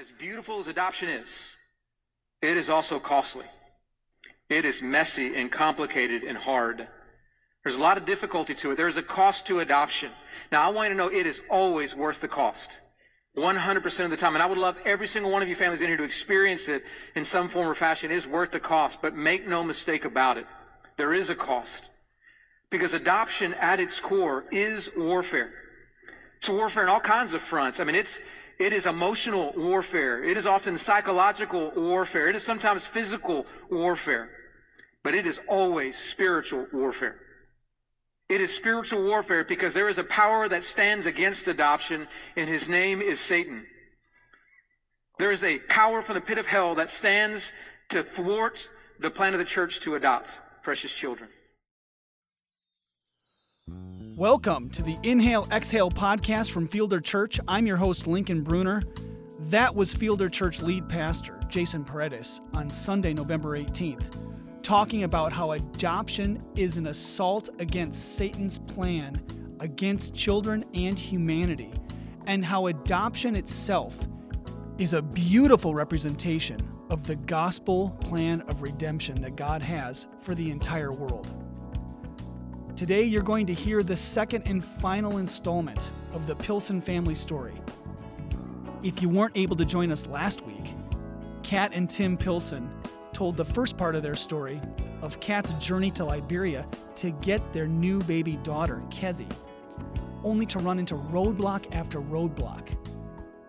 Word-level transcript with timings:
As 0.00 0.10
beautiful 0.12 0.58
as 0.58 0.66
adoption 0.66 1.10
is, 1.10 1.26
it 2.40 2.56
is 2.56 2.70
also 2.70 2.98
costly. 2.98 3.44
It 4.48 4.64
is 4.64 4.80
messy 4.80 5.34
and 5.36 5.52
complicated 5.52 6.22
and 6.22 6.38
hard. 6.38 6.88
There's 7.62 7.76
a 7.76 7.82
lot 7.82 7.98
of 7.98 8.06
difficulty 8.06 8.54
to 8.54 8.70
it. 8.70 8.76
There's 8.76 8.96
a 8.96 9.02
cost 9.02 9.46
to 9.48 9.60
adoption. 9.60 10.10
Now, 10.50 10.66
I 10.66 10.72
want 10.72 10.88
you 10.88 10.94
to 10.94 10.98
know 10.98 11.12
it 11.12 11.26
is 11.26 11.42
always 11.50 11.94
worth 11.94 12.22
the 12.22 12.28
cost. 12.28 12.80
100% 13.36 14.04
of 14.04 14.10
the 14.10 14.16
time. 14.16 14.34
And 14.34 14.42
I 14.42 14.46
would 14.46 14.56
love 14.56 14.78
every 14.86 15.06
single 15.06 15.30
one 15.30 15.42
of 15.42 15.48
you 15.48 15.54
families 15.54 15.82
in 15.82 15.88
here 15.88 15.98
to 15.98 16.02
experience 16.02 16.66
it 16.66 16.82
in 17.14 17.22
some 17.22 17.48
form 17.48 17.68
or 17.68 17.74
fashion. 17.74 18.10
It 18.10 18.14
is 18.14 18.26
worth 18.26 18.52
the 18.52 18.60
cost, 18.60 19.02
but 19.02 19.14
make 19.14 19.46
no 19.46 19.62
mistake 19.62 20.06
about 20.06 20.38
it. 20.38 20.46
There 20.96 21.12
is 21.12 21.28
a 21.28 21.34
cost. 21.34 21.90
Because 22.70 22.94
adoption 22.94 23.52
at 23.52 23.80
its 23.80 24.00
core 24.00 24.46
is 24.50 24.88
warfare. 24.96 25.52
It's 26.38 26.48
warfare 26.48 26.84
on 26.84 26.88
all 26.88 27.00
kinds 27.00 27.34
of 27.34 27.42
fronts. 27.42 27.80
I 27.80 27.84
mean, 27.84 27.96
it's, 27.96 28.18
it 28.60 28.74
is 28.74 28.84
emotional 28.84 29.54
warfare. 29.56 30.22
It 30.22 30.36
is 30.36 30.46
often 30.46 30.76
psychological 30.76 31.72
warfare. 31.74 32.28
It 32.28 32.36
is 32.36 32.44
sometimes 32.44 32.84
physical 32.84 33.46
warfare. 33.70 34.28
But 35.02 35.14
it 35.14 35.26
is 35.26 35.40
always 35.48 35.96
spiritual 35.96 36.66
warfare. 36.70 37.18
It 38.28 38.42
is 38.42 38.54
spiritual 38.54 39.02
warfare 39.02 39.44
because 39.44 39.72
there 39.72 39.88
is 39.88 39.96
a 39.96 40.04
power 40.04 40.46
that 40.46 40.62
stands 40.62 41.06
against 41.06 41.48
adoption, 41.48 42.06
and 42.36 42.50
his 42.50 42.68
name 42.68 43.00
is 43.00 43.18
Satan. 43.18 43.64
There 45.18 45.32
is 45.32 45.42
a 45.42 45.60
power 45.60 46.02
from 46.02 46.16
the 46.16 46.20
pit 46.20 46.36
of 46.36 46.46
hell 46.46 46.74
that 46.74 46.90
stands 46.90 47.52
to 47.88 48.02
thwart 48.02 48.68
the 48.98 49.10
plan 49.10 49.32
of 49.32 49.38
the 49.38 49.46
church 49.46 49.80
to 49.80 49.94
adopt 49.94 50.38
precious 50.62 50.92
children. 50.92 51.30
Welcome 54.16 54.70
to 54.70 54.82
the 54.82 54.96
Inhale 55.02 55.48
Exhale 55.50 55.90
podcast 55.90 56.50
from 56.50 56.68
Fielder 56.68 57.00
Church. 57.00 57.40
I'm 57.48 57.66
your 57.66 57.76
host, 57.76 58.06
Lincoln 58.06 58.42
Bruner. 58.42 58.82
That 59.48 59.74
was 59.74 59.94
Fielder 59.94 60.28
Church 60.28 60.60
lead 60.60 60.88
pastor, 60.88 61.40
Jason 61.48 61.84
Paredes, 61.84 62.40
on 62.54 62.68
Sunday, 62.68 63.14
November 63.14 63.58
18th, 63.58 64.62
talking 64.62 65.04
about 65.04 65.32
how 65.32 65.52
adoption 65.52 66.42
is 66.56 66.76
an 66.76 66.88
assault 66.88 67.48
against 67.58 68.16
Satan's 68.16 68.58
plan 68.58 69.20
against 69.60 70.14
children 70.14 70.64
and 70.74 70.98
humanity, 70.98 71.72
and 72.26 72.44
how 72.44 72.66
adoption 72.66 73.36
itself 73.36 74.08
is 74.78 74.94
a 74.94 75.02
beautiful 75.02 75.74
representation 75.74 76.58
of 76.90 77.06
the 77.06 77.16
gospel 77.16 77.96
plan 78.00 78.40
of 78.42 78.62
redemption 78.62 79.20
that 79.20 79.36
God 79.36 79.62
has 79.62 80.06
for 80.20 80.34
the 80.34 80.50
entire 80.50 80.92
world. 80.92 81.32
Today, 82.80 83.02
you're 83.02 83.20
going 83.20 83.44
to 83.44 83.52
hear 83.52 83.82
the 83.82 83.94
second 83.94 84.48
and 84.48 84.64
final 84.64 85.18
installment 85.18 85.90
of 86.14 86.26
the 86.26 86.34
Pilson 86.34 86.80
family 86.80 87.14
story. 87.14 87.52
If 88.82 89.02
you 89.02 89.10
weren't 89.10 89.36
able 89.36 89.54
to 89.56 89.66
join 89.66 89.92
us 89.92 90.06
last 90.06 90.40
week, 90.46 90.64
Kat 91.42 91.72
and 91.74 91.90
Tim 91.90 92.16
Pilson 92.16 92.70
told 93.12 93.36
the 93.36 93.44
first 93.44 93.76
part 93.76 93.96
of 93.96 94.02
their 94.02 94.14
story 94.14 94.62
of 95.02 95.20
Kat's 95.20 95.52
journey 95.62 95.90
to 95.90 96.06
Liberia 96.06 96.66
to 96.94 97.10
get 97.10 97.52
their 97.52 97.68
new 97.68 97.98
baby 98.04 98.36
daughter, 98.36 98.82
Kezi, 98.88 99.30
only 100.24 100.46
to 100.46 100.58
run 100.58 100.78
into 100.78 100.94
roadblock 100.94 101.66
after 101.76 102.00
roadblock. 102.00 102.74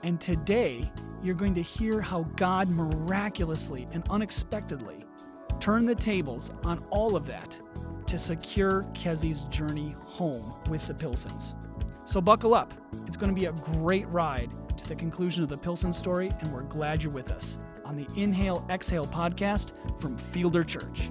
And 0.03 0.19
today, 0.19 0.91
you're 1.23 1.35
going 1.35 1.53
to 1.53 1.63
hear 1.63 2.02
how 2.02 2.23
God 2.35 2.67
miraculously 2.67 3.87
and 3.93 4.03
unexpectedly 4.09 5.05
turned 5.61 5.87
the 5.87 5.95
tables 5.95 6.52
on 6.65 6.83
all 6.89 7.15
of 7.15 7.25
that 7.27 7.57
to 8.07 8.17
secure 8.19 8.83
Kezi's 8.94 9.45
journey 9.45 9.95
home 10.05 10.53
with 10.69 10.85
the 10.88 10.94
Pilsons. 10.94 11.53
So 12.05 12.19
buckle 12.21 12.53
up. 12.53 12.73
It's 13.08 13.17
going 13.17 13.33
to 13.33 13.39
be 13.39 13.45
a 13.47 13.52
great 13.53 14.08
ride 14.09 14.49
to 14.77 14.88
the 14.88 14.95
conclusion 14.95 15.43
of 15.43 15.49
the 15.49 15.58
Pilson 15.58 15.93
story, 15.93 16.31
and 16.39 16.52
we're 16.53 16.63
glad 16.63 17.03
you're 17.03 17.11
with 17.11 17.31
us 17.31 17.58
on 17.85 17.95
the 17.95 18.08
Inhale 18.21 18.66
Exhale 18.69 19.08
podcast 19.08 19.71
from 20.02 20.17
Fielder 20.17 20.63
Church. 20.63 21.09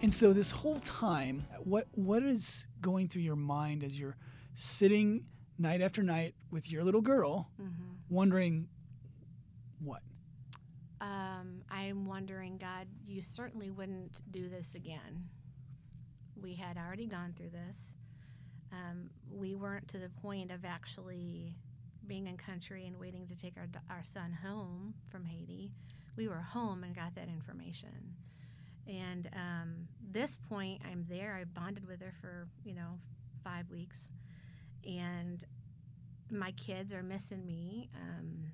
And 0.00 0.14
so 0.14 0.32
this 0.32 0.50
whole 0.52 0.78
time, 0.80 1.44
what 1.64 1.86
what 1.92 2.22
is 2.22 2.66
going 2.80 3.08
through 3.08 3.22
your 3.22 3.36
mind 3.36 3.82
as 3.82 3.98
you're 3.98 4.16
sitting 4.54 5.24
night 5.58 5.80
after 5.80 6.02
night 6.04 6.34
with 6.52 6.70
your 6.70 6.84
little 6.84 7.00
girl, 7.00 7.50
Mm-hmm. 7.60 7.84
wondering 8.08 8.68
what? 9.80 10.02
Um, 11.00 11.62
I'm 11.70 12.06
wondering, 12.06 12.58
God, 12.58 12.86
you 13.06 13.22
certainly 13.22 13.70
wouldn't 13.70 14.22
do 14.30 14.48
this 14.48 14.74
again. 14.74 15.28
We 16.40 16.54
had 16.54 16.76
already 16.76 17.06
gone 17.06 17.34
through 17.36 17.50
this. 17.50 17.96
Um, 18.72 19.10
we 19.30 19.54
weren't 19.54 19.88
to 19.88 19.98
the 19.98 20.08
point 20.08 20.50
of 20.50 20.64
actually 20.64 21.54
being 22.06 22.26
in 22.26 22.36
country 22.36 22.86
and 22.86 22.98
waiting 22.98 23.26
to 23.28 23.36
take 23.36 23.54
our, 23.56 23.68
our 23.90 24.02
son 24.02 24.36
home 24.42 24.94
from 25.10 25.24
Haiti. 25.24 25.70
We 26.16 26.28
were 26.28 26.36
home 26.36 26.82
and 26.84 26.94
got 26.94 27.14
that 27.14 27.28
information. 27.28 28.14
And 28.86 29.28
um, 29.34 29.88
this 30.10 30.38
point, 30.48 30.80
I'm 30.90 31.04
there. 31.08 31.38
I 31.38 31.44
bonded 31.44 31.86
with 31.86 32.00
her 32.00 32.14
for, 32.20 32.48
you 32.64 32.74
know, 32.74 32.98
five 33.44 33.70
weeks. 33.70 34.10
And 34.86 35.44
my 36.30 36.52
kids 36.52 36.92
are 36.92 37.02
missing 37.02 37.44
me. 37.46 37.90
Um, 37.94 38.44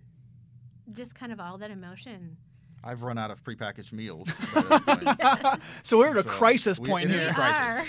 just 0.93 1.15
kind 1.15 1.33
of 1.33 1.41
all 1.41 1.59
that 1.59 1.71
emotion. 1.71 2.37
I've 2.83 3.03
run 3.03 3.17
out 3.17 3.31
of 3.31 3.43
prepackaged 3.43 3.93
meals. 3.93 4.29
by 4.55 4.61
this 4.97 5.15
point. 5.17 5.63
So 5.83 5.99
we're 5.99 6.11
at 6.11 6.17
a 6.19 6.23
So 6.23 6.29
crisis 6.29 6.79
we- 6.79 6.89
point 6.89 7.11
it 7.11 7.17
is 7.17 7.23
here. 7.23 7.31
a 7.31 7.35
crisis. 7.35 7.87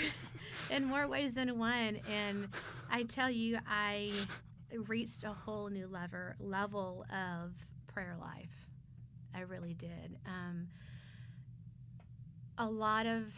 are 0.70 0.74
in 0.74 0.84
more 0.84 1.06
ways 1.06 1.34
than 1.34 1.58
one. 1.58 2.00
And 2.10 2.48
I 2.90 3.02
tell 3.04 3.30
you, 3.30 3.58
I 3.68 4.10
reached 4.88 5.24
a 5.24 5.32
whole 5.32 5.68
new 5.68 5.86
level 5.86 6.32
level 6.40 7.04
of 7.14 7.52
prayer 7.86 8.16
life. 8.20 8.66
I 9.34 9.40
really 9.40 9.74
did. 9.74 10.16
Um, 10.26 10.68
a 12.58 12.66
lot 12.66 13.04
of 13.06 13.32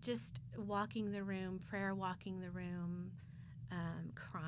just 0.00 0.40
walking 0.56 1.12
the 1.12 1.22
room, 1.22 1.60
prayer 1.68 1.94
walking 1.94 2.40
the 2.40 2.50
room, 2.50 3.10
um, 3.70 4.10
crying, 4.14 4.47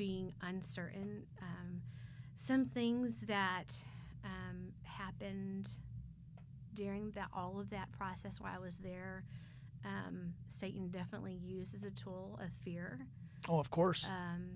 being 0.00 0.32
uncertain. 0.40 1.22
Um, 1.42 1.82
some 2.36 2.64
things 2.64 3.20
that 3.28 3.66
um, 4.24 4.72
happened 4.82 5.68
during 6.72 7.10
that 7.10 7.28
all 7.34 7.60
of 7.60 7.68
that 7.68 7.92
process 7.92 8.40
while 8.40 8.54
I 8.56 8.58
was 8.58 8.76
there, 8.78 9.24
um, 9.84 10.32
Satan 10.48 10.88
definitely 10.88 11.34
used 11.44 11.74
as 11.74 11.84
a 11.84 11.90
tool 11.90 12.40
of 12.42 12.48
fear, 12.64 12.98
Oh, 13.46 13.58
of 13.58 13.70
course. 13.70 14.06
um, 14.06 14.48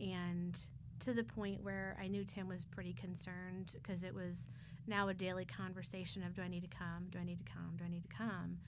and 0.00 0.58
to 0.98 1.12
the 1.12 1.22
point 1.22 1.62
where 1.62 1.96
I 2.02 2.08
knew 2.08 2.24
Tim 2.24 2.48
was 2.48 2.64
pretty 2.64 2.92
concerned 2.92 3.76
because 3.80 4.02
it 4.02 4.12
was 4.12 4.48
now 4.88 5.06
a 5.10 5.14
daily 5.14 5.44
conversation 5.44 6.24
of 6.24 6.34
do 6.34 6.42
I 6.42 6.48
need 6.48 6.62
to 6.68 6.76
come, 6.76 7.06
do 7.10 7.20
I 7.20 7.24
need 7.24 7.38
to 7.46 7.52
come, 7.52 7.74
do 7.76 7.84
I 7.84 7.88
need 7.88 8.02
to 8.02 8.16
come, 8.16 8.58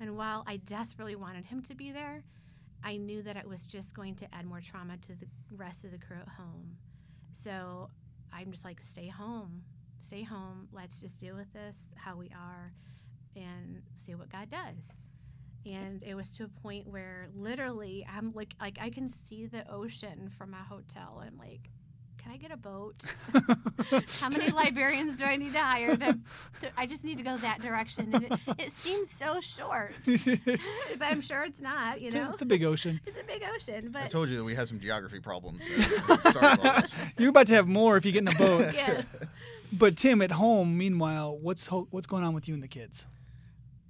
and 0.00 0.16
while 0.16 0.44
I 0.46 0.56
desperately 0.56 1.14
wanted 1.14 1.44
him 1.44 1.60
to 1.64 1.74
be 1.74 1.92
there, 1.92 2.22
I 2.84 2.96
knew 2.96 3.22
that 3.22 3.36
it 3.36 3.46
was 3.46 3.66
just 3.66 3.94
going 3.94 4.14
to 4.16 4.34
add 4.34 4.46
more 4.46 4.60
trauma 4.60 4.96
to 4.98 5.14
the 5.14 5.26
rest 5.56 5.84
of 5.84 5.90
the 5.90 5.98
crew 5.98 6.18
at 6.20 6.28
home. 6.28 6.76
So 7.32 7.90
I'm 8.32 8.50
just 8.50 8.64
like, 8.64 8.82
stay 8.82 9.08
home, 9.08 9.62
stay 10.00 10.22
home. 10.22 10.68
Let's 10.72 11.00
just 11.00 11.20
deal 11.20 11.36
with 11.36 11.52
this 11.52 11.86
how 11.96 12.16
we 12.16 12.30
are 12.30 12.72
and 13.36 13.82
see 13.96 14.14
what 14.14 14.30
God 14.30 14.50
does. 14.50 14.98
And 15.66 16.02
it 16.02 16.14
was 16.14 16.30
to 16.36 16.44
a 16.44 16.48
point 16.48 16.86
where 16.86 17.28
literally 17.34 18.06
I'm 18.10 18.32
like, 18.34 18.54
like 18.60 18.78
I 18.80 18.90
can 18.90 19.08
see 19.08 19.46
the 19.46 19.70
ocean 19.70 20.30
from 20.36 20.50
my 20.50 20.62
hotel. 20.68 21.22
I'm 21.24 21.36
like, 21.36 21.70
can 22.28 22.34
I 22.34 22.38
get 22.38 22.52
a 22.52 22.56
boat? 22.56 23.04
How 24.20 24.28
many 24.28 24.50
Liberians 24.50 25.16
do 25.18 25.24
I 25.24 25.36
need 25.36 25.52
to 25.52 25.60
hire? 25.60 25.96
To, 25.96 26.18
to, 26.60 26.70
I 26.76 26.84
just 26.86 27.02
need 27.04 27.16
to 27.18 27.22
go 27.22 27.36
that 27.38 27.60
direction. 27.62 28.14
And 28.14 28.24
it, 28.24 28.32
it 28.58 28.72
seems 28.72 29.10
so 29.10 29.40
short, 29.40 29.92
but 30.04 31.02
I'm 31.02 31.22
sure 31.22 31.44
it's 31.44 31.60
not. 31.60 32.00
You 32.00 32.10
a, 32.10 32.12
know, 32.12 32.30
it's 32.32 32.42
a 32.42 32.46
big 32.46 32.64
ocean. 32.64 33.00
it's 33.06 33.18
a 33.18 33.24
big 33.24 33.42
ocean. 33.54 33.90
But 33.90 34.02
I 34.02 34.08
told 34.08 34.28
you 34.28 34.36
that 34.36 34.44
we 34.44 34.54
had 34.54 34.68
some 34.68 34.78
geography 34.78 35.20
problems. 35.20 35.60
at 35.60 35.76
the 36.06 36.30
start 36.30 36.58
of 36.58 36.66
all 36.66 36.80
this. 36.82 36.94
You're 37.16 37.30
about 37.30 37.46
to 37.46 37.54
have 37.54 37.66
more 37.66 37.96
if 37.96 38.04
you 38.04 38.12
get 38.12 38.22
in 38.22 38.28
a 38.28 38.34
boat. 38.38 38.74
yes, 38.74 39.04
But 39.72 39.96
Tim, 39.96 40.20
at 40.20 40.32
home, 40.32 40.76
meanwhile, 40.76 41.36
what's 41.38 41.66
ho- 41.66 41.88
what's 41.90 42.06
going 42.06 42.24
on 42.24 42.34
with 42.34 42.46
you 42.46 42.54
and 42.54 42.62
the 42.62 42.68
kids? 42.68 43.06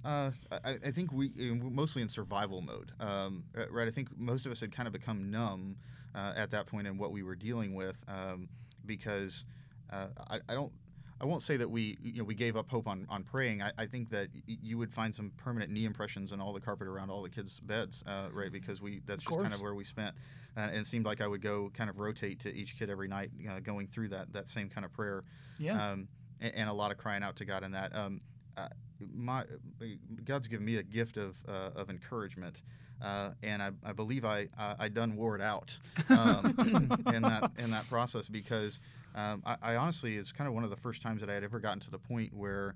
Uh, 0.05 0.31
I, 0.51 0.77
I 0.85 0.91
think 0.91 1.11
we 1.11 1.31
mostly 1.37 2.01
in 2.01 2.09
survival 2.09 2.61
mode, 2.61 2.91
um, 2.99 3.43
right? 3.69 3.87
I 3.87 3.91
think 3.91 4.17
most 4.17 4.45
of 4.45 4.51
us 4.51 4.61
had 4.61 4.71
kind 4.71 4.87
of 4.87 4.93
become 4.93 5.29
numb 5.29 5.75
uh, 6.15 6.33
at 6.35 6.51
that 6.51 6.67
point 6.67 6.87
in 6.87 6.97
what 6.97 7.11
we 7.11 7.21
were 7.21 7.35
dealing 7.35 7.73
with, 7.75 7.97
um, 8.07 8.47
because 8.85 9.43
uh, 9.91 10.07
I, 10.29 10.39
I 10.47 10.53
don't. 10.53 10.71
I 11.21 11.25
won't 11.25 11.41
say 11.41 11.57
that 11.57 11.69
we, 11.69 11.97
you 12.01 12.19
know, 12.19 12.23
we 12.23 12.33
gave 12.33 12.55
up 12.55 12.69
hope 12.69 12.87
on, 12.87 13.05
on 13.09 13.23
praying. 13.25 13.61
I, 13.61 13.73
I 13.77 13.87
think 13.87 14.09
that 14.11 14.29
y- 14.47 14.57
you 14.63 14.77
would 14.77 14.93
find 14.93 15.13
some 15.13 15.33
permanent 15.35 15.69
knee 15.69 15.83
impressions 15.83 16.31
on 16.31 16.39
all 16.39 16.53
the 16.53 16.61
carpet 16.61 16.87
around 16.87 17.09
all 17.09 17.21
the 17.21 17.29
kids' 17.29 17.59
beds, 17.59 18.05
uh, 18.07 18.29
right? 18.31 18.49
Because 18.49 18.81
we 18.81 19.01
that's 19.05 19.21
Of 19.23 19.25
just 19.25 19.41
kind 19.41 19.53
of 19.53 19.61
where 19.61 19.75
we 19.75 19.83
spent, 19.83 20.15
uh, 20.55 20.61
and 20.61 20.77
it 20.77 20.87
seemed 20.87 21.03
like 21.05 21.19
I 21.19 21.27
would 21.27 21.41
go 21.41 21.71
kind 21.73 21.89
of 21.89 21.99
rotate 21.99 22.39
to 22.41 22.55
each 22.55 22.79
kid 22.79 22.89
every 22.89 23.09
night, 23.09 23.31
uh, 23.49 23.59
going 23.59 23.87
through 23.87 24.07
that 24.09 24.31
that 24.31 24.47
same 24.47 24.69
kind 24.69 24.85
of 24.85 24.93
prayer 24.93 25.25
Yeah. 25.57 25.91
um, 25.91 26.07
and, 26.39 26.55
and 26.55 26.69
a 26.69 26.73
lot 26.73 26.89
of 26.91 26.97
crying 26.97 27.21
out 27.21 27.35
to 27.35 27.43
God 27.45 27.65
in 27.65 27.71
that. 27.73 27.93
Uh, 28.59 28.67
my 29.15 29.43
God's 30.25 30.47
given 30.47 30.65
me 30.65 30.75
a 30.77 30.83
gift 30.83 31.17
of 31.17 31.37
uh, 31.47 31.71
of 31.75 31.89
encouragement, 31.89 32.61
uh, 33.01 33.29
and 33.43 33.61
I, 33.61 33.71
I, 33.83 33.93
believe 33.93 34.25
I, 34.25 34.47
I, 34.57 34.75
I 34.79 34.87
done 34.89 35.15
wore 35.15 35.35
it 35.35 35.41
out 35.41 35.77
um, 36.09 36.53
in 37.13 37.21
that 37.21 37.51
in 37.57 37.71
that 37.71 37.87
process 37.89 38.27
because 38.27 38.79
um, 39.15 39.41
I, 39.45 39.55
I, 39.61 39.75
honestly 39.75 40.17
it's 40.17 40.31
kind 40.31 40.47
of 40.47 40.53
one 40.53 40.63
of 40.63 40.69
the 40.69 40.77
first 40.77 41.01
times 41.01 41.21
that 41.21 41.29
I 41.29 41.33
had 41.33 41.43
ever 41.43 41.59
gotten 41.59 41.79
to 41.81 41.91
the 41.91 41.97
point 41.97 42.33
where 42.33 42.75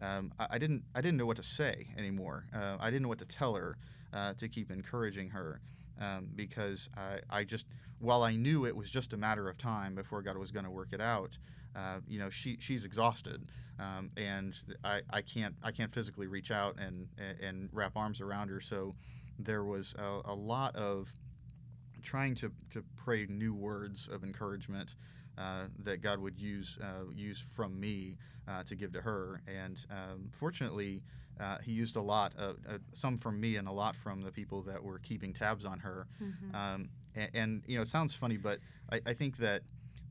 um, 0.00 0.32
I, 0.38 0.58
didn't 0.58 0.84
I 0.94 1.00
didn't 1.00 1.16
know 1.16 1.26
what 1.26 1.36
to 1.38 1.42
say 1.42 1.88
anymore. 1.98 2.46
Uh, 2.54 2.76
I 2.78 2.90
didn't 2.90 3.02
know 3.02 3.08
what 3.08 3.18
to 3.18 3.26
tell 3.26 3.54
her 3.54 3.76
uh, 4.12 4.34
to 4.34 4.48
keep 4.48 4.70
encouraging 4.70 5.30
her 5.30 5.60
um, 6.00 6.28
because 6.34 6.88
I, 6.96 7.20
I 7.30 7.44
just 7.44 7.66
while 7.98 8.22
I 8.22 8.36
knew 8.36 8.66
it 8.66 8.76
was 8.76 8.90
just 8.90 9.12
a 9.12 9.16
matter 9.16 9.48
of 9.48 9.56
time 9.56 9.94
before 9.94 10.22
God 10.22 10.36
was 10.36 10.50
going 10.50 10.64
to 10.64 10.70
work 10.70 10.88
it 10.92 11.00
out. 11.00 11.38
Uh, 11.76 11.98
you 12.06 12.18
know, 12.18 12.30
she 12.30 12.56
she's 12.60 12.84
exhausted, 12.84 13.48
um, 13.80 14.10
and 14.16 14.54
I, 14.84 15.00
I 15.10 15.22
can't 15.22 15.56
I 15.62 15.72
can't 15.72 15.92
physically 15.92 16.26
reach 16.26 16.50
out 16.50 16.76
and 16.78 17.08
and 17.42 17.68
wrap 17.72 17.96
arms 17.96 18.20
around 18.20 18.48
her. 18.48 18.60
So 18.60 18.94
there 19.38 19.64
was 19.64 19.94
a, 19.98 20.20
a 20.26 20.34
lot 20.34 20.76
of 20.76 21.12
trying 22.02 22.34
to, 22.36 22.52
to 22.70 22.84
pray 22.94 23.26
new 23.28 23.54
words 23.54 24.08
of 24.08 24.22
encouragement 24.22 24.94
uh, 25.36 25.64
that 25.82 26.00
God 26.00 26.20
would 26.20 26.38
use 26.38 26.78
uh, 26.80 27.10
use 27.12 27.40
from 27.40 27.80
me 27.80 28.16
uh, 28.46 28.62
to 28.64 28.76
give 28.76 28.92
to 28.92 29.00
her. 29.00 29.40
And 29.48 29.84
um, 29.90 30.28
fortunately, 30.30 31.02
uh, 31.40 31.58
He 31.58 31.72
used 31.72 31.96
a 31.96 32.00
lot, 32.00 32.32
uh, 32.38 32.52
some 32.92 33.16
from 33.16 33.40
me 33.40 33.56
and 33.56 33.68
a 33.68 33.72
lot 33.72 33.96
from 33.96 34.22
the 34.22 34.30
people 34.30 34.62
that 34.62 34.82
were 34.82 34.98
keeping 34.98 35.32
tabs 35.32 35.64
on 35.64 35.78
her. 35.80 36.06
Mm-hmm. 36.22 36.54
Um, 36.54 36.88
and, 37.14 37.30
and, 37.34 37.62
you 37.66 37.76
know, 37.76 37.82
it 37.82 37.88
sounds 37.88 38.14
funny, 38.14 38.36
but 38.36 38.58
I, 38.90 39.00
I, 39.06 39.14
think 39.14 39.36
that 39.38 39.62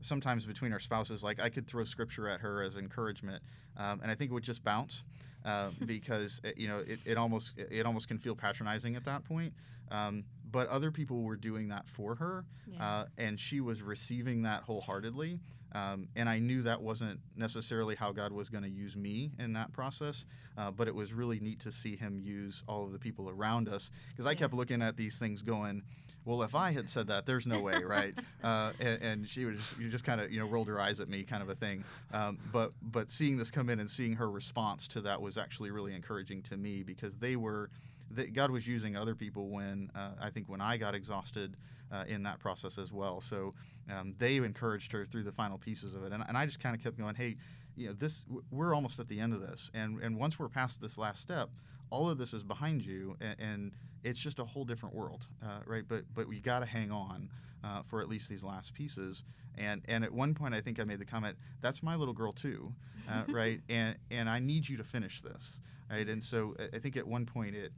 sometimes 0.01 0.45
between 0.45 0.73
our 0.73 0.79
spouses, 0.79 1.23
like 1.23 1.39
I 1.39 1.49
could 1.49 1.67
throw 1.67 1.83
scripture 1.83 2.27
at 2.27 2.41
her 2.41 2.61
as 2.61 2.77
encouragement, 2.77 3.41
um, 3.77 3.99
and 4.01 4.11
I 4.11 4.15
think 4.15 4.31
it 4.31 4.33
would 4.33 4.43
just 4.43 4.63
bounce. 4.63 5.03
Uh, 5.45 5.69
because 5.85 6.39
it, 6.45 6.57
you 6.57 6.69
know 6.69 6.77
it, 6.87 6.99
it 7.05 7.17
almost 7.17 7.57
it 7.57 7.85
almost 7.85 8.07
can 8.07 8.17
feel 8.17 8.33
patronizing 8.33 8.95
at 8.95 9.03
that 9.03 9.25
point. 9.25 9.53
Um, 9.91 10.23
but 10.53 10.67
other 10.69 10.91
people 10.91 11.23
were 11.23 11.35
doing 11.35 11.67
that 11.69 11.89
for 11.89 12.15
her, 12.15 12.45
yeah. 12.71 12.85
uh, 12.85 13.05
and 13.17 13.37
she 13.39 13.59
was 13.59 13.81
receiving 13.81 14.43
that 14.43 14.61
wholeheartedly. 14.63 15.39
Um, 15.75 16.07
and 16.15 16.29
I 16.29 16.37
knew 16.37 16.61
that 16.61 16.79
wasn't 16.79 17.19
necessarily 17.35 17.95
how 17.95 18.11
God 18.11 18.31
was 18.31 18.47
going 18.47 18.63
to 18.63 18.69
use 18.69 18.95
me 18.95 19.31
in 19.39 19.53
that 19.53 19.73
process, 19.73 20.25
uh, 20.55 20.69
but 20.69 20.87
it 20.87 20.93
was 20.93 21.11
really 21.13 21.39
neat 21.39 21.59
to 21.61 21.71
see 21.71 21.95
Him 21.95 22.19
use 22.23 22.63
all 22.67 22.83
of 22.83 22.91
the 22.91 22.99
people 22.99 23.27
around 23.31 23.67
us 23.67 23.89
because 24.11 24.27
I 24.27 24.35
kept 24.35 24.53
looking 24.53 24.83
at 24.83 24.95
these 24.95 25.17
things 25.17 25.41
going, 25.41 25.81
well, 26.25 26.43
if 26.43 26.53
I 26.53 26.71
had 26.71 26.87
said 26.87 27.07
that, 27.07 27.25
there's 27.25 27.47
no 27.47 27.59
way, 27.59 27.83
right? 27.83 28.13
Uh, 28.43 28.73
and, 28.79 29.01
and, 29.01 29.27
she 29.27 29.45
was 29.45 29.57
just, 29.57 29.79
you 29.79 29.89
just 29.89 30.03
kind 30.03 30.21
of 30.21 30.31
you 30.31 30.39
know 30.39 30.45
rolled 30.45 30.67
her 30.67 30.79
eyes 30.79 30.99
at 30.99 31.09
me, 31.09 31.23
kind 31.23 31.41
of 31.41 31.49
a 31.49 31.55
thing. 31.55 31.83
Um, 32.13 32.37
but 32.51 32.71
but 32.83 33.09
seeing 33.09 33.37
this 33.37 33.49
come 33.49 33.71
in 33.71 33.79
and 33.79 33.89
seeing 33.89 34.13
her 34.13 34.29
response 34.29 34.87
to 34.89 35.01
that 35.01 35.19
was 35.19 35.39
actually 35.39 35.71
really 35.71 35.95
encouraging 35.95 36.43
to 36.43 36.57
me 36.57 36.83
because 36.83 37.15
they 37.15 37.35
were 37.35 37.71
that 38.15 38.33
God 38.33 38.51
was 38.51 38.67
using 38.67 38.95
other 38.95 39.15
people 39.15 39.49
when 39.49 39.89
uh, 39.95 40.11
I 40.21 40.29
think 40.29 40.49
when 40.49 40.61
I 40.61 40.77
got 40.77 40.95
exhausted 40.95 41.55
uh, 41.91 42.03
in 42.07 42.23
that 42.23 42.39
process 42.39 42.77
as 42.77 42.91
well. 42.91 43.21
So 43.21 43.53
um, 43.91 44.15
they 44.17 44.37
encouraged 44.37 44.91
her 44.91 45.05
through 45.05 45.23
the 45.23 45.31
final 45.31 45.57
pieces 45.57 45.93
of 45.93 46.03
it, 46.03 46.11
and, 46.11 46.23
and 46.27 46.37
I 46.37 46.45
just 46.45 46.59
kind 46.59 46.75
of 46.75 46.81
kept 46.81 46.97
going, 46.97 47.15
hey, 47.15 47.35
you 47.75 47.87
know, 47.87 47.93
this 47.93 48.25
we're 48.51 48.73
almost 48.73 48.99
at 48.99 49.07
the 49.07 49.19
end 49.19 49.33
of 49.33 49.41
this, 49.41 49.71
and 49.73 49.99
and 50.01 50.17
once 50.17 50.37
we're 50.37 50.49
past 50.49 50.81
this 50.81 50.97
last 50.97 51.21
step, 51.21 51.49
all 51.89 52.09
of 52.09 52.17
this 52.17 52.33
is 52.33 52.43
behind 52.43 52.85
you, 52.85 53.15
and, 53.19 53.35
and 53.39 53.71
it's 54.03 54.19
just 54.19 54.39
a 54.39 54.45
whole 54.45 54.65
different 54.65 54.95
world, 54.95 55.27
uh, 55.43 55.59
right? 55.65 55.83
But 55.87 56.03
but 56.13 56.27
we 56.27 56.39
got 56.39 56.59
to 56.59 56.65
hang 56.65 56.91
on 56.91 57.29
uh, 57.63 57.81
for 57.83 58.01
at 58.01 58.09
least 58.09 58.29
these 58.29 58.43
last 58.43 58.73
pieces. 58.73 59.23
And 59.57 59.81
and 59.87 60.03
at 60.03 60.11
one 60.11 60.33
point, 60.33 60.53
I 60.53 60.61
think 60.61 60.79
I 60.79 60.83
made 60.83 60.99
the 60.99 61.05
comment, 61.05 61.37
"That's 61.61 61.83
my 61.83 61.95
little 61.95 62.13
girl 62.13 62.33
too, 62.33 62.73
uh, 63.09 63.23
right? 63.29 63.61
And 63.69 63.97
and 64.11 64.29
I 64.29 64.39
need 64.39 64.67
you 64.67 64.77
to 64.77 64.83
finish 64.83 65.21
this, 65.21 65.59
right?" 65.89 66.07
And 66.07 66.23
so 66.23 66.55
I 66.73 66.79
think 66.79 66.97
at 66.97 67.07
one 67.07 67.25
point 67.25 67.55
it 67.55 67.71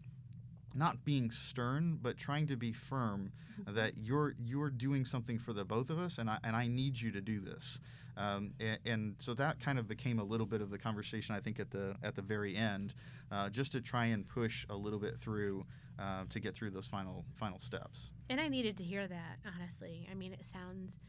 not 0.76 1.04
being 1.06 1.32
stern, 1.32 1.98
but 2.02 2.18
trying 2.18 2.48
to 2.48 2.56
be 2.56 2.74
firm 2.74 3.32
mm-hmm. 3.60 3.74
that 3.76 3.98
you're 3.98 4.36
you're 4.44 4.70
doing 4.70 5.06
something 5.06 5.40
for 5.40 5.54
the 5.54 5.64
both 5.64 5.90
of 5.90 5.98
us, 5.98 6.18
and 6.18 6.30
I 6.30 6.38
and 6.44 6.56
I 6.56 6.68
need 6.68 7.00
you 7.00 7.12
to 7.12 7.22
do 7.22 7.40
this. 7.40 7.80
Um, 8.18 8.54
and, 8.62 8.80
and, 8.86 9.16
so 9.20 9.34
that 9.34 9.60
kind 9.60 9.78
of 9.78 9.90
became 9.90 10.20
a 10.20 10.24
little 10.24 10.46
bit 10.46 10.62
of 10.62 10.70
the 10.70 10.78
conversation 10.78 11.36
I 11.36 11.42
think 11.42 11.60
at 11.60 11.70
the 11.70 11.96
at 12.02 12.16
the 12.16 12.22
very 12.22 12.56
end, 12.56 12.94
uh, 13.32 13.50
just 13.50 13.74
to 13.74 13.82
try 13.82 14.06
and 14.06 14.28
push 14.28 14.66
a 14.70 14.76
little 14.76 15.00
bit 15.00 15.18
through 15.18 15.66
uh, 16.00 16.24
to 16.30 16.40
get 16.40 16.56
through 16.56 16.72
those 16.72 16.88
final 16.88 17.26
final 17.36 17.60
steps. 17.60 18.12
And 18.30 18.40
I 18.40 18.48
needed 18.48 18.78
to 18.78 18.84
hear 18.84 19.08
that 19.08 19.40
honestly. 19.56 20.08
I 20.10 20.16
mean, 20.16 20.34
it 20.34 20.46
sounds 20.46 21.00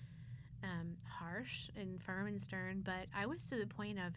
um, 0.65 0.97
harsh 1.05 1.69
and 1.77 2.03
firm 2.03 2.27
and 2.27 2.41
stern, 2.41 2.83
but 2.85 3.07
I 3.15 3.27
was 3.27 3.47
to 3.49 3.57
the 3.57 3.67
point 3.67 3.99
of 3.99 4.15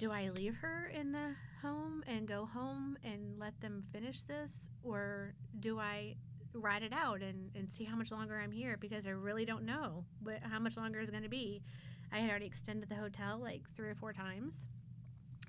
do 0.00 0.10
I 0.10 0.30
leave 0.30 0.56
her 0.56 0.90
in 0.94 1.12
the 1.12 1.34
home 1.60 2.02
and 2.06 2.26
go 2.26 2.46
home 2.46 2.96
and 3.04 3.38
let 3.38 3.60
them 3.60 3.84
finish 3.92 4.22
this? 4.22 4.50
Or 4.82 5.34
do 5.60 5.78
I 5.78 6.16
ride 6.54 6.82
it 6.82 6.92
out 6.94 7.20
and, 7.20 7.50
and 7.54 7.70
see 7.70 7.84
how 7.84 7.96
much 7.96 8.10
longer 8.10 8.40
I'm 8.42 8.50
here? 8.50 8.78
Because 8.80 9.06
I 9.06 9.10
really 9.10 9.44
don't 9.44 9.66
know 9.66 10.06
what, 10.22 10.38
how 10.42 10.58
much 10.58 10.78
longer 10.78 11.00
is 11.00 11.10
going 11.10 11.22
to 11.22 11.28
be. 11.28 11.62
I 12.10 12.20
had 12.20 12.30
already 12.30 12.46
extended 12.46 12.88
the 12.88 12.94
hotel 12.94 13.38
like 13.42 13.60
three 13.76 13.90
or 13.90 13.94
four 13.94 14.14
times. 14.14 14.68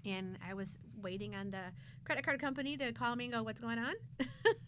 And 0.06 0.38
I 0.46 0.54
was 0.54 0.80
waiting 1.02 1.34
on 1.34 1.52
the 1.52 1.64
credit 2.04 2.26
card 2.26 2.42
company 2.42 2.76
to 2.76 2.92
call 2.92 3.16
me 3.16 3.26
and 3.26 3.34
go, 3.34 3.44
What's 3.44 3.62
going 3.62 3.80
on? 3.80 3.94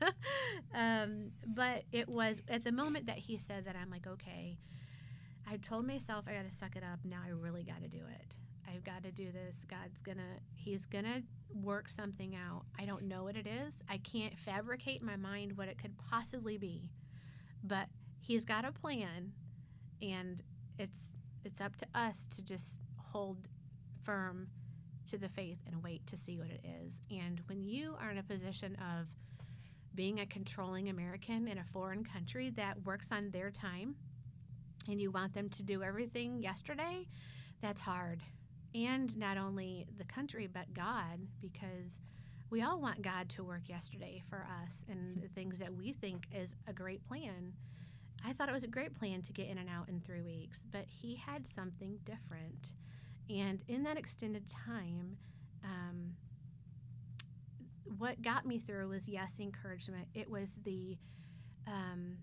um, 0.73 1.31
but 1.45 1.83
it 1.91 2.07
was 2.07 2.41
at 2.47 2.63
the 2.63 2.71
moment 2.71 3.07
that 3.07 3.17
he 3.17 3.37
said 3.37 3.65
that, 3.65 3.75
I'm 3.75 3.89
like, 3.89 4.07
Okay, 4.07 4.59
I 5.45 5.57
told 5.57 5.85
myself 5.85 6.23
I 6.25 6.35
got 6.35 6.49
to 6.49 6.55
suck 6.55 6.77
it 6.77 6.83
up. 6.83 6.99
Now 7.03 7.19
I 7.25 7.31
really 7.31 7.63
got 7.63 7.81
to 7.81 7.89
do 7.89 7.97
it. 7.97 8.37
I've 8.73 8.83
got 8.83 9.03
to 9.03 9.11
do 9.11 9.31
this. 9.31 9.57
God's 9.69 10.01
gonna, 10.01 10.39
He's 10.55 10.85
gonna 10.85 11.21
work 11.53 11.89
something 11.89 12.35
out. 12.35 12.63
I 12.79 12.85
don't 12.85 13.03
know 13.03 13.23
what 13.23 13.35
it 13.35 13.47
is. 13.47 13.83
I 13.89 13.97
can't 13.97 14.37
fabricate 14.37 15.01
in 15.01 15.07
my 15.07 15.15
mind 15.15 15.57
what 15.57 15.67
it 15.67 15.77
could 15.77 15.95
possibly 15.97 16.57
be, 16.57 16.89
but 17.63 17.87
He's 18.19 18.45
got 18.45 18.65
a 18.65 18.71
plan, 18.71 19.33
and 20.01 20.41
it's 20.79 21.09
it's 21.45 21.59
up 21.59 21.75
to 21.75 21.85
us 21.93 22.25
to 22.27 22.41
just 22.41 22.79
hold 22.97 23.49
firm 24.03 24.47
to 25.07 25.17
the 25.17 25.27
faith 25.27 25.59
and 25.67 25.83
wait 25.83 26.05
to 26.07 26.17
see 26.17 26.37
what 26.37 26.49
it 26.49 26.65
is. 26.81 27.01
And 27.11 27.41
when 27.47 27.61
you 27.61 27.95
are 27.99 28.09
in 28.11 28.17
a 28.17 28.23
position 28.23 28.75
of 28.75 29.07
being 29.93 30.21
a 30.21 30.25
controlling 30.25 30.89
American 30.89 31.47
in 31.47 31.57
a 31.57 31.63
foreign 31.65 32.03
country 32.03 32.49
that 32.51 32.83
works 32.85 33.11
on 33.11 33.29
their 33.29 33.51
time 33.51 33.95
and 34.89 34.99
you 34.99 35.11
want 35.11 35.33
them 35.33 35.49
to 35.49 35.63
do 35.63 35.83
everything 35.83 36.41
yesterday, 36.41 37.05
that's 37.61 37.81
hard 37.81 38.21
and 38.75 39.15
not 39.17 39.37
only 39.37 39.85
the 39.97 40.03
country 40.03 40.47
but 40.51 40.73
God 40.73 41.19
because 41.41 41.99
we 42.49 42.61
all 42.61 42.79
want 42.79 43.01
God 43.01 43.29
to 43.29 43.43
work 43.43 43.67
yesterday 43.67 44.21
for 44.29 44.45
us 44.63 44.83
and 44.87 45.21
the 45.21 45.27
things 45.27 45.57
that 45.59 45.73
we 45.73 45.91
think 45.91 46.27
is 46.31 46.55
a 46.67 46.73
great 46.73 47.03
plan. 47.07 47.53
I 48.23 48.31
thought 48.31 48.47
it 48.47 48.53
was 48.53 48.63
a 48.63 48.67
great 48.67 48.93
plan 48.93 49.21
to 49.23 49.33
get 49.33 49.47
in 49.47 49.57
and 49.57 49.67
out 49.67 49.89
in 49.89 49.99
three 49.99 50.21
weeks, 50.21 50.61
but 50.71 50.85
he 50.87 51.15
had 51.15 51.47
something 51.47 51.97
different. 52.05 52.73
And 53.29 53.63
in 53.67 53.81
that 53.83 53.97
extended 53.97 54.47
time, 54.47 55.17
um, 55.63 56.13
what 57.97 58.21
got 58.21 58.45
me 58.45 58.59
through 58.59 58.89
was 58.89 59.07
yes, 59.07 59.33
encouragement. 59.39 60.07
It 60.13 60.29
was 60.29 60.51
the, 60.63 60.97
um, 61.67 62.17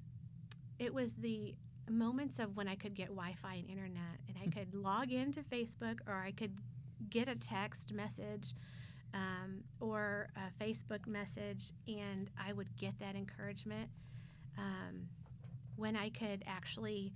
it 0.79 0.95
was 0.95 1.15
the 1.15 1.55
moments 1.91 2.39
of 2.39 2.57
when 2.57 2.69
I 2.69 2.75
could 2.75 2.95
get 2.95 3.09
Wi 3.09 3.35
Fi 3.41 3.55
and 3.55 3.69
internet 3.69 4.21
and 4.29 4.37
I 4.43 4.49
could 4.49 4.75
log 4.75 5.13
into 5.13 5.41
Facebook 5.43 5.99
or 6.07 6.15
I 6.15 6.33
could 6.33 6.57
get 7.09 7.29
a 7.29 7.35
text 7.35 7.93
message 7.93 8.55
um, 9.15 9.65
or 9.81 10.29
a 10.37 10.65
Facebook 10.65 11.07
message 11.07 11.73
and 11.89 12.31
I 12.39 12.53
would 12.53 12.75
get 12.77 12.99
that 13.01 13.17
encouragement. 13.17 13.89
Um, 14.59 15.09
when 15.77 15.97
I 15.97 16.11
could 16.11 16.45
actually 16.47 17.15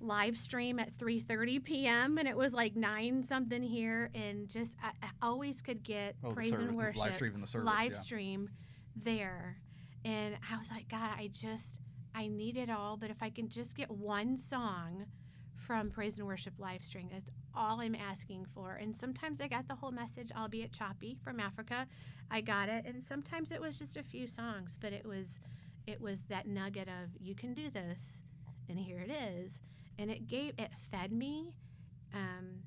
live 0.00 0.38
stream 0.38 0.78
at 0.78 0.96
3:30 0.98 1.62
p.m. 1.62 2.18
and 2.18 2.26
it 2.26 2.36
was 2.36 2.52
like 2.54 2.74
nine 2.74 3.22
something 3.22 3.62
here 3.62 4.10
and 4.14 4.48
just 4.48 4.74
I, 4.82 4.88
I 5.02 5.10
always 5.20 5.60
could 5.60 5.82
get 5.82 6.16
oh, 6.24 6.32
praise 6.32 6.52
service, 6.52 6.68
and 6.68 6.76
worship 6.76 7.00
live 7.00 7.14
stream 7.14 7.40
the 7.40 7.46
service, 7.46 7.66
live 7.66 7.92
yeah. 7.92 7.98
stream 7.98 8.50
there 8.96 9.58
and 10.04 10.36
I 10.50 10.56
was 10.56 10.70
like 10.70 10.88
God 10.88 11.10
I 11.16 11.28
just 11.32 11.78
I 12.14 12.28
need 12.28 12.56
it 12.56 12.70
all, 12.70 12.96
but 12.96 13.10
if 13.10 13.22
I 13.22 13.30
can 13.30 13.48
just 13.48 13.76
get 13.76 13.90
one 13.90 14.36
song 14.36 15.06
from 15.54 15.90
Praise 15.90 16.18
and 16.18 16.26
Worship 16.26 16.54
live 16.58 16.84
stream, 16.84 17.08
that's 17.12 17.30
all 17.54 17.80
I'm 17.80 17.94
asking 17.94 18.46
for. 18.54 18.74
And 18.74 18.96
sometimes 18.96 19.40
I 19.40 19.48
got 19.48 19.68
the 19.68 19.74
whole 19.74 19.92
message, 19.92 20.30
albeit 20.36 20.72
choppy, 20.72 21.16
from 21.22 21.38
Africa. 21.38 21.86
I 22.30 22.40
got 22.40 22.68
it, 22.68 22.84
and 22.86 23.02
sometimes 23.04 23.52
it 23.52 23.60
was 23.60 23.78
just 23.78 23.96
a 23.96 24.02
few 24.02 24.26
songs, 24.26 24.78
but 24.80 24.92
it 24.92 25.06
was 25.06 25.38
it 25.86 26.00
was 26.00 26.22
that 26.28 26.46
nugget 26.46 26.88
of 26.88 27.10
you 27.18 27.34
can 27.34 27.54
do 27.54 27.70
this, 27.70 28.22
and 28.68 28.78
here 28.78 29.00
it 29.00 29.10
is, 29.10 29.60
and 29.98 30.10
it 30.10 30.26
gave 30.26 30.52
it 30.58 30.70
fed 30.90 31.12
me. 31.12 31.54
Um, 32.12 32.64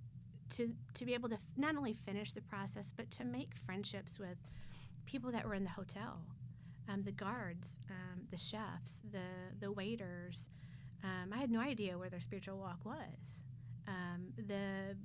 to, 0.50 0.72
to 0.94 1.06
be 1.06 1.16
able 1.16 1.30
to 1.30 1.38
not 1.58 1.76
only 1.76 1.94
finish 1.94 2.34
the 2.34 2.42
process, 2.42 2.94
but 2.96 3.10
to 3.12 3.26
make 3.26 3.50
friendships 3.66 4.20
with 4.20 4.38
people 5.06 5.32
that 5.32 5.46
were 5.46 5.56
in 5.56 5.64
the 5.64 5.70
hotel 5.70 6.22
um, 6.90 7.04
the 7.04 7.12
guards, 7.12 7.80
um, 7.90 8.24
the 8.32 8.38
chefs, 8.38 9.00
the 9.12 9.56
the 9.60 9.72
waiters. 9.72 10.50
Um, 11.04 11.34
I 11.34 11.38
had 11.38 11.52
no 11.52 11.60
idea 11.60 11.98
where 11.98 12.10
their 12.10 12.22
spiritual 12.22 12.58
walk 12.58 12.80
was. 12.86 13.44
Um, 13.88 14.34
the 14.38 14.96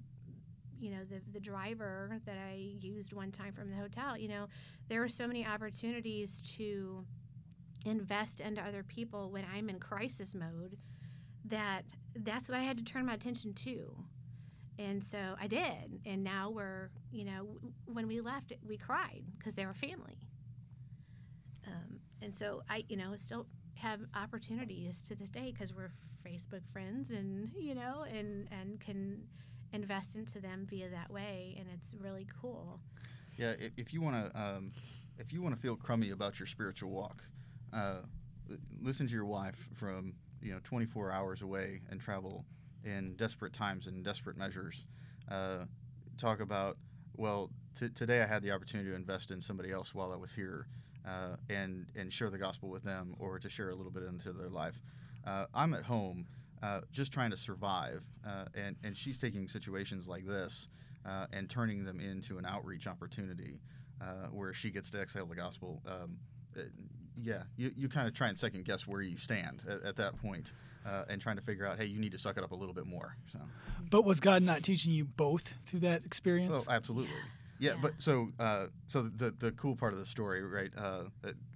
you 0.78 0.90
know 0.90 1.04
the 1.04 1.20
the 1.32 1.40
driver 1.40 2.20
that 2.25 2.37
I 2.38 2.54
used 2.80 3.12
one 3.12 3.32
time 3.32 3.52
from 3.52 3.70
the 3.70 3.76
hotel. 3.76 4.16
You 4.16 4.28
know, 4.28 4.47
there 4.88 5.00
were 5.00 5.08
so 5.08 5.26
many 5.26 5.47
opportunities 5.47 6.40
to 6.56 7.04
invest 7.85 8.40
into 8.40 8.61
other 8.61 8.82
people 8.82 9.30
when 9.30 9.44
I'm 9.52 9.68
in 9.68 9.78
crisis 9.78 10.35
mode 10.35 10.76
that 11.44 11.82
that's 12.14 12.49
what 12.49 12.58
I 12.58 12.62
had 12.62 12.76
to 12.78 12.85
turn 12.85 13.06
my 13.06 13.14
attention 13.14 13.54
to. 13.54 13.97
And 14.78 15.04
so 15.04 15.18
I 15.40 15.49
did. 15.49 16.00
And 16.06 16.23
now 16.23 16.50
we're, 16.50 16.90
you 17.11 17.25
know, 17.25 17.58
when 17.87 18.06
we 18.06 18.20
left, 18.20 18.52
we 18.66 18.76
cried 18.76 19.25
because 19.37 19.54
they 19.54 19.66
were 19.66 19.75
family. 19.75 20.18
And 22.22 22.37
so 22.37 22.62
I, 22.68 22.84
you 22.88 22.96
know, 22.96 23.14
still 23.16 23.46
have 23.75 24.00
opportunities 24.14 25.02
to 25.02 25.14
this 25.14 25.30
day 25.30 25.52
because 25.52 25.72
we're 25.72 25.92
Facebook 26.26 26.62
friends 26.72 27.10
and, 27.10 27.48
you 27.56 27.75
know, 27.75 28.04
and, 28.12 28.48
and 28.50 28.80
can 28.80 29.22
invest 29.72 30.16
into 30.16 30.40
them 30.40 30.66
via 30.68 30.88
that 30.90 31.10
way. 31.10 31.56
And 31.58 31.68
it's 31.72 31.94
really 32.00 32.26
cool. 32.40 32.80
Yeah, 33.37 33.52
if, 33.58 33.72
if 33.76 33.94
you 33.94 34.00
want 34.00 34.32
to, 34.32 34.40
um, 34.40 34.72
if 35.18 35.32
you 35.32 35.42
want 35.42 35.54
to 35.54 35.60
feel 35.60 35.76
crummy 35.76 36.10
about 36.10 36.40
your 36.40 36.46
spiritual 36.46 36.90
walk, 36.90 37.22
uh, 37.72 38.02
listen 38.80 39.06
to 39.06 39.12
your 39.12 39.26
wife 39.26 39.68
from 39.75 40.14
you 40.42 40.52
know 40.52 40.60
24 40.64 41.12
hours 41.12 41.42
away 41.42 41.80
and 41.90 42.00
travel 42.00 42.44
in 42.84 43.14
desperate 43.16 43.52
times 43.52 43.87
and 43.87 44.04
desperate 44.04 44.37
measures. 44.37 44.87
Uh, 45.30 45.64
talk 46.16 46.40
about 46.40 46.76
well, 47.16 47.50
t- 47.78 47.88
today 47.90 48.22
I 48.22 48.26
had 48.26 48.42
the 48.42 48.52
opportunity 48.52 48.90
to 48.90 48.96
invest 48.96 49.30
in 49.30 49.40
somebody 49.40 49.72
else 49.72 49.94
while 49.94 50.12
I 50.12 50.16
was 50.16 50.32
here, 50.32 50.66
uh, 51.07 51.37
and 51.49 51.87
and 51.97 52.12
share 52.12 52.31
the 52.31 52.38
gospel 52.38 52.69
with 52.69 52.83
them 52.83 53.14
or 53.19 53.38
to 53.38 53.49
share 53.49 53.71
a 53.71 53.75
little 53.75 53.93
bit 53.93 54.02
into 54.05 54.33
their 54.33 54.49
life. 54.49 54.81
Uh, 55.26 55.47
I'm 55.55 55.75
at 55.75 55.85
home. 55.85 56.26
Uh, 56.61 56.81
just 56.90 57.12
trying 57.12 57.31
to 57.31 57.37
survive, 57.37 58.02
uh, 58.26 58.47
and 58.57 58.75
and 58.83 58.97
she's 58.97 59.17
taking 59.17 59.47
situations 59.47 60.09
like 60.09 60.26
this 60.26 60.69
uh, 61.07 61.26
and 61.33 61.49
turning 61.49 61.85
them 61.85 62.00
into 62.00 62.37
an 62.37 62.45
outreach 62.45 62.88
opportunity 62.88 63.61
where 64.33 64.52
she 64.52 64.71
gets 64.71 64.90
to 64.90 65.00
exhale 65.00 65.26
the 65.26 65.37
gospel. 65.37 65.81
Um, 65.87 66.19
yeah, 67.23 67.43
you, 67.57 67.73
you 67.76 67.88
kind 67.88 68.07
of 68.07 68.14
try 68.14 68.28
and 68.28 68.38
second 68.38 68.64
guess 68.64 68.87
where 68.87 69.02
you 69.02 69.17
stand 69.17 69.62
at, 69.69 69.83
at 69.83 69.97
that 69.97 70.17
point, 70.23 70.52
uh, 70.87 71.05
and 71.09 71.21
trying 71.21 71.37
to 71.37 71.43
figure 71.43 71.67
out, 71.67 71.78
hey, 71.78 71.87
you 71.87 71.99
need 71.99 72.12
to 72.12 72.19
suck 72.19 72.37
it 72.37 72.45
up 72.45 72.52
a 72.52 72.55
little 72.55 72.75
bit 72.75 72.87
more. 72.87 73.17
So. 73.33 73.40
But 73.90 74.05
was 74.05 74.21
God 74.21 74.43
not 74.43 74.62
teaching 74.62 74.93
you 74.93 75.05
both 75.05 75.55
through 75.67 75.81
that 75.81 76.05
experience? 76.05 76.67
Oh, 76.69 76.73
absolutely. 76.73 77.14
Yeah, 77.58 77.72
yeah. 77.72 77.76
but 77.82 77.92
so 77.98 78.28
uh, 78.38 78.66
so 78.86 79.02
the 79.02 79.30
the 79.38 79.52
cool 79.52 79.76
part 79.76 79.92
of 79.92 79.98
the 79.98 80.06
story, 80.06 80.42
right? 80.42 80.70
Uh, 80.76 81.04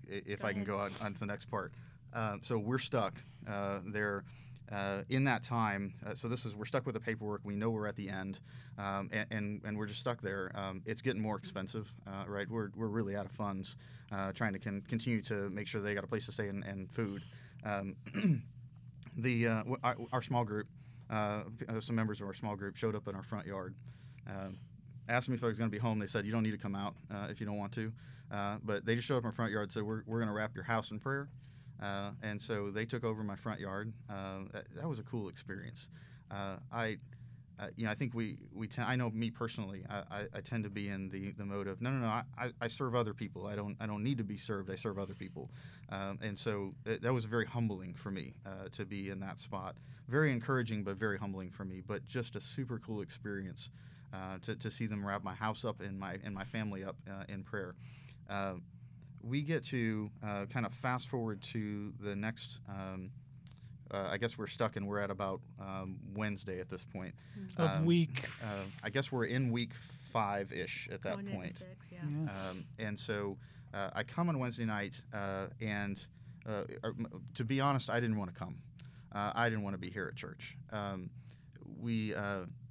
if 0.06 0.40
go 0.40 0.46
I 0.46 0.52
can 0.52 0.64
go 0.64 0.78
on, 0.78 0.90
on 1.02 1.14
to 1.14 1.20
the 1.20 1.26
next 1.26 1.46
part. 1.46 1.72
Uh, 2.12 2.36
so 2.42 2.58
we're 2.58 2.78
stuck 2.78 3.22
uh, 3.48 3.80
there 3.86 4.24
uh, 4.70 5.02
in 5.10 5.24
that 5.24 5.42
time, 5.42 5.94
uh, 6.06 6.14
so 6.14 6.28
this 6.28 6.46
is 6.46 6.54
we're 6.54 6.64
stuck 6.64 6.86
with 6.86 6.94
the 6.94 7.00
paperwork. 7.00 7.40
We 7.44 7.54
know 7.54 7.70
we're 7.70 7.86
at 7.86 7.96
the 7.96 8.08
end, 8.08 8.40
um, 8.78 9.10
and, 9.12 9.26
and, 9.30 9.60
and 9.64 9.78
we're 9.78 9.86
just 9.86 10.00
stuck 10.00 10.22
there. 10.22 10.50
Um, 10.54 10.82
it's 10.86 11.02
getting 11.02 11.20
more 11.20 11.36
expensive, 11.36 11.92
uh, 12.06 12.24
right? 12.26 12.48
We're, 12.48 12.70
we're 12.74 12.86
really 12.86 13.16
out 13.16 13.26
of 13.26 13.32
funds, 13.32 13.76
uh, 14.10 14.32
trying 14.32 14.54
to 14.54 14.58
con- 14.58 14.82
continue 14.88 15.20
to 15.22 15.50
make 15.50 15.66
sure 15.66 15.80
they 15.80 15.94
got 15.94 16.04
a 16.04 16.06
place 16.06 16.26
to 16.26 16.32
stay 16.32 16.48
and, 16.48 16.64
and 16.64 16.90
food. 16.90 17.22
Um, 17.64 17.96
the 19.16 19.46
uh, 19.48 19.62
our, 19.84 19.96
our, 20.12 20.22
small 20.22 20.44
group, 20.44 20.68
uh, 21.10 21.42
some 21.80 21.96
members 21.96 22.20
of 22.20 22.26
our 22.26 22.34
small 22.34 22.56
group 22.56 22.76
showed 22.76 22.96
up 22.96 23.08
in 23.08 23.14
our 23.14 23.22
front 23.22 23.46
yard. 23.46 23.74
Asked 25.12 25.28
me 25.28 25.34
if 25.34 25.44
I 25.44 25.46
was 25.46 25.58
going 25.58 25.70
to 25.70 25.74
be 25.74 25.78
home. 25.78 25.98
They 25.98 26.06
said 26.06 26.24
you 26.24 26.32
don't 26.32 26.42
need 26.42 26.52
to 26.52 26.58
come 26.58 26.74
out 26.74 26.94
if 27.28 27.38
you 27.38 27.46
don't 27.46 27.58
want 27.58 27.72
to, 27.72 27.92
but 28.64 28.86
they 28.86 28.94
just 28.94 29.06
showed 29.06 29.18
up 29.18 29.24
in 29.24 29.26
our 29.26 29.32
front 29.32 29.52
yard. 29.52 29.64
and 29.64 29.72
Said 29.72 29.82
we're, 29.82 30.02
we're 30.06 30.18
going 30.18 30.28
to 30.28 30.34
wrap 30.34 30.54
your 30.54 30.64
house 30.64 30.90
in 30.90 30.98
prayer. 30.98 31.28
Uh, 31.82 32.12
and 32.22 32.40
so 32.40 32.70
they 32.70 32.84
took 32.84 33.04
over 33.04 33.24
my 33.24 33.34
front 33.34 33.60
yard. 33.60 33.92
Uh, 34.08 34.40
that, 34.52 34.64
that, 34.76 34.88
was 34.88 35.00
a 35.00 35.02
cool 35.02 35.28
experience. 35.28 35.88
Uh, 36.30 36.56
I, 36.72 36.96
uh, 37.58 37.66
you 37.76 37.84
know, 37.84 37.90
I 37.90 37.94
think 37.94 38.14
we, 38.14 38.38
we 38.54 38.68
t- 38.68 38.80
I 38.80 38.94
know 38.94 39.10
me 39.10 39.30
personally, 39.30 39.84
I, 39.90 39.96
I, 40.10 40.26
I, 40.36 40.40
tend 40.40 40.62
to 40.64 40.70
be 40.70 40.88
in 40.88 41.08
the, 41.10 41.32
the 41.32 41.44
mode 41.44 41.66
of 41.66 41.82
no, 41.82 41.90
no, 41.90 41.98
no. 41.98 42.06
I, 42.06 42.24
I 42.60 42.68
serve 42.68 42.94
other 42.94 43.12
people. 43.12 43.46
I 43.46 43.56
don't 43.56 43.76
I 43.80 43.86
don't 43.86 44.02
need 44.02 44.18
to 44.18 44.24
be 44.24 44.36
served. 44.36 44.70
I 44.70 44.76
serve 44.76 44.98
other 44.98 45.14
people. 45.14 45.50
Um, 45.90 46.18
and 46.22 46.38
so 46.38 46.72
that 46.84 47.12
was 47.12 47.24
very 47.24 47.46
humbling 47.46 47.94
for 47.94 48.10
me 48.10 48.34
uh, 48.46 48.68
to 48.72 48.84
be 48.84 49.10
in 49.10 49.20
that 49.20 49.40
spot. 49.40 49.76
Very 50.08 50.32
encouraging, 50.32 50.84
but 50.84 50.96
very 50.96 51.18
humbling 51.18 51.50
for 51.50 51.64
me. 51.64 51.82
But 51.84 52.06
just 52.06 52.36
a 52.36 52.40
super 52.40 52.78
cool 52.78 53.02
experience 53.02 53.70
uh, 54.12 54.38
to, 54.42 54.56
to 54.56 54.70
see 54.70 54.86
them 54.86 55.04
wrap 55.04 55.24
my 55.24 55.34
house 55.34 55.64
up 55.64 55.80
and 55.80 55.98
my 55.98 56.18
and 56.24 56.34
my 56.34 56.44
family 56.44 56.84
up 56.84 56.96
in 57.28 57.42
prayer 57.42 57.74
we 59.22 59.42
get 59.42 59.64
to 59.64 60.10
uh, 60.22 60.46
kind 60.46 60.66
of 60.66 60.72
fast 60.74 61.08
forward 61.08 61.40
to 61.42 61.92
the 62.00 62.14
next. 62.16 62.60
Um, 62.68 63.10
uh, 63.90 64.08
I 64.10 64.16
guess 64.16 64.38
we're 64.38 64.46
stuck 64.46 64.76
and 64.76 64.88
we're 64.88 65.00
at 65.00 65.10
about 65.10 65.40
um, 65.60 65.98
Wednesday 66.14 66.60
at 66.60 66.70
this 66.70 66.84
point. 66.84 67.14
Of 67.58 67.70
um, 67.70 67.84
week. 67.84 68.26
Uh, 68.42 68.64
I 68.82 68.90
guess 68.90 69.12
we're 69.12 69.26
in 69.26 69.52
week 69.52 69.74
five 70.12 70.50
ish 70.52 70.88
at 70.90 71.02
that 71.02 71.16
Going 71.16 71.28
point. 71.28 71.58
Six, 71.58 71.90
yeah. 71.92 71.98
yeah. 72.08 72.50
Um, 72.50 72.64
and 72.78 72.98
so 72.98 73.36
uh, 73.74 73.90
I 73.92 74.02
come 74.02 74.28
on 74.30 74.38
Wednesday 74.38 74.64
night, 74.64 75.00
uh, 75.12 75.48
and 75.60 76.04
uh, 76.48 76.64
to 77.34 77.44
be 77.44 77.60
honest, 77.60 77.90
I 77.90 78.00
didn't 78.00 78.16
want 78.18 78.32
to 78.32 78.38
come. 78.38 78.56
I 79.14 79.50
didn't 79.50 79.62
want 79.62 79.74
to 79.74 79.78
be 79.78 79.90
here 79.90 80.06
at 80.06 80.16
church. 80.16 80.56
Um, 80.72 81.10
we 81.78 82.14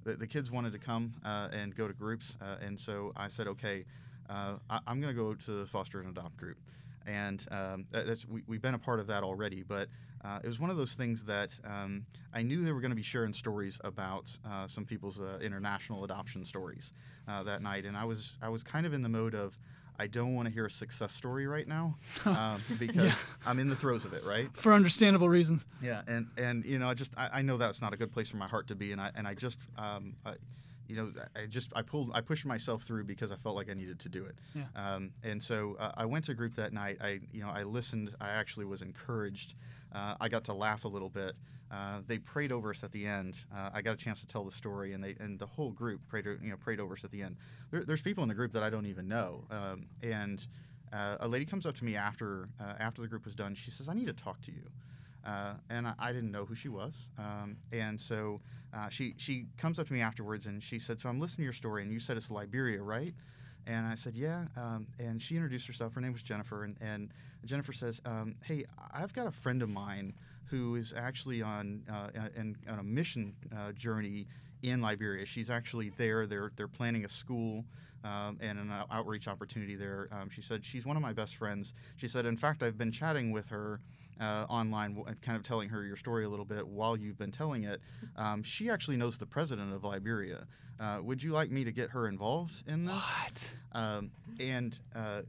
the, 0.04 0.14
the, 0.14 0.26
kids 0.26 0.50
wanted 0.50 0.72
to 0.72 0.78
come 0.78 1.14
and 1.24 1.74
go 1.74 1.88
to 1.88 1.94
groups, 1.94 2.36
and 2.60 2.78
so 2.78 3.12
I 3.16 3.28
said, 3.28 3.46
okay 3.48 3.84
uh, 4.32 4.54
I, 4.70 4.80
am 4.86 5.00
going 5.00 5.14
to 5.14 5.20
go 5.20 5.34
to 5.34 5.50
the 5.50 5.66
foster 5.66 6.00
and 6.00 6.08
adopt 6.08 6.36
group. 6.36 6.58
And 7.06 7.44
um, 7.50 7.84
that's, 7.90 8.26
we, 8.28 8.42
have 8.54 8.62
been 8.62 8.74
a 8.74 8.78
part 8.78 9.00
of 9.00 9.08
that 9.08 9.22
already, 9.24 9.64
but 9.66 9.88
uh, 10.24 10.38
it 10.42 10.46
was 10.46 10.60
one 10.60 10.70
of 10.70 10.76
those 10.76 10.94
things 10.94 11.24
that 11.24 11.50
um, 11.64 12.06
I 12.32 12.42
knew 12.42 12.64
they 12.64 12.70
were 12.70 12.80
going 12.80 12.92
to 12.92 12.96
be 12.96 13.02
sharing 13.02 13.32
stories 13.32 13.80
about 13.82 14.30
uh, 14.48 14.68
some 14.68 14.84
people's 14.84 15.20
uh, 15.20 15.38
international 15.42 16.04
adoption 16.04 16.44
stories 16.44 16.92
uh, 17.26 17.42
that 17.42 17.60
night, 17.60 17.84
and 17.86 17.96
I 17.96 18.04
was 18.04 18.36
I 18.40 18.48
was 18.48 18.62
kind 18.62 18.86
of 18.86 18.92
in 18.94 19.02
the 19.02 19.08
mode 19.08 19.34
of 19.34 19.58
I 20.02 20.08
don't 20.08 20.34
want 20.34 20.48
to 20.48 20.52
hear 20.52 20.66
a 20.66 20.70
success 20.70 21.12
story 21.12 21.46
right 21.46 21.68
now 21.68 21.96
um, 22.24 22.60
because 22.76 22.96
yeah. 22.96 23.14
I'm 23.46 23.60
in 23.60 23.68
the 23.68 23.76
throes 23.76 24.04
of 24.04 24.12
it, 24.12 24.24
right? 24.24 24.48
For 24.52 24.72
understandable 24.72 25.28
reasons. 25.28 25.64
Yeah, 25.80 26.02
and 26.08 26.26
and 26.36 26.64
you 26.64 26.80
know, 26.80 26.88
I 26.88 26.94
just 26.94 27.12
I, 27.16 27.28
I 27.34 27.42
know 27.42 27.56
that's 27.56 27.80
not 27.80 27.94
a 27.94 27.96
good 27.96 28.10
place 28.12 28.28
for 28.28 28.36
my 28.36 28.48
heart 28.48 28.66
to 28.68 28.74
be, 28.74 28.90
and 28.90 29.00
I 29.00 29.12
and 29.14 29.28
I 29.28 29.34
just 29.34 29.58
um, 29.78 30.16
I, 30.26 30.34
you 30.88 30.96
know, 30.96 31.12
I 31.36 31.46
just 31.46 31.70
I 31.76 31.82
pulled 31.82 32.10
I 32.14 32.20
pushed 32.20 32.44
myself 32.44 32.82
through 32.82 33.04
because 33.04 33.30
I 33.30 33.36
felt 33.36 33.54
like 33.54 33.70
I 33.70 33.74
needed 33.74 34.00
to 34.00 34.08
do 34.08 34.24
it. 34.24 34.34
Yeah. 34.56 34.64
Um, 34.74 35.12
and 35.22 35.40
so 35.40 35.76
uh, 35.78 35.92
I 35.96 36.04
went 36.04 36.24
to 36.24 36.34
group 36.34 36.56
that 36.56 36.72
night. 36.72 36.98
I 37.00 37.20
you 37.32 37.40
know 37.40 37.50
I 37.50 37.62
listened. 37.62 38.10
I 38.20 38.30
actually 38.30 38.66
was 38.66 38.82
encouraged. 38.82 39.54
Uh, 39.94 40.14
I 40.20 40.28
got 40.28 40.44
to 40.44 40.54
laugh 40.54 40.84
a 40.84 40.88
little 40.88 41.10
bit. 41.10 41.34
Uh, 41.70 42.00
they 42.06 42.18
prayed 42.18 42.52
over 42.52 42.70
us 42.70 42.84
at 42.84 42.92
the 42.92 43.06
end. 43.06 43.38
Uh, 43.54 43.70
I 43.72 43.80
got 43.80 43.94
a 43.94 43.96
chance 43.96 44.20
to 44.20 44.26
tell 44.26 44.44
the 44.44 44.50
story, 44.50 44.92
and 44.92 45.02
they 45.02 45.16
and 45.18 45.38
the 45.38 45.46
whole 45.46 45.70
group 45.70 46.06
prayed 46.06 46.26
you 46.26 46.50
know 46.50 46.56
prayed 46.56 46.80
over 46.80 46.94
us 46.94 47.04
at 47.04 47.10
the 47.10 47.22
end. 47.22 47.36
There, 47.70 47.84
there's 47.84 48.02
people 48.02 48.22
in 48.22 48.28
the 48.28 48.34
group 48.34 48.52
that 48.52 48.62
I 48.62 48.68
don't 48.68 48.86
even 48.86 49.08
know, 49.08 49.44
um, 49.50 49.86
and 50.02 50.46
uh, 50.92 51.16
a 51.20 51.28
lady 51.28 51.46
comes 51.46 51.64
up 51.64 51.74
to 51.76 51.84
me 51.84 51.96
after 51.96 52.50
uh, 52.60 52.74
after 52.78 53.00
the 53.00 53.08
group 53.08 53.24
was 53.24 53.34
done. 53.34 53.54
She 53.54 53.70
says, 53.70 53.88
"I 53.88 53.94
need 53.94 54.06
to 54.06 54.12
talk 54.12 54.42
to 54.42 54.52
you." 54.52 54.64
Uh, 55.24 55.54
and 55.70 55.86
I, 55.86 55.94
I, 56.00 56.12
didn't 56.12 56.32
know 56.32 56.44
who 56.44 56.56
she 56.56 56.68
was. 56.68 56.94
Um, 57.16 57.56
and 57.70 58.00
so 58.00 58.40
she 58.90 59.14
she 59.18 59.46
comes 59.56 59.78
up 59.78 59.86
to 59.86 59.92
me 59.92 60.00
afterwards 60.00 60.44
and 60.46 60.62
she 60.62 60.78
said, 60.78 61.00
"So 61.00 61.08
I'm 61.08 61.20
listening 61.20 61.44
to 61.44 61.44
your 61.44 61.52
story, 61.54 61.82
and 61.82 61.90
you 61.90 62.00
said 62.00 62.18
it's 62.18 62.30
Liberia, 62.30 62.82
right?" 62.82 63.14
And 63.66 63.86
I 63.86 63.94
said, 63.94 64.14
"Yeah." 64.14 64.46
Um, 64.56 64.86
and 64.98 65.20
she 65.20 65.36
introduced 65.36 65.66
herself. 65.66 65.94
Her 65.94 66.00
name 66.00 66.12
was 66.12 66.22
Jennifer, 66.22 66.64
and, 66.64 66.76
and 66.80 67.10
Jennifer 67.44 67.72
says, 67.72 68.00
um, 68.04 68.34
"Hey, 68.44 68.64
I've 68.92 69.12
got 69.12 69.26
a 69.26 69.30
friend 69.30 69.62
of 69.62 69.68
mine 69.68 70.14
who 70.46 70.74
is 70.76 70.92
actually 70.96 71.42
on 71.42 71.82
uh, 71.90 72.08
on 72.68 72.78
a 72.78 72.82
mission 72.82 73.34
uh, 73.56 73.72
journey 73.72 74.26
in 74.62 74.80
Liberia. 74.80 75.24
She's 75.26 75.50
actually 75.50 75.90
there. 75.96 76.26
They're 76.26 76.50
they're 76.56 76.68
planning 76.68 77.04
a 77.04 77.08
school." 77.08 77.64
Um, 78.04 78.36
and 78.40 78.58
an 78.58 78.72
outreach 78.90 79.28
opportunity 79.28 79.76
there. 79.76 80.08
Um, 80.10 80.28
she 80.28 80.42
said 80.42 80.64
she's 80.64 80.84
one 80.84 80.96
of 80.96 81.02
my 81.02 81.12
best 81.12 81.36
friends. 81.36 81.72
She 81.94 82.08
said, 82.08 82.26
in 82.26 82.36
fact, 82.36 82.60
I've 82.60 82.76
been 82.76 82.90
chatting 82.90 83.30
with 83.30 83.46
her 83.50 83.78
uh, 84.20 84.46
online, 84.48 85.02
kind 85.22 85.36
of 85.36 85.42
telling 85.42 85.68
her 85.68 85.84
your 85.84 85.96
story 85.96 86.24
a 86.24 86.28
little 86.28 86.44
bit 86.44 86.66
while 86.66 86.96
you've 86.96 87.18
been 87.18 87.32
telling 87.32 87.64
it. 87.64 87.80
Um, 88.16 88.42
she 88.42 88.70
actually 88.70 88.96
knows 88.96 89.18
the 89.18 89.26
president 89.26 89.72
of 89.72 89.84
Liberia. 89.84 90.46
Uh, 90.80 91.00
would 91.02 91.22
you 91.22 91.32
like 91.32 91.50
me 91.50 91.64
to 91.64 91.72
get 91.72 91.90
her 91.90 92.08
involved 92.08 92.62
in 92.66 92.84
this? 92.84 92.94
What? 92.94 93.50
Um, 93.72 94.10
and 94.40 94.78
uh, 94.94 95.22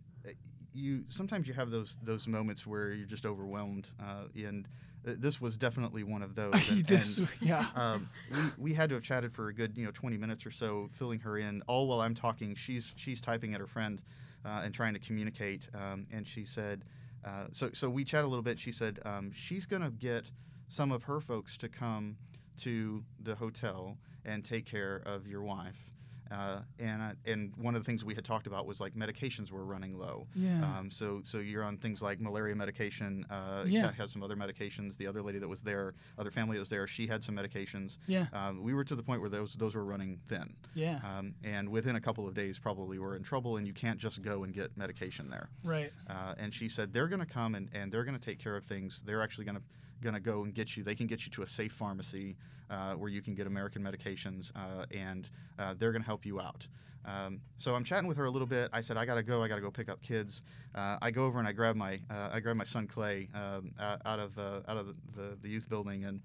you 0.74 1.04
sometimes 1.10 1.48
you 1.48 1.54
have 1.54 1.70
those 1.70 1.98
those 2.04 2.28
moments 2.28 2.66
where 2.66 2.94
you're 2.94 3.06
just 3.06 3.26
overwhelmed, 3.26 3.90
uh, 4.00 4.26
and 4.36 4.68
this 5.04 5.40
was 5.40 5.58
definitely 5.58 6.04
one 6.04 6.22
of 6.22 6.36
those. 6.36 6.72
And, 6.72 6.86
this, 6.86 7.18
and, 7.18 7.28
yeah. 7.42 7.68
Um, 7.76 8.10
we, 8.32 8.42
we 8.58 8.74
had 8.74 8.90
to 8.90 8.96
have 8.96 9.04
chatted 9.04 9.34
for 9.34 9.50
a 9.50 9.54
good 9.54 9.78
you 9.78 9.86
know 9.86 9.92
20 9.92 10.18
minutes 10.18 10.46
or 10.46 10.52
so, 10.52 10.90
filling 10.92 11.20
her 11.20 11.38
in. 11.38 11.62
All 11.68 11.88
while 11.88 12.02
I'm 12.02 12.16
talking, 12.16 12.56
she's 12.56 12.94
she's 12.96 13.22
typing 13.22 13.54
at 13.54 13.60
her 13.60 13.68
friend 13.68 14.02
uh, 14.46 14.62
and 14.64 14.74
trying 14.74 14.94
to 14.94 15.00
communicate. 15.00 15.70
Um, 15.74 16.08
and 16.12 16.28
she 16.28 16.46
said. 16.46 16.84
Uh, 17.26 17.46
so, 17.52 17.70
so 17.74 17.90
we 17.90 18.04
chat 18.04 18.24
a 18.24 18.28
little 18.28 18.44
bit. 18.44 18.60
She 18.60 18.72
said 18.72 19.00
um, 19.06 19.32
she's 19.34 19.66
going 19.66 19.82
to 19.82 19.92
get 19.92 20.32
some 20.68 20.92
of 20.92 21.04
her 21.04 21.20
folks 21.20 21.58
to 21.58 21.70
come 21.70 22.18
to 22.58 23.04
the 23.22 23.36
hotel 23.36 23.98
and 24.26 24.44
take 24.44 24.66
care 24.66 25.02
of 25.06 25.28
your 25.28 25.42
wife. 25.42 25.93
Uh, 26.34 26.62
and 26.80 27.16
and 27.26 27.54
one 27.58 27.76
of 27.76 27.82
the 27.82 27.86
things 27.86 28.04
we 28.04 28.16
had 28.16 28.26
talked 28.26 28.48
about 28.48 28.66
was 28.66 28.80
like 28.82 28.96
medications 28.96 29.52
were 29.52 29.64
running 29.64 29.98
low. 30.00 30.26
Yeah. 30.36 30.64
Um, 30.66 30.90
so 30.90 31.22
so 31.24 31.38
you're 31.38 31.64
on 31.64 31.78
things 31.78 32.02
like 32.02 32.20
malaria 32.20 32.56
medication. 32.56 33.26
Uh, 33.30 33.64
Yeah. 33.68 33.84
Kat 33.84 33.96
has 33.96 34.12
some 34.12 34.24
other 34.24 34.36
medications. 34.36 34.98
The 34.98 35.08
other 35.08 35.22
lady 35.22 35.40
that 35.40 35.48
was 35.48 35.62
there, 35.62 35.94
other 36.18 36.32
family 36.32 36.56
that 36.58 36.62
was 36.62 36.70
there, 36.70 36.88
she 36.88 37.06
had 37.08 37.24
some 37.24 37.36
medications. 37.36 37.98
yeah. 38.08 38.26
Um, 38.34 38.64
we 38.64 38.74
were 38.74 38.84
to 38.86 38.96
the 38.96 39.04
point 39.04 39.22
where 39.22 39.30
those 39.30 39.54
those 39.54 39.76
were 39.76 39.86
running 39.86 40.20
thin. 40.28 40.56
Yeah. 40.74 41.00
Um, 41.04 41.36
and 41.44 41.70
within 41.70 41.96
a 41.96 42.02
couple 42.02 42.28
of 42.28 42.34
days, 42.34 42.58
probably 42.60 42.98
we're 43.00 43.16
in 43.16 43.24
trouble, 43.24 43.58
and 43.58 43.68
you 43.68 43.74
can't 43.74 44.00
just 44.00 44.22
go 44.22 44.44
and 44.44 44.54
get 44.54 44.76
medication 44.78 45.30
there. 45.30 45.50
right. 45.64 45.92
Uh, 46.10 46.34
and 46.38 46.54
she 46.54 46.68
said 46.70 46.94
they're 46.94 47.08
going 47.08 47.20
to 47.28 47.34
come 47.40 47.54
and, 47.56 47.70
and 47.74 47.92
they're 47.92 48.04
going 48.04 48.18
to 48.18 48.26
take 48.26 48.40
care 48.40 48.56
of 48.56 48.64
things. 48.66 49.04
They're 49.06 49.22
actually 49.22 49.46
going 49.46 49.58
to 49.58 49.64
going 50.04 50.14
to 50.16 50.22
go 50.22 50.44
and 50.44 50.54
get 50.54 50.78
you. 50.78 50.84
They 50.84 50.96
can 50.96 51.08
get 51.08 51.26
you 51.26 51.32
to 51.32 51.42
a 51.42 51.48
safe 51.48 51.74
pharmacy 51.74 52.36
uh, 52.70 52.94
where 52.94 53.10
you 53.10 53.22
can 53.22 53.34
get 53.34 53.48
American 53.48 53.82
medications, 53.82 54.52
uh, 54.56 54.86
and 54.92 55.30
uh, 55.58 55.74
they're 55.78 55.92
going 55.92 56.02
to 56.04 56.08
help 56.08 56.26
you 56.26 56.40
out. 56.40 56.68
Um, 57.06 57.42
so 57.58 57.76
I'm 57.76 57.84
chatting 57.84 58.08
with 58.08 58.18
her 58.18 58.26
a 58.26 58.30
little 58.30 58.48
bit. 58.48 58.70
I 58.72 58.82
said 58.82 58.96
I 58.96 59.06
got 59.06 59.16
to 59.16 59.24
go. 59.24 59.44
I 59.44 59.48
got 59.48 59.56
to 59.56 59.62
go 59.62 59.72
pick 59.72 59.90
up 59.90 60.02
kids. 60.02 60.44
Uh, 60.74 60.98
I 61.02 61.12
go 61.12 61.26
over 61.26 61.40
and 61.40 61.48
I 61.48 61.52
grab 61.52 61.76
my 61.76 62.00
uh, 62.10 62.30
I 62.32 62.40
grab 62.40 62.56
my 62.56 62.64
son 62.64 62.88
Clay 62.88 63.28
um, 63.34 63.72
out 63.80 64.20
of 64.20 64.38
out 64.38 64.78
of 64.78 64.88
the, 64.88 64.94
the, 65.16 65.38
the 65.42 65.50
youth 65.50 65.68
building, 65.68 66.06
and 66.06 66.22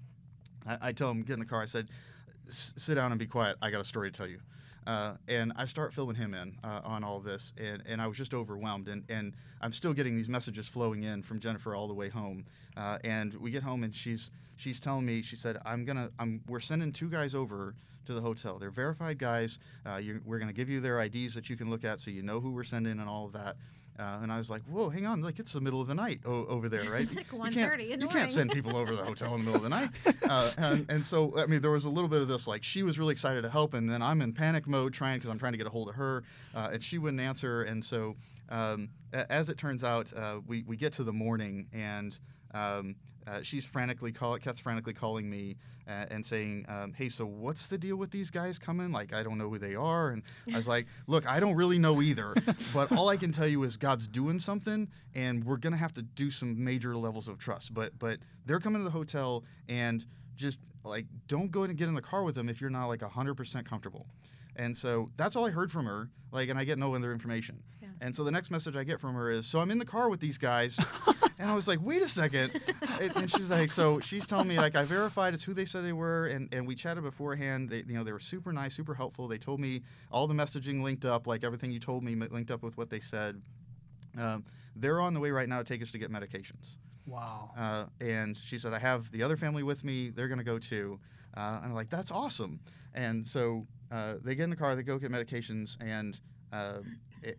I, 0.66 0.88
I 0.88 0.92
tell 0.92 1.10
him 1.10 1.22
get 1.22 1.34
in 1.34 1.40
the 1.40 1.46
car. 1.46 1.62
I 1.62 1.66
said, 1.66 1.88
"S- 2.48 2.74
sit 2.76 2.94
down 2.94 3.10
and 3.10 3.18
be 3.18 3.26
quiet. 3.26 3.56
I 3.60 3.70
got 3.70 3.80
a 3.80 3.84
story 3.84 4.10
to 4.10 4.16
tell 4.16 4.28
you. 4.28 4.38
Uh, 4.88 5.12
and 5.28 5.52
I 5.54 5.66
start 5.66 5.92
filling 5.92 6.16
him 6.16 6.32
in 6.32 6.56
uh, 6.64 6.80
on 6.82 7.04
all 7.04 7.20
this, 7.20 7.52
and, 7.58 7.82
and 7.86 8.00
I 8.00 8.06
was 8.06 8.16
just 8.16 8.32
overwhelmed. 8.32 8.88
And, 8.88 9.04
and 9.10 9.34
I'm 9.60 9.70
still 9.70 9.92
getting 9.92 10.16
these 10.16 10.30
messages 10.30 10.66
flowing 10.66 11.02
in 11.02 11.22
from 11.22 11.40
Jennifer 11.40 11.74
all 11.74 11.86
the 11.88 11.94
way 11.94 12.08
home. 12.08 12.46
Uh, 12.74 12.96
and 13.04 13.34
we 13.34 13.50
get 13.50 13.62
home, 13.62 13.84
and 13.84 13.94
she's 13.94 14.30
she's 14.56 14.80
telling 14.80 15.04
me, 15.04 15.20
she 15.20 15.36
said, 15.36 15.58
I'm 15.66 15.84
gonna, 15.84 16.10
I'm, 16.18 16.40
we're 16.48 16.58
sending 16.58 16.90
two 16.90 17.10
guys 17.10 17.34
over 17.34 17.74
to 18.06 18.14
the 18.14 18.22
hotel. 18.22 18.58
They're 18.58 18.70
verified 18.70 19.18
guys. 19.18 19.58
Uh, 19.84 20.00
we're 20.24 20.38
gonna 20.38 20.54
give 20.54 20.70
you 20.70 20.80
their 20.80 21.02
IDs 21.02 21.34
that 21.34 21.50
you 21.50 21.56
can 21.56 21.68
look 21.68 21.84
at, 21.84 22.00
so 22.00 22.10
you 22.10 22.22
know 22.22 22.40
who 22.40 22.50
we're 22.50 22.64
sending 22.64 22.98
and 22.98 23.10
all 23.10 23.26
of 23.26 23.32
that. 23.34 23.56
Uh, 23.98 24.20
and 24.22 24.30
I 24.30 24.38
was 24.38 24.48
like, 24.48 24.62
"Whoa, 24.64 24.88
hang 24.90 25.06
on! 25.06 25.20
Like 25.22 25.40
it's 25.40 25.52
the 25.52 25.60
middle 25.60 25.80
of 25.80 25.88
the 25.88 25.94
night 25.94 26.20
o- 26.24 26.46
over 26.46 26.68
there, 26.68 26.88
right? 26.90 27.02
It's 27.08 27.16
like 27.16 27.32
You 27.32 27.38
1:30 27.38 27.52
can't- 27.54 27.80
in 27.80 27.98
the 28.00 28.06
You 28.06 28.08
can't 28.08 28.30
send 28.30 28.52
people 28.52 28.76
over 28.76 28.90
to 28.92 28.96
the 28.96 29.04
hotel 29.04 29.34
in 29.34 29.40
the 29.44 29.50
middle 29.50 29.56
of 29.56 29.62
the 29.62 29.68
night." 29.68 29.90
Uh, 30.30 30.50
and, 30.58 30.86
and 30.90 31.04
so, 31.06 31.34
I 31.38 31.46
mean, 31.46 31.62
there 31.62 31.70
was 31.70 31.86
a 31.86 31.88
little 31.90 32.08
bit 32.08 32.20
of 32.20 32.28
this. 32.28 32.46
Like, 32.46 32.62
she 32.62 32.82
was 32.82 32.98
really 32.98 33.12
excited 33.12 33.40
to 33.42 33.48
help, 33.48 33.72
and 33.72 33.88
then 33.90 34.02
I'm 34.02 34.20
in 34.20 34.34
panic 34.34 34.66
mode 34.66 34.92
trying 34.92 35.16
because 35.18 35.30
I'm 35.30 35.38
trying 35.38 35.52
to 35.52 35.56
get 35.58 35.66
a 35.66 35.70
hold 35.70 35.88
of 35.88 35.94
her, 35.94 36.22
uh, 36.54 36.68
and 36.74 36.82
she 36.82 36.98
wouldn't 36.98 37.20
answer. 37.20 37.62
And 37.62 37.82
so, 37.82 38.14
um, 38.50 38.90
a- 39.14 39.30
as 39.32 39.48
it 39.48 39.56
turns 39.56 39.82
out, 39.82 40.12
uh, 40.14 40.40
we 40.46 40.64
we 40.64 40.76
get 40.76 40.92
to 40.94 41.04
the 41.04 41.12
morning, 41.14 41.66
and 41.72 42.18
um, 42.52 42.94
uh, 43.28 43.42
she's 43.42 43.64
frantically 43.64 44.12
call 44.12 44.36
Kat's 44.38 44.60
frantically 44.60 44.94
calling 44.94 45.28
me 45.28 45.56
uh, 45.88 46.06
and 46.10 46.24
saying, 46.24 46.64
um, 46.68 46.92
"Hey, 46.92 47.08
so 47.08 47.26
what's 47.26 47.66
the 47.66 47.78
deal 47.78 47.96
with 47.96 48.10
these 48.10 48.30
guys 48.30 48.58
coming? 48.58 48.92
Like, 48.92 49.12
I 49.12 49.22
don't 49.22 49.38
know 49.38 49.48
who 49.48 49.58
they 49.58 49.74
are." 49.74 50.10
And 50.10 50.22
I 50.52 50.56
was 50.56 50.68
like, 50.68 50.86
"Look, 51.06 51.26
I 51.26 51.40
don't 51.40 51.54
really 51.54 51.78
know 51.78 52.00
either, 52.00 52.34
but 52.74 52.92
all 52.92 53.08
I 53.08 53.16
can 53.16 53.32
tell 53.32 53.46
you 53.46 53.62
is 53.64 53.76
God's 53.76 54.06
doing 54.06 54.40
something, 54.40 54.88
and 55.14 55.44
we're 55.44 55.56
gonna 55.56 55.76
have 55.76 55.94
to 55.94 56.02
do 56.02 56.30
some 56.30 56.62
major 56.62 56.96
levels 56.96 57.28
of 57.28 57.38
trust. 57.38 57.74
But 57.74 57.98
but 57.98 58.18
they're 58.46 58.60
coming 58.60 58.80
to 58.80 58.84
the 58.84 58.90
hotel, 58.90 59.44
and 59.68 60.06
just 60.34 60.60
like 60.84 61.06
don't 61.26 61.50
go 61.50 61.64
and 61.64 61.76
get 61.76 61.88
in 61.88 61.94
the 61.94 62.02
car 62.02 62.22
with 62.22 62.34
them 62.34 62.48
if 62.48 62.60
you're 62.60 62.70
not 62.70 62.86
like 62.86 63.00
100% 63.00 63.64
comfortable." 63.66 64.06
And 64.56 64.76
so 64.76 65.08
that's 65.16 65.36
all 65.36 65.46
I 65.46 65.50
heard 65.50 65.70
from 65.70 65.86
her. 65.86 66.08
Like, 66.32 66.48
and 66.48 66.58
I 66.58 66.64
get 66.64 66.78
no 66.78 66.94
other 66.94 67.12
information. 67.12 67.62
Yeah. 67.80 67.88
And 68.00 68.14
so 68.14 68.24
the 68.24 68.30
next 68.32 68.50
message 68.50 68.74
I 68.74 68.84
get 68.84 69.00
from 69.00 69.14
her 69.14 69.30
is, 69.30 69.46
"So 69.46 69.60
I'm 69.60 69.70
in 69.70 69.78
the 69.78 69.84
car 69.84 70.08
with 70.08 70.20
these 70.20 70.38
guys." 70.38 70.78
And 71.38 71.48
I 71.48 71.54
was 71.54 71.68
like, 71.68 71.78
wait 71.82 72.02
a 72.02 72.08
second. 72.08 72.60
and, 73.00 73.16
and 73.16 73.30
she's 73.30 73.48
like, 73.50 73.70
so 73.70 74.00
she's 74.00 74.26
telling 74.26 74.48
me 74.48 74.56
like 74.56 74.74
I 74.74 74.82
verified 74.82 75.34
it's 75.34 75.42
who 75.42 75.54
they 75.54 75.64
said 75.64 75.84
they 75.84 75.92
were, 75.92 76.26
and, 76.26 76.52
and 76.52 76.66
we 76.66 76.74
chatted 76.74 77.04
beforehand. 77.04 77.70
They, 77.70 77.84
you 77.86 77.94
know, 77.94 78.04
they 78.04 78.12
were 78.12 78.18
super 78.18 78.52
nice, 78.52 78.74
super 78.74 78.94
helpful. 78.94 79.28
They 79.28 79.38
told 79.38 79.60
me 79.60 79.82
all 80.10 80.26
the 80.26 80.34
messaging 80.34 80.82
linked 80.82 81.04
up, 81.04 81.26
like 81.26 81.44
everything 81.44 81.70
you 81.70 81.78
told 81.80 82.02
me 82.02 82.14
linked 82.14 82.50
up 82.50 82.62
with 82.62 82.76
what 82.76 82.90
they 82.90 83.00
said. 83.00 83.40
Um, 84.18 84.44
they're 84.74 85.00
on 85.00 85.14
the 85.14 85.20
way 85.20 85.30
right 85.30 85.48
now 85.48 85.58
to 85.58 85.64
take 85.64 85.82
us 85.82 85.92
to 85.92 85.98
get 85.98 86.10
medications. 86.10 86.76
Wow. 87.06 87.50
Uh, 87.56 87.84
and 88.00 88.36
she 88.36 88.58
said, 88.58 88.74
I 88.74 88.78
have 88.78 89.10
the 89.12 89.22
other 89.22 89.36
family 89.36 89.62
with 89.62 89.84
me. 89.84 90.10
They're 90.10 90.28
going 90.28 90.38
to 90.38 90.44
go 90.44 90.58
too. 90.58 90.98
Uh, 91.36 91.60
and 91.62 91.66
I'm 91.66 91.74
like, 91.74 91.88
that's 91.88 92.10
awesome. 92.10 92.60
And 92.94 93.26
so 93.26 93.66
uh, 93.90 94.14
they 94.22 94.34
get 94.34 94.44
in 94.44 94.50
the 94.50 94.56
car, 94.56 94.74
they 94.74 94.82
go 94.82 94.98
get 94.98 95.10
medications, 95.10 95.76
and 95.80 96.18
uh, 96.52 96.80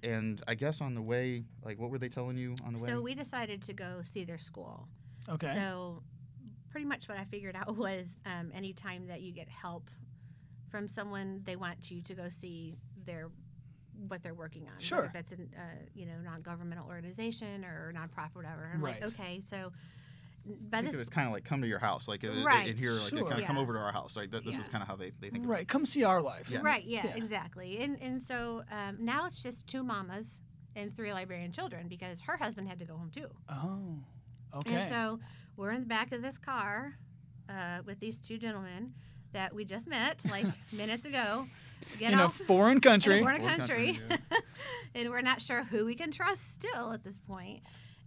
and 0.04 0.42
I 0.48 0.56
guess 0.56 0.82
on 0.82 0.94
the 0.96 1.02
way, 1.02 1.44
like, 1.64 1.80
what 1.80 1.90
were 1.90 1.98
they 1.98 2.10
telling 2.10 2.38
you 2.38 2.56
on 2.66 2.74
the 2.74 2.82
way? 2.82 2.88
So 2.90 3.02
we 3.02 3.14
decided 3.16 3.62
to 3.64 3.74
go 3.74 4.02
see 4.04 4.24
their 4.24 4.38
school. 4.38 4.88
Okay. 5.28 5.54
So 5.54 6.04
pretty 6.70 6.86
much 6.86 7.08
what 7.10 7.18
I 7.18 7.26
figured 7.26 7.56
out 7.56 7.76
was 7.78 8.08
um, 8.26 8.52
anytime 8.54 9.08
that 9.08 9.22
you 9.22 9.32
get 9.32 9.50
help 9.50 9.90
from 10.70 10.88
someone, 10.88 11.42
they 11.46 11.56
want 11.56 11.90
you 11.92 12.02
to 12.02 12.14
go 12.14 12.30
see 12.30 12.78
their 13.06 13.30
what 14.08 14.24
they're 14.24 14.34
working 14.34 14.68
on. 14.74 14.80
Sure. 14.80 15.00
Whether 15.00 15.12
that's 15.14 15.32
a 15.34 15.36
uh, 15.36 15.62
you 15.94 16.06
know 16.06 16.14
non-governmental 16.24 16.88
organization 16.88 17.66
or 17.66 17.94
nonprofit, 17.94 18.36
whatever. 18.36 18.70
I'm 18.74 18.82
Right. 18.82 19.02
like, 19.02 19.12
okay, 19.14 19.42
so 19.44 19.58
I 19.58 19.70
by 20.46 20.78
think 20.80 20.88
this 20.92 20.96
it 20.96 21.00
was 21.00 21.10
kind 21.10 21.28
of 21.28 21.34
like 21.34 21.44
come 21.46 21.62
to 21.62 21.68
your 21.68 21.80
house, 21.80 22.08
like 22.08 22.24
uh, 22.24 22.30
uh, 22.30 22.44
Right. 22.44 22.68
in 22.70 22.78
here, 22.78 22.94
like 22.94 23.10
Sure. 23.10 23.28
kind 23.28 23.42
of 23.42 23.48
come 23.48 23.58
over 23.58 23.74
to 23.74 23.80
our 23.80 23.92
house. 23.92 24.16
Like 24.18 24.32
th- 24.32 24.44
this 24.44 24.58
is 24.58 24.68
kind 24.70 24.82
of 24.82 24.88
how 24.88 24.96
they, 24.96 25.12
they 25.20 25.30
think. 25.30 25.48
right. 25.48 25.68
Come 25.68 25.86
see 25.86 26.04
our 26.04 26.22
life. 26.22 26.50
Yeah. 26.50 26.60
Right, 26.62 26.84
yeah, 26.86 27.06
Yeah. 27.06 27.16
exactly. 27.16 27.80
And 27.80 28.02
and 28.02 28.22
so 28.22 28.64
um, 28.72 28.98
now 29.00 29.26
it's 29.26 29.44
just 29.44 29.68
two 29.68 29.84
mamas 29.84 30.42
and 30.76 30.96
three 30.96 31.12
Liberian 31.14 31.52
children 31.52 31.88
because 31.88 32.22
her 32.22 32.38
husband 32.38 32.68
had 32.68 32.80
to 32.80 32.86
go 32.86 32.96
home 32.96 33.12
too. 33.14 33.28
Oh. 33.50 33.98
Okay. 34.58 34.74
And 34.74 34.90
so 34.90 35.20
we're 35.58 35.72
in 35.72 35.82
the 35.82 35.88
back 35.88 36.12
of 36.12 36.22
this 36.22 36.38
car 36.38 36.96
uh, 37.50 37.80
with 37.86 38.00
these 38.00 38.20
two 38.20 38.38
gentlemen 38.38 38.94
that 39.34 39.54
we 39.54 39.66
just 39.66 39.88
met 39.88 40.24
like 40.32 40.46
minutes 40.72 41.06
ago. 41.06 41.48
Get 41.98 42.12
in 42.14 42.20
a 42.20 42.24
off 42.26 42.36
foreign 42.36 42.74
in 42.78 42.82
country. 42.82 43.20
a 43.20 43.22
foreign 43.22 43.40
Foreign 43.42 43.58
country, 43.60 44.00
country, 44.10 44.18
and 44.96 45.10
we're 45.10 45.22
not 45.22 45.42
sure 45.42 45.64
who 45.64 45.86
we 45.86 45.96
can 45.96 46.12
trust 46.12 46.54
still 46.54 46.92
at 46.92 47.04
this 47.04 47.18
point. 47.18 47.62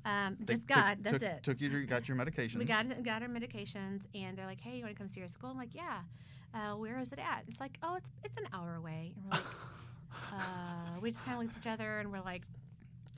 Um, 0.05 0.37
They 0.41 0.55
just 0.55 0.67
took- 0.69 0.77
God, 0.77 0.99
that's 1.03 1.15
took, 1.19 1.23
it. 1.23 1.43
Took 1.43 1.61
you, 1.61 1.69
to, 1.71 1.87
got 1.87 2.09
your 2.09 2.17
medications. 2.23 2.57
We 2.57 2.65
got 2.65 3.03
got 3.05 3.23
our 3.23 3.29
medications, 3.29 4.03
and 4.15 4.37
they're 4.37 4.47
like, 4.47 4.61
"Hey, 4.61 4.77
you 4.77 4.83
want 4.85 4.95
to 4.95 4.99
come 4.99 5.09
see 5.09 5.23
our 5.23 5.29
school?" 5.29 5.51
I'm 5.51 5.57
like, 5.57 5.75
"Yeah." 5.75 6.01
Uh, 6.55 6.77
where 6.77 6.99
is 6.99 7.13
it 7.13 7.19
at? 7.19 7.45
It's 7.49 7.61
like, 7.61 7.79
"Oh, 7.83 7.95
it's 7.97 8.11
it's 8.25 8.37
an 8.37 8.47
hour 8.53 8.75
away." 8.75 9.13
And 9.17 9.25
we're 9.25 9.31
like, 9.31 9.41
uh, 10.33 11.01
we 11.01 11.11
just 11.13 11.25
kind 11.25 11.37
of 11.39 11.45
looked 11.45 11.57
at 11.57 11.63
each 11.63 11.73
other, 11.73 12.01
and 12.01 12.11
we're 12.13 12.21
like, 12.21 12.43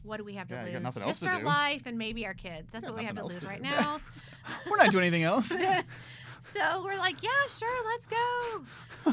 "What 0.02 0.18
do 0.18 0.24
we 0.24 0.34
have 0.34 0.46
to 0.48 0.54
Yeah, 0.54 0.64
lose? 0.64 0.72
got 0.74 0.82
nothing 0.82 1.02
else 1.04 1.10
just 1.10 1.22
to 1.24 1.28
our 1.30 1.38
do." 1.40 1.46
life 1.46 1.82
and 1.86 1.96
maybe 1.98 2.26
our 2.26 2.34
kids. 2.34 2.70
That's 2.72 2.86
what 2.86 2.96
we 2.98 3.04
have 3.04 3.16
to 3.16 3.24
lose 3.24 3.40
to 3.40 3.46
right 3.46 3.62
now." 3.62 4.00
We're 4.70 4.76
not 4.76 4.90
doing 4.92 5.04
anything 5.04 5.22
else. 5.24 5.48
so 5.48 6.82
we're 6.84 6.98
like, 6.98 7.22
"Yeah, 7.22 7.30
sure, 7.48 7.84
let's 7.86 8.06
go." 8.06 8.64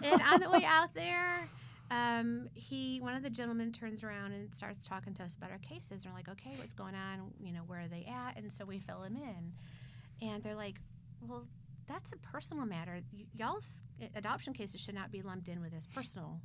And 0.03 0.21
on 0.21 0.39
the 0.41 0.49
way 0.49 0.63
out 0.65 0.93
there. 0.93 1.47
Um, 1.91 2.47
he, 2.54 2.99
one 3.01 3.15
of 3.15 3.21
the 3.21 3.30
gentlemen, 3.30 3.73
turns 3.73 4.01
around 4.01 4.32
and 4.32 4.54
starts 4.56 4.88
talking 4.88 5.13
to 5.15 5.23
us 5.23 5.36
about 5.36 5.51
our 5.51 5.58
cases. 5.60 6.04
And 6.04 6.06
we're 6.06 6.17
like, 6.17 6.30
okay, 6.30 6.54
what's 6.58 6.73
going 6.73 6.95
on? 6.95 7.34
You 7.39 7.51
know, 7.51 7.62
where 7.67 7.82
are 7.82 7.88
they 7.88 8.08
at? 8.10 8.38
And 8.38 8.51
so 8.51 8.63
we 8.63 8.80
fill 8.80 9.04
him 9.04 9.17
in, 9.17 10.27
and 10.27 10.41
they're 10.41 10.56
like, 10.56 10.75
well, 11.19 11.45
that's 11.88 12.13
a 12.13 12.17
personal 12.17 12.65
matter. 12.65 13.01
Y- 13.13 13.25
y'all's 13.36 13.84
adoption 14.15 14.54
cases 14.54 14.80
should 14.80 14.95
not 14.95 15.12
be 15.12 15.21
lumped 15.21 15.49
in 15.49 15.62
with 15.62 15.73
as 15.75 15.86
personal, 15.88 16.39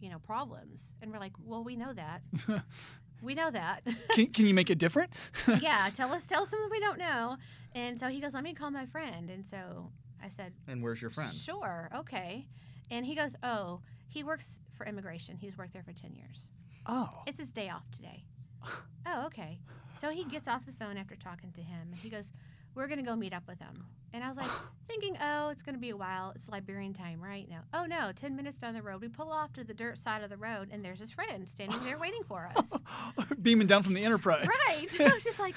you 0.00 0.10
know, 0.10 0.18
problems. 0.18 0.92
And 1.00 1.10
we're 1.10 1.18
like, 1.18 1.32
well, 1.42 1.64
we 1.64 1.74
know 1.74 1.94
that. 1.94 2.20
we 3.22 3.34
know 3.34 3.50
that. 3.50 3.84
can, 4.10 4.26
can 4.26 4.46
you 4.46 4.52
make 4.52 4.68
it 4.68 4.78
different? 4.78 5.10
yeah, 5.60 5.88
tell 5.94 6.12
us, 6.12 6.26
tell 6.26 6.42
us 6.42 6.50
something 6.50 6.68
we 6.70 6.80
don't 6.80 6.98
know. 6.98 7.38
And 7.74 7.98
so 7.98 8.08
he 8.08 8.20
goes, 8.20 8.34
let 8.34 8.44
me 8.44 8.52
call 8.52 8.70
my 8.70 8.84
friend. 8.84 9.30
And 9.30 9.46
so 9.46 9.90
I 10.22 10.28
said, 10.28 10.52
And 10.66 10.82
where's 10.82 11.00
your 11.00 11.10
friend? 11.10 11.32
Sure, 11.32 11.88
okay. 11.94 12.46
And 12.90 13.04
he 13.04 13.14
goes, 13.14 13.34
oh, 13.42 13.80
he 14.08 14.24
works 14.24 14.60
for 14.76 14.86
immigration. 14.86 15.36
He's 15.36 15.56
worked 15.56 15.72
there 15.72 15.82
for 15.82 15.92
10 15.92 16.14
years. 16.14 16.48
Oh. 16.86 17.10
It's 17.26 17.38
his 17.38 17.50
day 17.50 17.68
off 17.68 17.90
today. 17.90 18.24
oh, 19.06 19.26
okay. 19.26 19.58
So 19.96 20.10
he 20.10 20.24
gets 20.24 20.48
off 20.48 20.64
the 20.66 20.72
phone 20.72 20.96
after 20.96 21.16
talking 21.16 21.52
to 21.52 21.60
him. 21.60 21.88
And 21.92 21.96
he 21.96 22.08
goes, 22.08 22.32
we're 22.74 22.86
going 22.86 23.00
to 23.00 23.04
go 23.04 23.16
meet 23.16 23.32
up 23.32 23.42
with 23.48 23.58
him. 23.58 23.84
And 24.12 24.24
I 24.24 24.28
was 24.28 24.36
like, 24.36 24.50
thinking, 24.88 25.16
oh, 25.20 25.48
it's 25.50 25.62
going 25.62 25.74
to 25.74 25.80
be 25.80 25.90
a 25.90 25.96
while. 25.96 26.32
It's 26.34 26.48
Liberian 26.48 26.94
time, 26.94 27.20
right? 27.22 27.48
now. 27.48 27.60
Oh, 27.74 27.84
no, 27.84 28.12
10 28.14 28.36
minutes 28.36 28.58
down 28.58 28.74
the 28.74 28.82
road. 28.82 29.00
We 29.00 29.08
pull 29.08 29.30
off 29.30 29.52
to 29.54 29.64
the 29.64 29.74
dirt 29.74 29.98
side 29.98 30.22
of 30.22 30.30
the 30.30 30.36
road, 30.36 30.68
and 30.72 30.84
there's 30.84 31.00
his 31.00 31.10
friend 31.10 31.48
standing 31.48 31.82
there 31.84 31.98
waiting 31.98 32.22
for 32.22 32.48
us. 32.56 32.72
Beaming 33.42 33.66
down 33.66 33.82
from 33.82 33.94
the 33.94 34.04
Enterprise. 34.04 34.46
right. 34.68 35.00
I 35.00 35.14
was 35.14 35.24
just 35.24 35.38
like, 35.38 35.54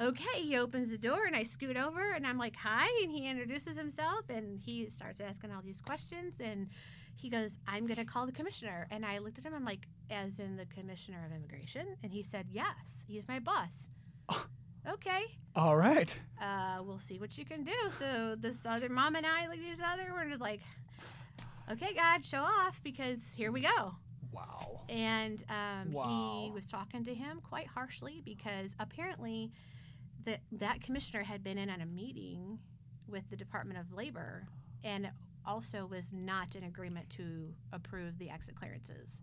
okay. 0.00 0.40
He 0.40 0.56
opens 0.56 0.90
the 0.90 0.98
door, 0.98 1.24
and 1.26 1.36
I 1.36 1.44
scoot 1.44 1.76
over, 1.76 2.12
and 2.12 2.26
I'm 2.26 2.38
like, 2.38 2.56
hi. 2.56 2.88
And 3.02 3.10
he 3.10 3.28
introduces 3.28 3.76
himself, 3.76 4.28
and 4.28 4.60
he 4.60 4.88
starts 4.90 5.20
asking 5.20 5.52
all 5.52 5.62
these 5.62 5.80
questions. 5.80 6.34
And 6.40 6.68
he 7.16 7.28
goes, 7.30 7.58
I'm 7.66 7.86
going 7.86 7.96
to 7.98 8.04
call 8.04 8.26
the 8.26 8.32
commissioner. 8.32 8.86
And 8.90 9.04
I 9.04 9.18
looked 9.18 9.38
at 9.38 9.44
him, 9.44 9.54
I'm 9.54 9.64
like, 9.64 9.86
as 10.10 10.38
in 10.38 10.56
the 10.56 10.66
commissioner 10.66 11.24
of 11.26 11.34
immigration? 11.34 11.86
And 12.02 12.12
he 12.12 12.22
said, 12.22 12.46
yes, 12.50 13.04
he's 13.08 13.26
my 13.26 13.38
boss. 13.38 13.88
okay. 14.88 15.24
All 15.54 15.76
right. 15.76 16.18
Uh, 16.40 16.78
we'll 16.84 16.98
see 16.98 17.18
what 17.18 17.36
you 17.38 17.44
can 17.44 17.64
do. 17.64 17.72
So 17.98 18.36
this 18.38 18.58
other 18.66 18.88
mom 18.88 19.16
and 19.16 19.26
I 19.26 19.46
looked 19.48 19.60
at 19.66 19.72
each 19.78 19.80
other. 19.84 20.10
We're 20.12 20.28
just 20.28 20.40
like, 20.42 20.60
okay, 21.72 21.94
God, 21.94 22.24
show 22.24 22.42
off 22.42 22.80
because 22.84 23.32
here 23.34 23.50
we 23.50 23.62
go. 23.62 23.94
Wow. 24.32 24.82
And 24.90 25.42
um, 25.48 25.92
Wow. 25.92 26.42
he 26.44 26.50
was 26.52 26.66
talking 26.66 27.02
to 27.04 27.14
him 27.14 27.40
quite 27.48 27.66
harshly 27.66 28.22
because 28.24 28.74
apparently 28.78 29.50
that 30.26 30.40
that 30.52 30.82
commissioner 30.82 31.22
had 31.22 31.42
been 31.42 31.56
in 31.56 31.70
on 31.70 31.80
a 31.80 31.86
meeting 31.86 32.58
with 33.08 33.28
the 33.30 33.36
Department 33.36 33.78
of 33.78 33.92
Labor, 33.92 34.44
and 34.82 35.08
also 35.46 35.86
was 35.86 36.12
not 36.12 36.54
in 36.56 36.64
agreement 36.64 37.08
to 37.10 37.52
approve 37.72 38.18
the 38.18 38.30
exit 38.30 38.54
clearances. 38.56 39.22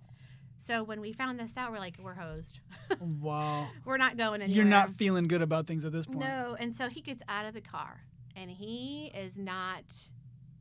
So 0.59 0.83
when 0.83 1.01
we 1.01 1.11
found 1.11 1.39
this 1.39 1.57
out, 1.57 1.71
we're 1.71 1.79
like, 1.79 1.97
we're 2.01 2.13
hosed. 2.13 2.59
Wow. 3.21 3.67
we're 3.85 3.97
not 3.97 4.15
going 4.17 4.41
anywhere. 4.41 4.55
You're 4.55 4.65
not 4.69 4.93
feeling 4.93 5.27
good 5.27 5.41
about 5.41 5.67
things 5.67 5.83
at 5.83 5.91
this 5.91 6.05
point. 6.05 6.19
No, 6.19 6.55
and 6.59 6.73
so 6.73 6.87
he 6.87 7.01
gets 7.01 7.21
out 7.27 7.45
of 7.45 7.53
the 7.53 7.61
car, 7.61 8.01
and 8.35 8.49
he 8.49 9.11
is 9.15 9.37
not 9.37 9.83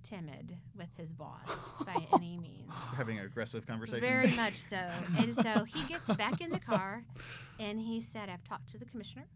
timid 0.03 0.57
with 0.77 0.89
his 0.97 1.13
boss 1.13 1.39
by 1.87 1.95
any 2.15 2.37
means. 2.39 2.73
Having 2.97 3.19
an 3.21 3.27
aggressive 3.27 3.65
conversation. 3.67 4.01
Very 4.01 4.33
much 4.33 4.57
so. 4.57 4.81
And 5.19 5.37
so 5.37 5.65
he 5.65 5.83
gets 5.87 6.07
back 6.17 6.41
in 6.41 6.51
the 6.51 6.59
car, 6.59 7.05
and 7.61 7.79
he 7.79 8.01
said, 8.01 8.29
"I've 8.29 8.43
talked 8.45 8.71
to 8.71 8.79
the 8.79 8.87
commissioner." 8.87 9.27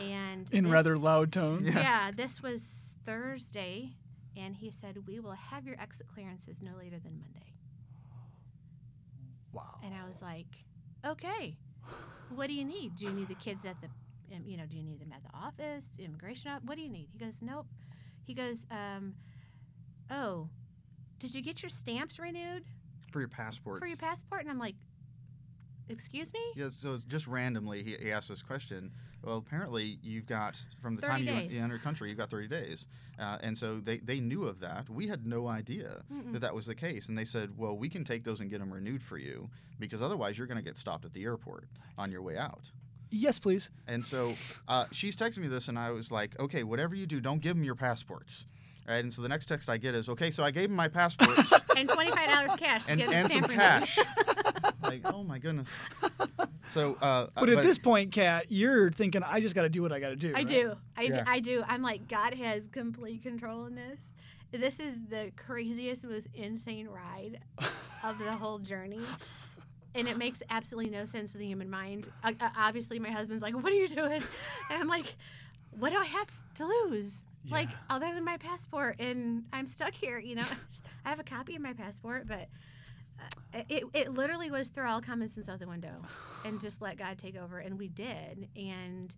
And 0.00 0.50
In 0.52 0.64
this- 0.64 0.72
rather 0.72 0.98
loud 0.98 1.32
tones. 1.32 1.68
Yeah. 1.68 1.80
yeah, 1.80 2.10
this 2.10 2.42
was 2.42 2.96
Thursday, 3.06 3.92
and 4.36 4.54
he 4.56 4.70
said, 4.70 5.06
"We 5.06 5.20
will 5.20 5.32
have 5.32 5.66
your 5.66 5.80
exit 5.80 6.06
clearances 6.08 6.60
no 6.60 6.72
later 6.76 6.98
than 6.98 7.18
Monday." 7.18 7.54
Wow. 9.54 9.78
And 9.84 9.94
I 9.94 10.06
was 10.06 10.20
like, 10.20 10.46
okay, 11.06 11.56
what 12.34 12.48
do 12.48 12.54
you 12.54 12.64
need? 12.64 12.96
Do 12.96 13.06
you 13.06 13.12
need 13.12 13.28
the 13.28 13.36
kids 13.36 13.64
at 13.64 13.76
the, 13.80 13.88
um, 14.34 14.42
you 14.44 14.56
know, 14.56 14.66
do 14.66 14.76
you 14.76 14.82
need 14.82 15.00
them 15.00 15.12
at 15.14 15.22
the 15.22 15.36
office, 15.36 15.90
immigration 15.98 16.50
up? 16.50 16.64
What 16.64 16.76
do 16.76 16.82
you 16.82 16.88
need? 16.88 17.08
He 17.12 17.18
goes, 17.18 17.40
nope. 17.40 17.66
He 18.24 18.34
goes, 18.34 18.66
um, 18.70 19.14
oh, 20.10 20.48
did 21.18 21.34
you 21.34 21.42
get 21.42 21.62
your 21.62 21.70
stamps 21.70 22.18
renewed 22.18 22.64
for 23.12 23.20
your 23.20 23.28
passport. 23.28 23.80
for 23.80 23.86
your 23.86 23.96
passport? 23.96 24.42
And 24.42 24.50
I'm 24.50 24.58
like, 24.58 24.74
excuse 25.88 26.32
me? 26.32 26.40
Yeah, 26.54 26.68
so 26.76 26.98
just 27.08 27.26
randomly, 27.26 27.82
he, 27.82 27.96
he 27.96 28.12
asked 28.12 28.28
this 28.28 28.42
question. 28.42 28.90
Well, 29.22 29.38
apparently, 29.38 29.98
you've 30.02 30.26
got 30.26 30.56
from 30.82 30.96
the 30.96 31.02
time 31.02 31.20
you 31.20 31.26
days. 31.26 31.54
you 31.54 31.62
enter 31.62 31.78
country, 31.78 32.08
you've 32.08 32.18
got 32.18 32.30
30 32.30 32.48
days, 32.48 32.86
uh, 33.18 33.38
and 33.42 33.56
so 33.56 33.80
they, 33.80 33.98
they 33.98 34.20
knew 34.20 34.44
of 34.44 34.60
that. 34.60 34.88
We 34.88 35.06
had 35.08 35.26
no 35.26 35.46
idea 35.48 36.02
Mm-mm. 36.12 36.32
that 36.32 36.40
that 36.40 36.54
was 36.54 36.66
the 36.66 36.74
case, 36.74 37.08
and 37.08 37.16
they 37.16 37.24
said, 37.24 37.56
"Well, 37.56 37.76
we 37.76 37.88
can 37.88 38.04
take 38.04 38.24
those 38.24 38.40
and 38.40 38.50
get 38.50 38.60
them 38.60 38.72
renewed 38.72 39.02
for 39.02 39.18
you, 39.18 39.48
because 39.78 40.02
otherwise, 40.02 40.36
you're 40.36 40.46
going 40.46 40.58
to 40.58 40.64
get 40.64 40.76
stopped 40.76 41.04
at 41.04 41.12
the 41.12 41.24
airport 41.24 41.68
on 41.96 42.10
your 42.10 42.22
way 42.22 42.36
out." 42.36 42.70
Yes, 43.10 43.38
please. 43.38 43.70
And 43.86 44.04
so 44.04 44.34
uh, 44.66 44.86
she's 44.90 45.14
texting 45.14 45.38
me 45.38 45.48
this, 45.48 45.68
and 45.68 45.78
I 45.78 45.90
was 45.90 46.10
like, 46.10 46.38
"Okay, 46.40 46.64
whatever 46.64 46.94
you 46.94 47.06
do, 47.06 47.20
don't 47.20 47.40
give 47.40 47.56
them 47.56 47.64
your 47.64 47.76
passports." 47.76 48.46
Right, 48.86 48.96
and 49.02 49.10
so 49.10 49.22
the 49.22 49.28
next 49.30 49.46
text 49.46 49.70
I 49.70 49.78
get 49.78 49.94
is, 49.94 50.08
"Okay, 50.10 50.30
so 50.30 50.44
I 50.44 50.50
gave 50.50 50.68
him 50.68 50.76
my 50.76 50.88
passports." 50.88 51.52
And 51.76 51.88
$25 51.88 52.56
cash 52.56 52.84
to 52.84 52.92
and, 52.92 53.00
get 53.00 53.08
the 53.08 53.16
and 53.16 53.32
some 53.32 53.42
cash. 53.50 53.98
like, 54.84 55.00
oh 55.04 55.24
my 55.24 55.38
goodness. 55.38 55.70
So, 56.70 56.96
uh, 57.00 57.26
But 57.34 57.48
at 57.48 57.62
this 57.62 57.78
point, 57.78 58.12
Kat, 58.12 58.46
you're 58.48 58.90
thinking, 58.90 59.22
I 59.22 59.40
just 59.40 59.54
got 59.54 59.62
to 59.62 59.68
do 59.68 59.82
what 59.82 59.92
I 59.92 60.00
got 60.00 60.10
to 60.10 60.16
do. 60.16 60.30
I 60.30 60.32
right? 60.32 60.46
do. 60.46 60.74
I, 60.96 61.06
d- 61.06 61.12
Yeah. 61.14 61.24
I 61.26 61.40
do. 61.40 61.64
I'm 61.66 61.82
like, 61.82 62.08
God 62.08 62.34
has 62.34 62.68
complete 62.68 63.22
control 63.22 63.66
in 63.66 63.74
this. 63.74 64.12
This 64.52 64.78
is 64.78 65.02
the 65.08 65.32
craziest, 65.36 66.04
most 66.04 66.28
insane 66.34 66.88
ride 66.88 67.40
of 68.04 68.18
the 68.18 68.32
whole 68.32 68.58
journey. 68.58 69.00
And 69.96 70.08
it 70.08 70.16
makes 70.16 70.42
absolutely 70.50 70.90
no 70.90 71.06
sense 71.06 71.32
to 71.32 71.38
the 71.38 71.46
human 71.46 71.70
mind. 71.70 72.08
Uh, 72.22 72.32
uh, 72.40 72.48
obviously, 72.56 72.98
my 72.98 73.10
husband's 73.10 73.42
like, 73.42 73.54
What 73.54 73.72
are 73.72 73.76
you 73.76 73.88
doing? 73.88 74.22
And 74.70 74.80
I'm 74.80 74.88
like, 74.88 75.14
What 75.78 75.90
do 75.90 75.98
I 75.98 76.04
have 76.04 76.28
to 76.56 76.66
lose? 76.66 77.22
Like, 77.50 77.68
other 77.90 78.12
than 78.14 78.24
my 78.24 78.38
passport, 78.38 78.96
and 78.98 79.44
I'm 79.52 79.66
stuck 79.66 79.92
here, 79.92 80.18
you 80.18 80.34
know? 80.34 80.46
I 81.04 81.10
have 81.10 81.20
a 81.20 81.24
copy 81.24 81.54
of 81.56 81.62
my 81.62 81.74
passport, 81.74 82.26
but 82.26 82.48
it, 83.68 83.84
it 83.94 84.12
literally 84.14 84.50
was 84.50 84.68
throw 84.68 84.90
all 84.90 85.00
common 85.00 85.28
sense 85.28 85.48
out 85.48 85.58
the 85.60 85.66
window 85.68 85.94
and 86.44 86.60
just 86.60 86.80
let 86.82 86.96
God 86.96 87.18
take 87.18 87.36
over. 87.36 87.58
And 87.58 87.78
we 87.78 87.88
did. 87.88 88.48
And 88.56 89.14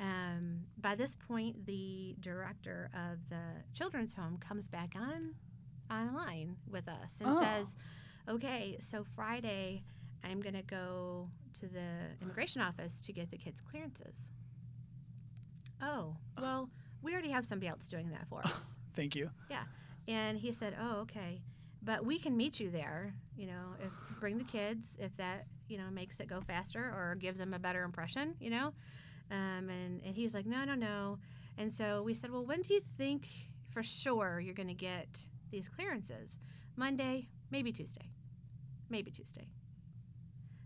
um, 0.00 0.60
by 0.78 0.94
this 0.94 1.14
point, 1.16 1.66
the 1.66 2.14
director 2.20 2.88
of 2.94 3.18
the 3.28 3.42
children's 3.74 4.14
home 4.14 4.38
comes 4.38 4.68
back 4.68 4.94
on 4.96 5.34
online 5.90 6.56
with 6.70 6.88
us 6.88 7.18
and 7.20 7.30
Oh. 7.30 7.40
says, 7.40 7.66
"Okay, 8.28 8.76
so 8.78 9.04
Friday, 9.16 9.82
I'm 10.24 10.40
going 10.40 10.54
to 10.54 10.62
go 10.62 11.28
to 11.54 11.66
the 11.66 11.86
immigration 12.22 12.62
office 12.62 13.00
to 13.02 13.12
get 13.12 13.30
the 13.30 13.36
kids' 13.36 13.60
clearances." 13.60 14.32
Oh, 15.82 16.14
well, 16.38 16.70
we 17.02 17.12
already 17.12 17.30
have 17.30 17.44
somebody 17.44 17.68
else 17.68 17.86
doing 17.88 18.10
that 18.10 18.28
for 18.28 18.40
us. 18.44 18.76
Thank 18.94 19.14
you. 19.16 19.30
Yeah. 19.50 19.64
And 20.08 20.38
he 20.38 20.52
said, 20.52 20.76
"Oh, 20.80 21.00
okay, 21.00 21.40
but 21.82 22.04
we 22.04 22.18
can 22.18 22.36
meet 22.36 22.60
you 22.60 22.70
there. 22.70 23.14
You 23.36 23.46
know, 23.46 23.74
if 23.80 23.92
bring 24.20 24.38
the 24.38 24.44
kids 24.44 24.96
if 25.00 25.16
that 25.16 25.46
you 25.68 25.78
know 25.78 25.90
makes 25.90 26.20
it 26.20 26.28
go 26.28 26.40
faster 26.40 26.80
or 26.80 27.16
gives 27.18 27.38
them 27.38 27.54
a 27.54 27.58
better 27.58 27.82
impression. 27.84 28.34
You 28.40 28.50
know." 28.50 28.74
Um, 29.30 29.70
and 29.70 30.00
and 30.04 30.14
he's 30.14 30.34
like, 30.34 30.46
"No, 30.46 30.64
no, 30.64 30.74
no." 30.74 31.18
And 31.58 31.72
so 31.72 32.02
we 32.02 32.14
said, 32.14 32.30
"Well, 32.30 32.44
when 32.44 32.62
do 32.62 32.74
you 32.74 32.80
think 32.96 33.28
for 33.72 33.82
sure 33.82 34.40
you're 34.40 34.54
going 34.54 34.68
to 34.68 34.74
get 34.74 35.20
these 35.50 35.68
clearances? 35.68 36.38
Monday, 36.76 37.28
maybe 37.50 37.72
Tuesday, 37.72 38.10
maybe 38.88 39.10
Tuesday." 39.10 39.48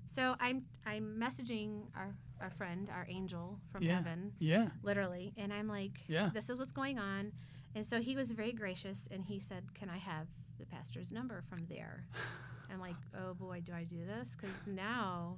So 0.06 0.36
I'm 0.40 0.64
I'm 0.86 1.18
messaging 1.18 1.88
our 1.96 2.14
our 2.40 2.50
friend, 2.50 2.90
our 2.90 3.06
angel 3.08 3.58
from 3.70 3.82
Yeah. 3.82 3.96
heaven, 3.96 4.32
Yeah. 4.38 4.68
literally, 4.82 5.32
and 5.36 5.52
I'm 5.52 5.68
like, 5.68 6.00
Yeah. 6.08 6.30
this 6.34 6.50
is 6.50 6.58
what's 6.58 6.72
going 6.72 6.98
on. 6.98 7.32
And 7.74 7.86
so 7.86 8.00
he 8.00 8.16
was 8.16 8.30
very 8.32 8.52
gracious 8.52 9.08
and 9.10 9.24
he 9.24 9.40
said, 9.40 9.72
Can 9.74 9.88
I 9.88 9.96
have 9.98 10.28
the 10.58 10.66
pastor's 10.66 11.12
number 11.12 11.42
from 11.48 11.66
there? 11.68 12.04
I'm 12.72 12.80
like, 12.80 12.96
Oh 13.16 13.34
boy, 13.34 13.62
do 13.64 13.72
I 13.72 13.84
do 13.84 14.04
this? 14.04 14.36
Because 14.40 14.56
now, 14.66 15.36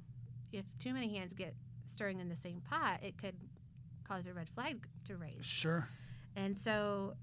if 0.51 0.65
too 0.79 0.93
many 0.93 1.15
hands 1.15 1.33
get 1.33 1.53
stirring 1.85 2.19
in 2.19 2.29
the 2.29 2.35
same 2.35 2.61
pot, 2.61 2.99
it 3.03 3.17
could 3.17 3.35
cause 4.07 4.27
a 4.27 4.33
red 4.33 4.49
flag 4.49 4.85
to 5.05 5.17
raise. 5.17 5.45
Sure. 5.45 5.87
And 6.35 6.57
so 6.57 7.15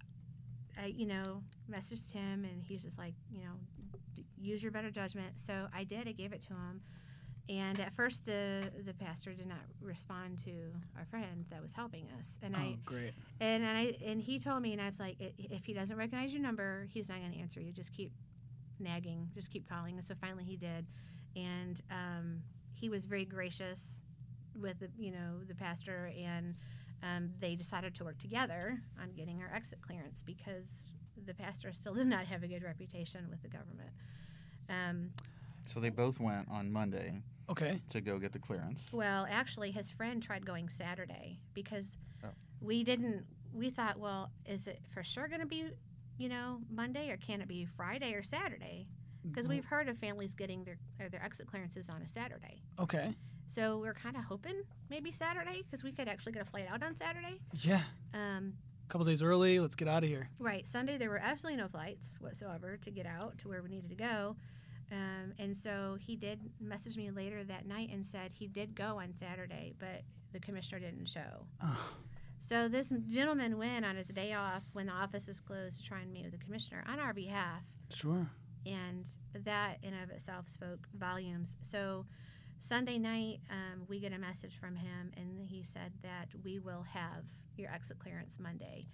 I, 0.80 0.86
you 0.86 1.06
know, 1.06 1.42
messaged 1.70 2.12
him 2.12 2.44
and 2.44 2.62
he's 2.62 2.82
just 2.82 2.98
like, 2.98 3.14
you 3.30 3.40
know, 3.40 3.52
use 4.38 4.62
your 4.62 4.72
better 4.72 4.90
judgment. 4.90 5.38
So 5.38 5.68
I 5.74 5.84
did, 5.84 6.08
I 6.08 6.12
gave 6.12 6.32
it 6.32 6.40
to 6.42 6.48
him. 6.48 6.80
And 7.48 7.78
at 7.78 7.92
first 7.92 8.24
the 8.24 8.70
the 8.86 8.94
pastor 8.94 9.32
did 9.34 9.46
not 9.46 9.58
respond 9.82 10.38
to 10.44 10.52
our 10.96 11.04
friend 11.04 11.44
that 11.50 11.60
was 11.60 11.72
helping 11.72 12.06
us. 12.18 12.38
And 12.42 12.56
I 12.56 12.74
oh, 12.74 12.78
great. 12.86 13.12
and 13.40 13.62
and 13.62 13.76
I 13.78 13.96
and 14.04 14.20
he 14.20 14.38
told 14.38 14.62
me, 14.62 14.72
and 14.72 14.80
I 14.80 14.86
was 14.86 14.98
like, 14.98 15.16
if 15.20 15.64
he 15.64 15.74
doesn't 15.74 15.96
recognize 15.96 16.32
your 16.32 16.42
number, 16.42 16.86
he's 16.92 17.08
not 17.10 17.18
going 17.18 17.32
to 17.32 17.38
answer 17.38 17.60
you. 17.60 17.72
Just 17.72 17.92
keep 17.92 18.12
nagging, 18.78 19.28
just 19.34 19.50
keep 19.50 19.68
calling. 19.68 19.96
And 19.96 20.04
so 20.04 20.14
finally 20.20 20.44
he 20.44 20.56
did, 20.56 20.86
and 21.36 21.80
um, 21.90 22.42
he 22.72 22.88
was 22.88 23.04
very 23.04 23.26
gracious 23.26 24.02
with 24.58 24.78
the 24.80 24.88
you 24.98 25.12
know 25.12 25.40
the 25.46 25.54
pastor, 25.54 26.10
and 26.18 26.54
um, 27.02 27.30
they 27.40 27.54
decided 27.56 27.94
to 27.96 28.04
work 28.04 28.18
together 28.18 28.80
on 29.00 29.10
getting 29.10 29.42
our 29.42 29.54
exit 29.54 29.80
clearance 29.82 30.22
because 30.22 30.88
the 31.26 31.34
pastor 31.34 31.72
still 31.74 31.92
did 32.00 32.06
not 32.06 32.24
have 32.24 32.42
a 32.42 32.48
good 32.48 32.62
reputation 32.62 33.26
with 33.28 33.42
the 33.42 33.48
government. 33.48 33.90
Um, 34.70 35.10
So 35.66 35.78
they 35.80 35.90
both 35.90 36.20
went 36.20 36.48
on 36.50 36.72
Monday 36.72 37.20
Okay. 37.48 37.80
to 37.90 38.00
go 38.00 38.18
get 38.18 38.32
the 38.32 38.38
clearance. 38.38 38.80
Well, 38.92 39.26
actually, 39.30 39.70
his 39.70 39.90
friend 39.90 40.22
tried 40.22 40.46
going 40.46 40.68
Saturday 40.68 41.38
because 41.54 41.86
Oh. 42.24 42.28
we 42.60 42.84
didn't. 42.84 43.24
We 43.52 43.70
thought, 43.70 43.98
well, 43.98 44.30
is 44.46 44.66
it 44.66 44.80
for 44.92 45.02
sure 45.04 45.28
going 45.28 45.40
to 45.40 45.46
be, 45.46 45.70
you 46.18 46.28
know, 46.28 46.60
Monday 46.70 47.10
or 47.10 47.16
can 47.16 47.40
it 47.40 47.48
be 47.48 47.64
Friday 47.66 48.14
or 48.14 48.22
Saturday? 48.22 48.86
Because 49.26 49.48
we've 49.48 49.64
heard 49.64 49.88
of 49.88 49.96
families 49.98 50.34
getting 50.34 50.64
their 50.64 50.76
their 51.08 51.22
exit 51.22 51.46
clearances 51.46 51.88
on 51.88 52.02
a 52.02 52.08
Saturday. 52.08 52.62
Okay. 52.78 53.14
So 53.46 53.78
we're 53.78 53.94
kind 53.94 54.16
of 54.16 54.24
hoping 54.24 54.62
maybe 54.90 55.12
Saturday 55.12 55.62
because 55.62 55.82
we 55.84 55.92
could 55.92 56.08
actually 56.08 56.32
get 56.32 56.42
a 56.42 56.44
flight 56.46 56.66
out 56.70 56.82
on 56.82 56.96
Saturday. 56.96 57.38
Yeah. 57.52 57.82
Um, 58.12 58.54
A 58.88 58.92
couple 58.92 59.06
days 59.06 59.22
early. 59.22 59.60
Let's 59.60 59.76
get 59.76 59.86
out 59.88 60.02
of 60.02 60.08
here. 60.10 60.28
Right. 60.38 60.66
Sunday, 60.66 60.98
there 60.98 61.08
were 61.10 61.18
absolutely 61.18 61.60
no 61.62 61.68
flights 61.68 62.18
whatsoever 62.20 62.76
to 62.78 62.90
get 62.90 63.06
out 63.06 63.38
to 63.38 63.48
where 63.48 63.62
we 63.62 63.68
needed 63.70 63.88
to 63.90 63.96
go. 63.96 64.36
Um, 64.92 65.32
and 65.38 65.56
so 65.56 65.96
he 66.00 66.16
did 66.16 66.40
message 66.60 66.96
me 66.96 67.10
later 67.10 67.42
that 67.44 67.66
night 67.66 67.90
and 67.92 68.06
said 68.06 68.30
he 68.34 68.46
did 68.46 68.74
go 68.74 69.00
on 69.00 69.12
Saturday, 69.12 69.74
but 69.78 70.02
the 70.32 70.40
commissioner 70.40 70.80
didn't 70.80 71.08
show. 71.08 71.46
Oh, 71.62 71.94
So 72.38 72.68
this 72.68 72.92
gentleman 73.06 73.56
went 73.58 73.84
on 73.84 73.96
his 73.96 74.08
day 74.08 74.34
off 74.34 74.62
when 74.72 74.86
the 74.86 74.92
office 74.92 75.28
is 75.28 75.40
closed 75.40 75.78
to 75.78 75.88
try 75.88 76.00
and 76.00 76.12
meet 76.12 76.24
with 76.24 76.32
the 76.32 76.44
commissioner 76.44 76.84
on 76.86 76.98
our 77.00 77.14
behalf. 77.14 77.62
sure. 77.90 78.28
And 78.66 79.08
that 79.44 79.78
in 79.82 79.94
of 79.94 80.10
itself 80.10 80.48
spoke 80.48 80.86
volumes. 80.98 81.54
So 81.62 82.06
Sunday 82.60 82.98
night, 82.98 83.40
um, 83.50 83.84
we 83.88 84.00
get 84.00 84.12
a 84.14 84.18
message 84.18 84.56
from 84.58 84.74
him, 84.74 85.12
and 85.16 85.46
he 85.46 85.62
said 85.62 85.92
that 86.02 86.28
we 86.44 86.58
will 86.58 86.82
have 86.82 87.24
your 87.58 87.70
exit 87.70 87.98
clearance 87.98 88.38
Monday. 88.40 88.86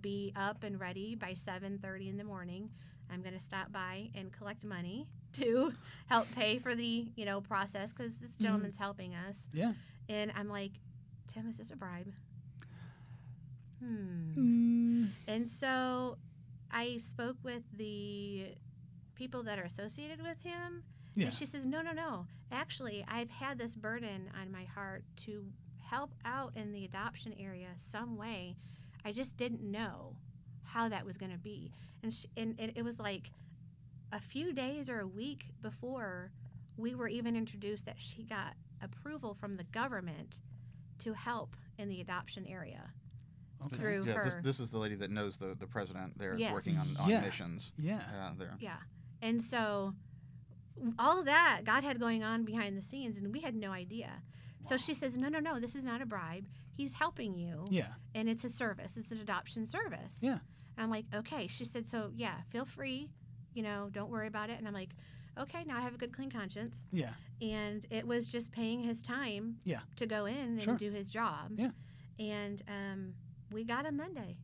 Be 0.00 0.32
up 0.34 0.64
and 0.64 0.78
ready 0.80 1.14
by 1.14 1.34
7:30 1.34 2.08
in 2.08 2.16
the 2.16 2.24
morning. 2.24 2.70
I'm 3.10 3.22
going 3.22 3.34
to 3.34 3.40
stop 3.40 3.72
by 3.72 4.10
and 4.14 4.32
collect 4.32 4.64
money 4.64 5.06
to 5.34 5.72
help 6.06 6.30
pay 6.34 6.58
for 6.58 6.74
the 6.74 7.06
you 7.16 7.24
know 7.24 7.40
process 7.40 7.92
because 7.92 8.18
this 8.18 8.36
gentleman's 8.36 8.76
helping 8.78 9.14
us. 9.14 9.48
Yeah. 9.52 9.72
And 10.08 10.32
I'm 10.36 10.48
like, 10.48 10.72
Tim, 11.28 11.48
is 11.48 11.56
this 11.58 11.70
a 11.70 11.76
bribe? 11.76 12.12
Hmm. 13.82 14.32
Mm, 15.04 15.08
And 15.26 15.48
so 15.48 16.16
I 16.70 16.98
spoke 16.98 17.36
with 17.42 17.62
the 17.76 18.54
people 19.14 19.42
that 19.44 19.58
are 19.58 19.64
associated 19.64 20.22
with 20.22 20.40
him. 20.42 20.82
Yeah. 21.14 21.26
And 21.26 21.34
she 21.34 21.46
says, 21.46 21.66
No, 21.66 21.82
no, 21.82 21.92
no. 21.92 22.26
Actually, 22.50 23.04
I've 23.08 23.30
had 23.30 23.58
this 23.58 23.74
burden 23.74 24.30
on 24.40 24.50
my 24.52 24.64
heart 24.64 25.04
to 25.18 25.44
help 25.82 26.14
out 26.24 26.52
in 26.56 26.72
the 26.72 26.84
adoption 26.84 27.34
area 27.38 27.68
some 27.76 28.16
way. 28.16 28.56
I 29.04 29.12
just 29.12 29.36
didn't 29.36 29.62
know 29.62 30.16
how 30.64 30.88
that 30.88 31.04
was 31.04 31.16
going 31.18 31.32
to 31.32 31.38
be. 31.38 31.72
And, 32.02 32.12
she, 32.12 32.28
and, 32.36 32.54
and 32.58 32.72
it 32.74 32.82
was 32.82 32.98
like 32.98 33.30
a 34.12 34.20
few 34.20 34.52
days 34.52 34.90
or 34.90 35.00
a 35.00 35.06
week 35.06 35.46
before 35.62 36.32
we 36.76 36.94
were 36.94 37.08
even 37.08 37.36
introduced 37.36 37.86
that 37.86 37.96
she 37.98 38.24
got 38.24 38.54
approval 38.82 39.34
from 39.34 39.56
the 39.56 39.64
government 39.64 40.40
to 40.98 41.12
help 41.12 41.56
in 41.78 41.88
the 41.88 42.00
adoption 42.00 42.46
area 42.46 42.90
Okay. 43.66 43.76
through 43.76 44.02
yeah, 44.04 44.12
her. 44.14 44.24
this, 44.24 44.34
this 44.42 44.60
is 44.60 44.70
the 44.70 44.78
lady 44.78 44.96
that 44.96 45.10
knows 45.10 45.36
the, 45.36 45.54
the 45.58 45.66
president 45.66 46.18
there. 46.18 46.36
Yes. 46.36 46.48
Is 46.48 46.54
working 46.54 46.78
on, 46.78 46.88
on 46.98 47.08
Yeah. 47.08 47.20
missions. 47.20 47.72
Yeah. 47.78 48.00
Uh, 48.20 48.32
there. 48.36 48.56
Yeah. 48.58 48.76
And 49.20 49.40
so 49.40 49.94
all 50.98 51.20
of 51.20 51.26
that 51.26 51.60
God 51.64 51.84
had 51.84 52.00
going 52.00 52.24
on 52.24 52.44
behind 52.44 52.76
the 52.76 52.82
scenes 52.82 53.18
and 53.18 53.32
we 53.32 53.40
had 53.40 53.54
no 53.54 53.70
idea. 53.70 54.10
So 54.62 54.76
she 54.76 54.94
says, 54.94 55.16
No, 55.16 55.28
no, 55.28 55.38
no, 55.38 55.60
this 55.60 55.76
is 55.76 55.84
not 55.84 56.02
a 56.02 56.06
bribe. 56.06 56.46
He's 56.76 56.92
helping 56.94 57.38
you. 57.38 57.64
Yeah. 57.70 57.86
And 58.14 58.28
it's 58.28 58.42
a 58.44 58.50
service. 58.50 58.96
It's 58.96 59.12
an 59.12 59.18
adoption 59.18 59.64
service. 59.66 60.18
Yeah. 60.20 60.38
And 60.76 60.84
I'm 60.84 60.90
like, 60.90 61.06
Okay. 61.14 61.46
She 61.46 61.64
said, 61.64 61.86
So 61.88 62.10
yeah, 62.16 62.36
feel 62.50 62.64
free. 62.64 63.08
You 63.54 63.62
know, 63.62 63.88
don't 63.92 64.10
worry 64.10 64.26
about 64.28 64.50
it. 64.50 64.58
And 64.58 64.66
I'm 64.66 64.74
like, 64.74 64.90
Okay, 65.38 65.64
now 65.64 65.78
I 65.78 65.80
have 65.80 65.94
a 65.94 65.98
good 65.98 66.12
clean 66.14 66.30
conscience. 66.30 66.84
Yeah. 66.92 67.10
And 67.40 67.84
it 67.90 68.06
was 68.06 68.28
just 68.28 68.52
paying 68.52 68.80
his 68.80 69.00
time 69.02 69.56
Yeah. 69.64 69.80
to 69.96 70.06
go 70.06 70.26
in 70.26 70.36
and 70.36 70.62
Sure. 70.62 70.76
do 70.76 70.90
his 70.90 71.08
job. 71.10 71.52
Yeah. 71.56 71.70
And 72.18 72.62
um, 72.68 73.14
we 73.50 73.64
got 73.64 73.86
him 73.86 73.96
Monday. 73.96 74.36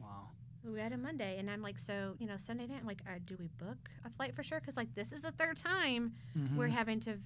Wow. 0.00 0.28
We 0.64 0.78
had 0.80 0.92
a 0.92 0.98
Monday, 0.98 1.38
and 1.38 1.50
I'm 1.50 1.62
like, 1.62 1.78
so 1.78 2.14
you 2.18 2.26
know, 2.26 2.36
Sunday 2.36 2.66
night. 2.66 2.78
I'm 2.80 2.86
like, 2.86 3.00
uh, 3.06 3.18
do 3.24 3.36
we 3.38 3.48
book 3.58 3.90
a 4.04 4.10
flight 4.10 4.34
for 4.34 4.42
sure? 4.42 4.60
Because 4.60 4.76
like 4.76 4.94
this 4.94 5.12
is 5.12 5.22
the 5.22 5.32
third 5.32 5.56
time 5.56 6.12
we're 6.56 6.68
Mhm. 6.68 6.72
having 6.72 7.00
to 7.00 7.18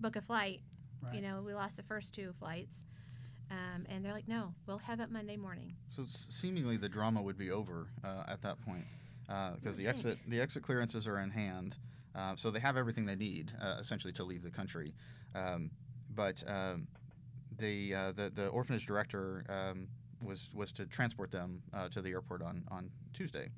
book 0.00 0.16
a 0.16 0.20
flight. 0.22 0.60
Right. 1.02 1.16
You 1.16 1.20
know, 1.22 1.42
we 1.42 1.52
lost 1.52 1.76
the 1.76 1.82
first 1.82 2.14
two 2.14 2.32
flights, 2.38 2.84
um, 3.50 3.86
and 3.88 4.04
they're 4.04 4.12
like, 4.12 4.28
no, 4.28 4.54
we'll 4.66 4.78
have 4.78 5.00
it 5.00 5.10
Monday 5.10 5.36
morning. 5.36 5.74
So 5.94 6.04
seemingly 6.06 6.76
the 6.76 6.88
drama 6.88 7.22
would 7.22 7.38
be 7.38 7.50
over 7.50 7.88
uh, 8.04 8.24
at 8.28 8.42
that 8.42 8.60
point 8.60 8.84
because 9.26 9.56
would 9.64 9.72
the 9.74 9.76
think. 9.76 9.88
exit 9.88 10.18
the 10.28 10.40
exit 10.40 10.62
clearances 10.62 11.06
are 11.06 11.18
in 11.18 11.30
hand, 11.30 11.76
uh, 12.14 12.34
so 12.36 12.50
they 12.50 12.60
have 12.60 12.76
everything 12.76 13.06
they 13.06 13.16
need 13.16 13.52
uh, 13.60 13.76
essentially 13.80 14.12
to 14.14 14.24
leave 14.24 14.42
the 14.42 14.50
country. 14.50 14.94
Um, 15.34 15.70
but 16.14 16.42
um, 16.46 16.88
the, 17.58 17.94
uh, 17.94 18.12
the 18.12 18.30
the 18.34 18.48
orphanage 18.48 18.86
director 18.86 19.44
um, 19.48 19.88
was 20.24 20.50
was 20.54 20.72
to 20.72 20.86
transport 20.86 21.30
them 21.30 21.62
uh, 21.72 21.88
to 21.90 22.02
the 22.02 22.10
airport 22.10 22.42
on 22.42 22.64
on 22.70 22.90
Tuesday. 23.12 23.48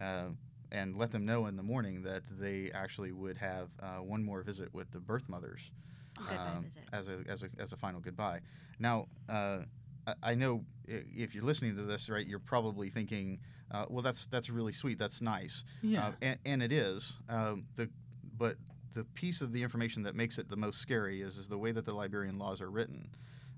Uh, 0.00 0.28
and 0.72 0.96
let 0.96 1.12
them 1.12 1.26
know 1.26 1.46
in 1.46 1.56
the 1.56 1.62
morning 1.62 2.02
that 2.02 2.22
they 2.40 2.70
actually 2.72 3.12
would 3.12 3.36
have 3.36 3.68
uh, 3.82 3.98
one 3.98 4.24
more 4.24 4.42
visit 4.42 4.72
with 4.72 4.90
the 4.90 4.98
birth 4.98 5.28
mothers 5.28 5.70
um, 6.18 6.64
as 6.92 7.08
a 7.08 7.18
as 7.28 7.42
a 7.42 7.48
as 7.58 7.72
a 7.72 7.76
final 7.76 8.00
goodbye. 8.00 8.40
Now, 8.78 9.08
uh, 9.28 9.60
I, 10.06 10.14
I 10.22 10.34
know 10.34 10.64
if 10.86 11.34
you're 11.34 11.44
listening 11.44 11.76
to 11.76 11.82
this, 11.82 12.08
right, 12.08 12.26
you're 12.26 12.38
probably 12.40 12.90
thinking, 12.90 13.38
uh, 13.70 13.86
well, 13.88 14.02
that's 14.02 14.26
that's 14.26 14.50
really 14.50 14.72
sweet, 14.72 14.98
that's 14.98 15.20
nice, 15.20 15.64
Yeah. 15.82 16.08
uh, 16.08 16.12
and, 16.20 16.38
and 16.44 16.62
it 16.62 16.72
is. 16.72 17.14
Um, 17.28 17.66
the 17.76 17.88
but 18.36 18.56
the 18.94 19.04
piece 19.04 19.40
of 19.40 19.52
the 19.52 19.62
information 19.62 20.02
that 20.02 20.14
makes 20.14 20.38
it 20.38 20.48
the 20.48 20.56
most 20.56 20.80
scary 20.80 21.22
is 21.22 21.38
is 21.38 21.48
the 21.48 21.58
way 21.58 21.72
that 21.72 21.84
the 21.86 21.94
Liberian 21.94 22.38
laws 22.38 22.60
are 22.60 22.70
written, 22.70 23.08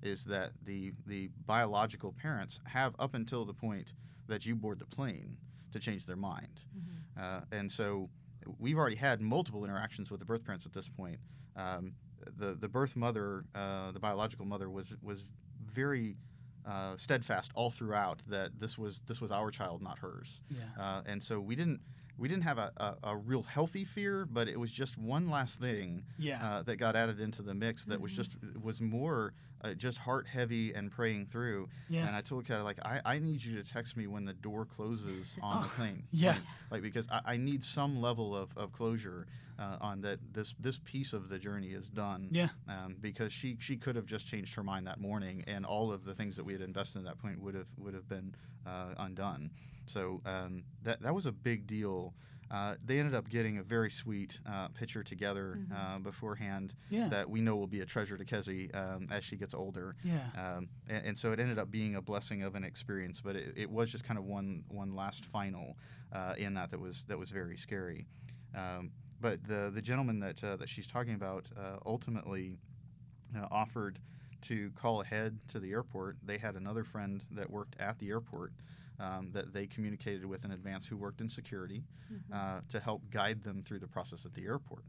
is 0.02 0.24
that 0.26 0.52
the 0.64 0.92
the 1.06 1.28
biological 1.46 2.12
parents 2.12 2.60
have 2.66 2.94
up 2.98 3.14
until 3.14 3.44
the 3.44 3.54
point 3.54 3.94
that 4.28 4.44
you 4.46 4.54
board 4.54 4.78
the 4.78 4.86
plane 4.86 5.36
to 5.72 5.78
change 5.80 6.06
their 6.06 6.16
mind. 6.16 6.60
Mhm. 6.76 7.20
Uh, 7.22 7.40
and 7.52 7.70
so 7.72 8.08
we've 8.58 8.76
already 8.78 8.96
had 8.96 9.20
multiple 9.20 9.64
interactions 9.64 10.10
with 10.10 10.20
the 10.20 10.26
birth 10.26 10.44
parents 10.44 10.66
at 10.66 10.72
this 10.72 10.88
point. 10.88 11.18
Um, 11.56 11.94
the 12.36 12.54
the 12.54 12.68
birth 12.68 12.96
mother, 12.96 13.44
uh, 13.54 13.92
the 13.92 14.00
biological 14.00 14.44
mother, 14.46 14.68
was 14.70 14.94
was 15.02 15.24
very 15.64 16.16
uh, 16.66 16.96
steadfast 16.96 17.50
all 17.54 17.70
throughout 17.70 18.22
that 18.28 18.58
this 18.58 18.78
was 18.78 19.00
this 19.06 19.20
was 19.20 19.30
our 19.30 19.50
child, 19.50 19.82
not 19.82 19.98
hers. 19.98 20.40
yeah. 20.50 20.64
Uh, 20.78 21.02
and 21.06 21.22
so 21.22 21.38
we 21.40 21.54
didn't 21.54 21.80
we 22.16 22.28
didn't 22.28 22.44
have 22.44 22.58
a, 22.58 22.70
a, 22.76 23.08
a 23.10 23.16
real 23.16 23.42
healthy 23.42 23.84
fear, 23.84 24.24
but 24.24 24.46
it 24.48 24.58
was 24.58 24.70
just 24.72 24.96
one 24.96 25.28
last 25.28 25.58
thing 25.58 26.04
Yeah. 26.18 26.40
uh, 26.46 26.62
that 26.62 26.76
got 26.76 26.94
added 26.94 27.18
into 27.20 27.42
the 27.42 27.54
mix 27.54 27.84
that 27.86 28.00
was 28.00 28.12
Mhm. 28.12 28.16
just 28.16 28.32
was 28.62 28.80
more 28.80 29.34
uh, 29.64 29.74
just 29.74 29.98
heart 29.98 30.26
heavy 30.28 30.72
and 30.74 30.92
praying 30.92 31.26
through. 31.26 31.68
yeah. 31.88 32.06
And 32.06 32.14
I 32.14 32.20
told 32.20 32.46
Kat 32.46 32.62
like 32.62 32.78
I, 32.84 33.00
I 33.04 33.18
need 33.18 33.42
you 33.42 33.60
to 33.60 33.68
text 33.68 33.96
me 33.96 34.06
when 34.06 34.24
the 34.24 34.34
door 34.34 34.64
closes 34.66 35.36
on 35.42 35.62
the 35.62 35.66
Oh, 35.68 35.72
plane. 35.76 36.04
yeah. 36.12 36.32
Like, 36.32 36.40
like 36.70 36.82
because 36.82 37.08
I, 37.10 37.20
I 37.24 37.36
need 37.38 37.64
some 37.64 38.00
level 38.00 38.36
of, 38.36 38.50
of 38.56 38.72
closure 38.72 39.26
uh, 39.58 39.78
on 39.80 40.00
that 40.02 40.18
this 40.32 40.54
this 40.60 40.78
piece 40.84 41.12
of 41.12 41.28
the 41.28 41.38
journey 41.38 41.68
is 41.68 41.88
done. 41.88 42.28
Yeah. 42.30 42.48
Um, 42.68 42.96
because 43.00 43.32
she 43.32 43.56
she 43.60 43.76
could 43.76 43.96
have 43.96 44.06
just 44.06 44.26
changed 44.26 44.54
her 44.56 44.62
mind 44.62 44.86
that 44.86 45.00
morning, 45.00 45.44
and 45.46 45.64
all 45.64 45.90
of 45.92 46.04
the 46.04 46.14
things 46.14 46.36
that 46.36 46.44
we 46.44 46.52
had 46.52 46.62
invested 46.62 46.98
at 46.98 47.04
that 47.06 47.18
point 47.18 47.40
would 47.40 47.54
have 47.54 47.68
would 47.78 47.94
have 47.94 48.08
been 48.08 48.34
uh, 48.66 48.94
undone. 48.98 49.50
So 49.86 50.20
um, 50.26 50.64
that 50.82 51.02
that 51.02 51.14
was 51.14 51.26
a 51.26 51.32
big 51.32 51.66
deal. 51.66 52.14
Uh, 52.54 52.76
they 52.84 52.98
ended 53.00 53.14
up 53.16 53.28
getting 53.28 53.58
a 53.58 53.62
very 53.64 53.90
sweet 53.90 54.38
uh, 54.46 54.68
picture 54.68 55.02
together 55.02 55.58
Mhm. 55.58 55.72
uh, 55.76 55.98
beforehand 55.98 56.74
yeah. 56.88 57.08
that 57.08 57.28
we 57.28 57.40
know 57.40 57.56
will 57.56 57.66
be 57.66 57.80
a 57.80 57.86
treasure 57.86 58.16
to 58.16 58.24
Kezi 58.24 58.72
um, 58.76 59.08
as 59.10 59.24
she 59.24 59.36
gets 59.36 59.54
older. 59.54 59.96
yeah. 60.04 60.28
Um, 60.42 60.68
and, 60.88 61.06
and 61.06 61.18
so 61.18 61.32
it 61.32 61.40
ended 61.40 61.58
up 61.58 61.70
being 61.70 61.96
a 61.96 62.02
blessing 62.02 62.44
of 62.44 62.54
an 62.54 62.62
experience, 62.62 63.20
but 63.20 63.34
it, 63.34 63.54
it 63.56 63.70
was 63.70 63.90
just 63.90 64.04
kind 64.04 64.18
of 64.18 64.24
one 64.24 64.62
one 64.68 64.94
last 64.94 65.24
final 65.26 65.76
uh, 66.12 66.34
in 66.38 66.54
that 66.54 66.70
that 66.70 66.78
was 66.80 67.04
that 67.08 67.18
was 67.18 67.30
very 67.30 67.56
scary. 67.56 68.06
Um, 68.54 68.92
but 69.20 69.42
the 69.48 69.72
the 69.74 69.82
gentleman 69.82 70.20
that 70.20 70.44
uh, 70.44 70.54
that 70.56 70.68
she's 70.68 70.86
talking 70.86 71.14
about 71.14 71.46
uh, 71.56 71.78
ultimately 71.84 72.56
uh, 73.36 73.48
offered 73.50 73.98
to 74.42 74.70
call 74.76 75.00
ahead 75.00 75.38
to 75.48 75.58
the 75.58 75.72
airport. 75.72 76.18
They 76.22 76.38
had 76.38 76.54
another 76.54 76.84
friend 76.84 77.24
that 77.32 77.50
worked 77.50 77.74
at 77.80 77.98
the 77.98 78.10
airport 78.10 78.52
um, 79.00 79.30
that 79.32 79.52
they 79.52 79.66
communicated 79.66 80.24
with 80.24 80.44
in 80.44 80.50
advance 80.52 80.86
who 80.86 80.96
worked 80.96 81.20
in 81.20 81.28
security 81.28 81.84
Mhm. 82.12 82.20
uh, 82.32 82.60
to 82.68 82.80
help 82.80 83.02
guide 83.10 83.42
them 83.42 83.62
through 83.62 83.78
the 83.80 83.88
process 83.88 84.24
at 84.24 84.34
the 84.34 84.44
airport. 84.44 84.84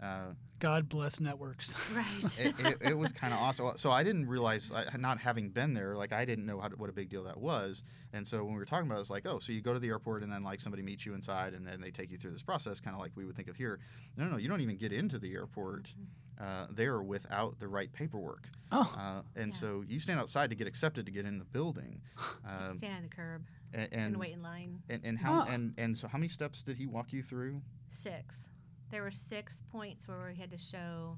Uh, 0.00 0.34
God 0.58 0.88
bless 0.88 1.20
networks. 1.20 1.74
Right. 1.94 2.38
it, 2.40 2.54
it, 2.58 2.78
it 2.90 2.98
was 2.98 3.12
kind 3.12 3.32
of 3.32 3.38
awesome. 3.38 3.76
So 3.76 3.92
I 3.92 4.02
didn't 4.02 4.26
realize, 4.26 4.72
I, 4.72 4.96
not 4.96 5.18
having 5.18 5.50
been 5.50 5.74
there, 5.74 5.96
like 5.96 6.12
I 6.12 6.24
didn't 6.24 6.44
know 6.46 6.60
how 6.60 6.68
to, 6.68 6.76
what 6.76 6.90
a 6.90 6.92
big 6.92 7.08
deal 7.08 7.22
that 7.24 7.38
was. 7.38 7.84
And 8.12 8.26
so 8.26 8.42
when 8.42 8.54
we 8.54 8.58
were 8.58 8.64
talking 8.64 8.86
about 8.86 8.98
it, 8.98 9.02
it's 9.02 9.10
like, 9.10 9.26
oh, 9.26 9.38
so 9.38 9.52
you 9.52 9.60
go 9.60 9.72
to 9.72 9.78
the 9.78 9.88
airport 9.88 10.22
and 10.24 10.32
then 10.32 10.42
like 10.42 10.60
somebody 10.60 10.82
meets 10.82 11.06
you 11.06 11.14
inside 11.14 11.54
and 11.54 11.64
then 11.66 11.80
they 11.80 11.90
take 11.92 12.10
you 12.10 12.18
through 12.18 12.32
this 12.32 12.42
process, 12.42 12.80
kind 12.80 12.96
of 12.96 13.00
like 13.00 13.12
we 13.14 13.24
would 13.24 13.36
think 13.36 13.48
of 13.48 13.54
here. 13.56 13.78
No, 14.16 14.24
no, 14.24 14.38
you 14.38 14.48
don't 14.48 14.60
even 14.60 14.76
get 14.76 14.92
into 14.92 15.18
the 15.20 15.34
airport 15.34 15.94
uh, 16.40 16.66
there 16.70 17.02
without 17.02 17.58
the 17.60 17.68
right 17.68 17.92
paperwork. 17.92 18.48
Oh. 18.70 18.92
Uh, 18.98 19.22
and 19.36 19.52
Yeah. 19.52 19.60
so 19.60 19.84
you 19.86 19.98
stand 20.00 20.18
outside 20.20 20.50
to 20.50 20.56
get 20.56 20.66
accepted 20.66 21.06
to 21.06 21.12
get 21.12 21.24
in 21.26 21.38
the 21.38 21.44
building. 21.44 22.00
Um, 22.44 22.76
Stand 22.78 22.96
on 22.96 23.02
the 23.04 23.08
curb 23.08 23.44
and, 23.72 23.88
and, 23.92 24.02
and, 24.02 24.16
wait 24.16 24.32
in 24.34 24.42
line. 24.42 24.80
and, 24.90 25.00
and 25.04 25.18
how 25.18 25.44
Oh. 25.46 25.50
and, 25.52 25.74
and 25.78 25.96
so 25.96 26.08
how 26.08 26.18
many 26.18 26.28
steps 26.28 26.62
did 26.62 26.76
he 26.76 26.86
walk 26.86 27.12
you 27.12 27.22
through? 27.22 27.62
Six. 27.90 28.48
There 28.90 29.02
were 29.02 29.10
six 29.12 29.62
points 29.70 30.08
where 30.08 30.26
we 30.28 30.38
had 30.38 30.50
to 30.50 30.58
show 30.58 31.16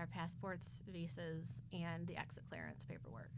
our 0.00 0.06
passports, 0.06 0.82
visas, 0.90 1.46
and 1.72 2.06
the 2.06 2.18
exit 2.18 2.42
clearance 2.48 2.84
paperwork. 2.84 3.30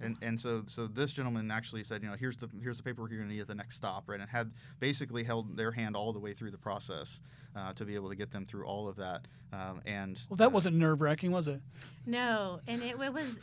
And 0.00 0.16
and 0.22 0.40
so 0.40 0.64
so 0.66 0.86
this 0.86 1.12
gentleman 1.12 1.50
actually 1.50 1.84
said, 1.84 2.02
you 2.02 2.08
know, 2.08 2.16
here's 2.16 2.36
the 2.36 2.48
here's 2.60 2.78
the 2.78 2.82
paperwork 2.82 3.10
you're 3.10 3.20
going 3.20 3.28
to 3.28 3.34
need 3.34 3.42
at 3.42 3.46
the 3.46 3.54
next 3.54 3.76
stop, 3.76 4.08
right? 4.08 4.18
And 4.18 4.28
had 4.28 4.50
basically 4.80 5.22
held 5.22 5.56
their 5.56 5.70
hand 5.70 5.94
all 5.94 6.12
the 6.12 6.18
way 6.18 6.32
through 6.32 6.50
the 6.50 6.58
process 6.58 7.20
uh, 7.54 7.72
to 7.74 7.84
be 7.84 7.94
able 7.94 8.08
to 8.08 8.16
get 8.16 8.32
them 8.32 8.44
through 8.44 8.64
all 8.64 8.88
of 8.88 8.96
that. 8.96 9.28
Um, 9.52 9.82
and 9.86 10.18
Well, 10.28 10.38
that 10.38 10.46
uh, 10.46 10.50
wasn't 10.50 10.76
nerve 10.76 11.02
wracking, 11.02 11.30
was 11.30 11.46
it? 11.46 11.60
No, 12.06 12.60
and 12.66 12.82
it, 12.82 12.98
it 12.98 13.12
was 13.12 13.38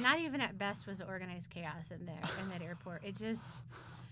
not 0.00 0.18
even 0.20 0.40
at 0.40 0.56
best 0.56 0.86
was 0.86 1.02
organized 1.02 1.50
chaos 1.50 1.90
in 1.90 2.06
there 2.06 2.22
in 2.40 2.48
that 2.50 2.62
airport. 2.62 3.04
It 3.04 3.16
just 3.16 3.62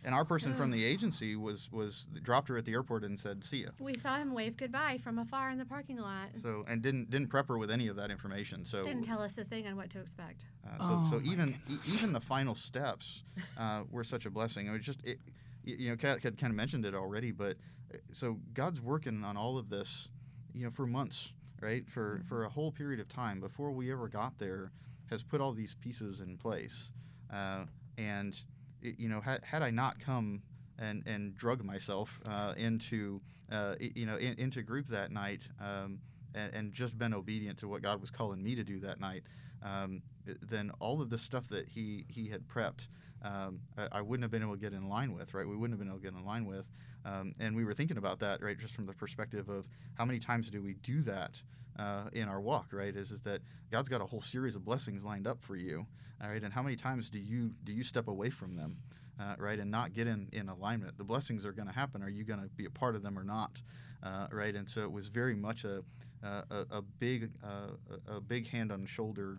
And 0.02 0.14
our 0.14 0.24
person 0.24 0.54
from 0.54 0.70
the 0.70 0.82
agency 0.84 1.36
was 1.36 1.70
was 1.70 2.06
dropped 2.22 2.48
her 2.48 2.56
at 2.56 2.64
the 2.64 2.72
airport 2.72 3.04
and 3.04 3.18
said, 3.18 3.44
"See 3.44 3.64
ya." 3.64 3.70
we 3.78 3.92
saw 3.94 4.16
him 4.16 4.32
wave 4.32 4.56
goodbye 4.56 4.98
from 5.02 5.18
afar 5.18 5.50
in 5.50 5.58
the 5.58 5.66
parking 5.66 5.98
lot. 5.98 6.30
So 6.40 6.64
and 6.66 6.80
didn't 6.80 7.10
didn't 7.10 7.28
prep 7.28 7.48
her 7.48 7.58
with 7.58 7.70
any 7.70 7.88
of 7.88 7.96
that 7.96 8.10
information. 8.10 8.64
So 8.64 8.82
Didn't 8.82 9.04
tell 9.04 9.20
us 9.20 9.36
a 9.36 9.44
thing 9.44 9.66
on 9.66 9.76
what 9.76 9.90
to 9.90 10.00
expect. 10.00 10.46
Uh, 10.66 10.78
so, 10.78 11.02
Oh, 11.04 11.10
so 11.10 11.20
even 11.30 11.56
e- 11.68 11.78
even 11.94 12.12
the 12.14 12.20
final 12.20 12.54
steps 12.54 13.24
uh, 13.58 13.82
were 13.90 14.04
such 14.04 14.24
a 14.24 14.30
blessing. 14.30 14.66
It 14.68 14.70
was 14.70 14.82
just, 14.82 15.04
it, 15.04 15.18
you 15.64 15.90
know, 15.90 15.96
Kat 15.96 16.22
had 16.22 16.38
kind 16.38 16.50
of 16.50 16.56
mentioned 16.56 16.86
it 16.86 16.94
already, 16.94 17.30
but 17.30 17.58
uh, 17.92 17.98
so 18.12 18.38
God's 18.54 18.80
working 18.80 19.22
on 19.22 19.36
all 19.36 19.58
of 19.58 19.68
this, 19.68 20.08
you 20.54 20.64
know, 20.64 20.70
for 20.70 20.86
months, 20.86 21.34
right? 21.60 21.86
For 21.86 22.22
for 22.26 22.44
a 22.44 22.48
whole 22.48 22.72
period 22.72 23.00
of 23.00 23.08
time 23.08 23.38
before 23.38 23.70
we 23.70 23.92
ever 23.92 24.08
got 24.08 24.38
there, 24.38 24.72
has 25.10 25.22
put 25.22 25.42
all 25.42 25.52
these 25.52 25.74
pieces 25.74 26.20
in 26.20 26.38
place, 26.38 26.90
uh, 27.30 27.66
and 27.98 28.32
it, 28.34 28.44
you 28.82 29.08
know, 29.08 29.20
had 29.20 29.44
had 29.44 29.62
I 29.62 29.70
not 29.70 30.00
come 30.00 30.42
and 30.78 31.02
and 31.06 31.36
drug 31.36 31.64
myself 31.64 32.20
uh, 32.28 32.54
into 32.56 33.20
uh, 33.50 33.74
you 33.80 34.06
know 34.06 34.16
in, 34.16 34.34
into 34.38 34.62
group 34.62 34.88
that 34.88 35.10
night. 35.10 35.48
Um, 35.60 36.00
and, 36.34 36.54
and 36.54 36.72
just 36.72 36.96
been 36.96 37.12
obedient 37.12 37.58
to 37.58 37.66
what 37.66 37.82
God 37.82 38.00
was 38.00 38.10
calling 38.10 38.40
me 38.40 38.54
to 38.54 38.62
do 38.62 38.78
that 38.80 39.00
night, 39.00 39.24
um, 39.62 40.02
then 40.24 40.70
all 40.78 41.02
of 41.02 41.10
the 41.10 41.18
stuff 41.18 41.48
that 41.48 41.68
he 41.68 42.04
he 42.08 42.28
had 42.28 42.46
prepped, 42.46 42.88
um, 43.22 43.60
I, 43.76 43.98
I 43.98 44.00
wouldn't 44.00 44.22
have 44.24 44.30
been 44.30 44.42
able 44.42 44.54
to 44.54 44.60
get 44.60 44.72
in 44.72 44.88
line 44.88 45.12
with, 45.12 45.34
right? 45.34 45.46
We 45.46 45.56
wouldn't 45.56 45.72
have 45.72 45.80
been 45.80 45.88
able 45.88 45.98
to 45.98 46.04
get 46.04 46.14
in 46.14 46.24
line 46.24 46.46
with, 46.46 46.66
um, 47.04 47.34
and 47.38 47.56
we 47.56 47.64
were 47.64 47.74
thinking 47.74 47.96
about 47.96 48.18
that, 48.20 48.42
right? 48.42 48.58
Just 48.58 48.74
from 48.74 48.86
the 48.86 48.92
perspective 48.92 49.48
of 49.48 49.66
how 49.94 50.04
many 50.04 50.18
times 50.18 50.50
do 50.50 50.62
we 50.62 50.74
do 50.74 51.02
that 51.02 51.42
uh, 51.78 52.04
in 52.12 52.28
our 52.28 52.40
walk, 52.40 52.72
right? 52.72 52.94
Is 52.94 53.10
is 53.10 53.20
that 53.22 53.40
God's 53.70 53.88
got 53.88 54.00
a 54.00 54.06
whole 54.06 54.22
series 54.22 54.56
of 54.56 54.64
blessings 54.64 55.04
lined 55.04 55.26
up 55.26 55.42
for 55.42 55.56
you, 55.56 55.86
all 56.22 56.30
right? 56.30 56.42
And 56.42 56.52
how 56.52 56.62
many 56.62 56.76
times 56.76 57.08
do 57.08 57.18
you 57.18 57.50
do 57.64 57.72
you 57.72 57.84
step 57.84 58.08
away 58.08 58.30
from 58.30 58.56
them? 58.56 58.78
uh, 59.20 59.34
right, 59.38 59.58
and 59.58 59.70
not 59.70 59.92
get 59.92 60.06
in, 60.06 60.28
in 60.32 60.48
alignment. 60.48 60.96
The 60.96 61.04
blessings 61.04 61.44
are 61.44 61.52
going 61.52 61.68
to 61.68 61.74
happen. 61.74 62.02
Are 62.02 62.08
you 62.08 62.24
going 62.24 62.40
to 62.40 62.48
be 62.48 62.64
a 62.64 62.70
part 62.70 62.96
of 62.96 63.02
them 63.02 63.18
or 63.18 63.24
not, 63.24 63.60
uh, 64.02 64.28
right? 64.32 64.54
And 64.54 64.68
so 64.68 64.80
it 64.82 64.90
was 64.90 65.08
very 65.08 65.36
much 65.36 65.64
a 65.64 65.82
a, 66.22 66.66
a 66.70 66.82
big 66.82 67.30
uh, 67.42 67.72
a 68.06 68.20
big 68.20 68.46
hand 68.48 68.70
on 68.70 68.84
shoulder 68.84 69.38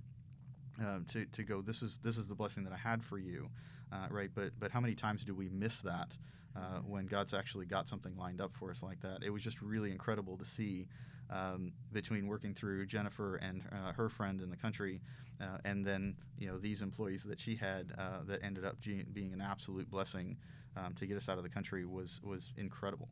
uh, 0.80 1.00
to, 1.10 1.26
to 1.26 1.44
go. 1.44 1.62
This 1.62 1.82
is 1.82 2.00
this 2.04 2.18
is 2.18 2.28
the 2.28 2.36
blessing 2.36 2.64
that 2.64 2.74
I 2.74 2.78
had 2.78 3.04
for 3.04 3.18
you, 3.18 3.50
uh, 3.92 4.08
right? 4.10 4.30
But 4.34 4.52
but 4.60 4.72
how 4.72 4.80
many 4.80 4.96
times 4.96 5.24
do 5.24 5.34
we 5.34 5.50
miss 5.50 5.80
that 5.82 6.16
uh, 6.56 6.80
when 6.86 7.08
God's 7.08 7.34
actually 7.34 7.66
got 7.66 7.88
something 7.88 8.16
lined 8.18 8.42
up 8.42 8.56
for 8.56 8.72
us 8.72 8.82
like 8.84 9.02
that? 9.02 9.24
It 9.24 9.30
was 9.30 9.44
just 9.44 9.62
really 9.62 9.92
incredible 9.92 10.38
to 10.38 10.46
see 10.46 10.88
um, 11.30 11.72
between 11.92 12.28
working 12.28 12.54
through 12.54 12.86
Jennifer 12.86 13.36
and 13.38 13.64
uh, 13.72 13.94
her 13.94 14.10
friend 14.10 14.42
in 14.42 14.50
the 14.50 14.58
country, 14.58 15.02
uh, 15.40 15.58
and 15.66 15.86
then 15.86 16.16
you 16.38 16.48
know 16.48 16.58
these 16.58 16.82
employees 16.82 17.24
that 17.24 17.40
she 17.40 17.56
had 17.56 17.94
uh, 17.98 18.24
that 18.28 18.44
ended 18.44 18.66
up 18.66 18.80
ge- 18.80 19.06
being 19.14 19.34
an 19.34 19.42
absolute 19.42 19.90
blessing 19.90 20.38
um, 20.78 20.94
to 20.94 21.06
get 21.06 21.18
us 21.18 21.30
out 21.30 21.38
of 21.38 21.44
the 21.44 21.50
country 21.50 21.86
was 21.86 22.20
was 22.24 22.54
incredible. 22.58 23.10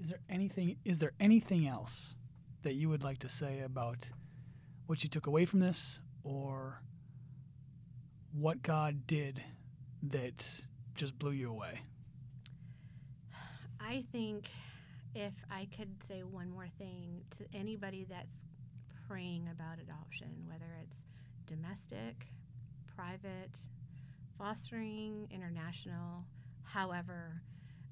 Is 0.00 0.08
there 0.08 0.20
anything? 0.28 0.76
Is 0.84 0.98
there 0.98 1.12
anything 1.20 1.66
else 1.66 2.16
that 2.62 2.74
you 2.74 2.88
would 2.88 3.02
like 3.02 3.18
to 3.18 3.28
say 3.28 3.60
about 3.60 4.10
what 4.86 5.02
you 5.02 5.08
took 5.08 5.26
away 5.26 5.44
from 5.44 5.60
this, 5.60 6.00
or 6.24 6.80
what 8.32 8.62
God 8.62 9.06
did 9.06 9.42
that 10.04 10.62
just 10.94 11.18
blew 11.18 11.32
you 11.32 11.50
away? 11.50 11.80
I 13.80 14.04
think 14.12 14.50
if 15.14 15.34
I 15.50 15.68
could 15.76 16.02
say 16.02 16.22
one 16.22 16.50
more 16.50 16.68
thing 16.78 17.22
to 17.38 17.56
anybody 17.56 18.06
that's 18.08 18.34
praying 19.08 19.48
about 19.50 19.78
adoption, 19.80 20.28
whether 20.46 20.76
it's 20.82 21.04
domestic, 21.46 22.26
private, 22.96 23.58
fostering, 24.38 25.28
international, 25.30 26.24
however, 26.64 27.42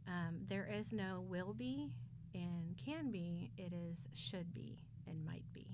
um, 0.07 0.41
there 0.49 0.69
is 0.73 0.93
no 0.93 1.25
will 1.29 1.53
be 1.53 1.93
and 2.35 2.77
can 2.83 3.11
be, 3.11 3.51
it 3.59 3.73
is 3.73 3.99
should 4.15 4.55
be 4.55 4.79
and 5.07 5.25
might 5.25 5.45
be. 5.53 5.67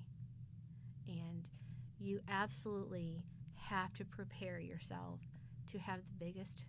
And 1.06 1.48
you 1.98 2.20
absolutely 2.28 3.22
have 3.54 3.92
to 3.94 4.04
prepare 4.04 4.58
yourself 4.58 5.20
to 5.70 5.78
have 5.78 5.98
the 5.98 6.24
biggest 6.24 6.64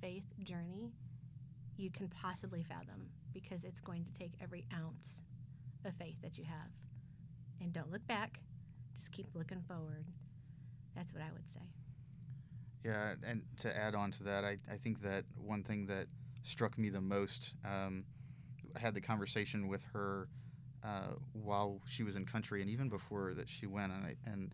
faith 0.00 0.24
journey 0.42 0.92
you 1.76 1.90
can 1.90 2.08
possibly 2.08 2.62
fathom 2.62 3.10
because 3.32 3.64
it's 3.64 3.80
going 3.80 4.04
to 4.04 4.12
take 4.12 4.32
every 4.40 4.64
ounce 4.74 5.22
of 5.84 5.94
faith 5.94 6.16
that 6.22 6.38
you 6.38 6.44
have. 6.44 6.70
And 7.60 7.72
don't 7.72 7.90
look 7.90 8.06
back, 8.06 8.40
just 8.94 9.12
keep 9.12 9.26
looking 9.34 9.62
forward. 9.66 10.06
That's 10.94 11.12
what 11.12 11.22
I 11.22 11.30
would 11.32 11.48
say. 11.48 11.60
Yeah, 12.84 13.14
and 13.26 13.42
to 13.58 13.76
add 13.76 13.94
on 13.94 14.12
to 14.12 14.22
that, 14.24 14.44
I, 14.44 14.58
I 14.70 14.76
think 14.76 15.02
that 15.02 15.24
one 15.36 15.62
thing 15.62 15.86
that 15.86 16.06
struck 16.44 16.78
me 16.78 16.88
the 16.88 17.00
most, 17.00 17.54
um, 17.64 18.04
I 18.74 18.78
had 18.78 18.94
the 18.94 19.00
conversation 19.00 19.68
with 19.68 19.82
her 19.92 20.28
uh, 20.86 21.14
while 21.32 21.80
she 21.86 22.02
was 22.02 22.14
in 22.14 22.24
country 22.24 22.60
and 22.60 22.70
even 22.70 22.88
before 22.88 23.34
that 23.34 23.48
she 23.48 23.66
went. 23.66 23.92
And, 23.92 24.04
I, 24.04 24.16
and 24.30 24.52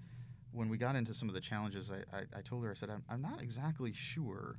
when 0.52 0.68
we 0.68 0.76
got 0.78 0.96
into 0.96 1.12
some 1.12 1.28
of 1.28 1.34
the 1.34 1.40
challenges, 1.40 1.90
I, 1.90 2.16
I, 2.16 2.20
I 2.38 2.40
told 2.42 2.64
her, 2.64 2.70
I 2.70 2.74
said, 2.74 2.90
I'm, 2.90 3.04
I'm 3.10 3.20
not 3.20 3.42
exactly 3.42 3.92
sure 3.92 4.56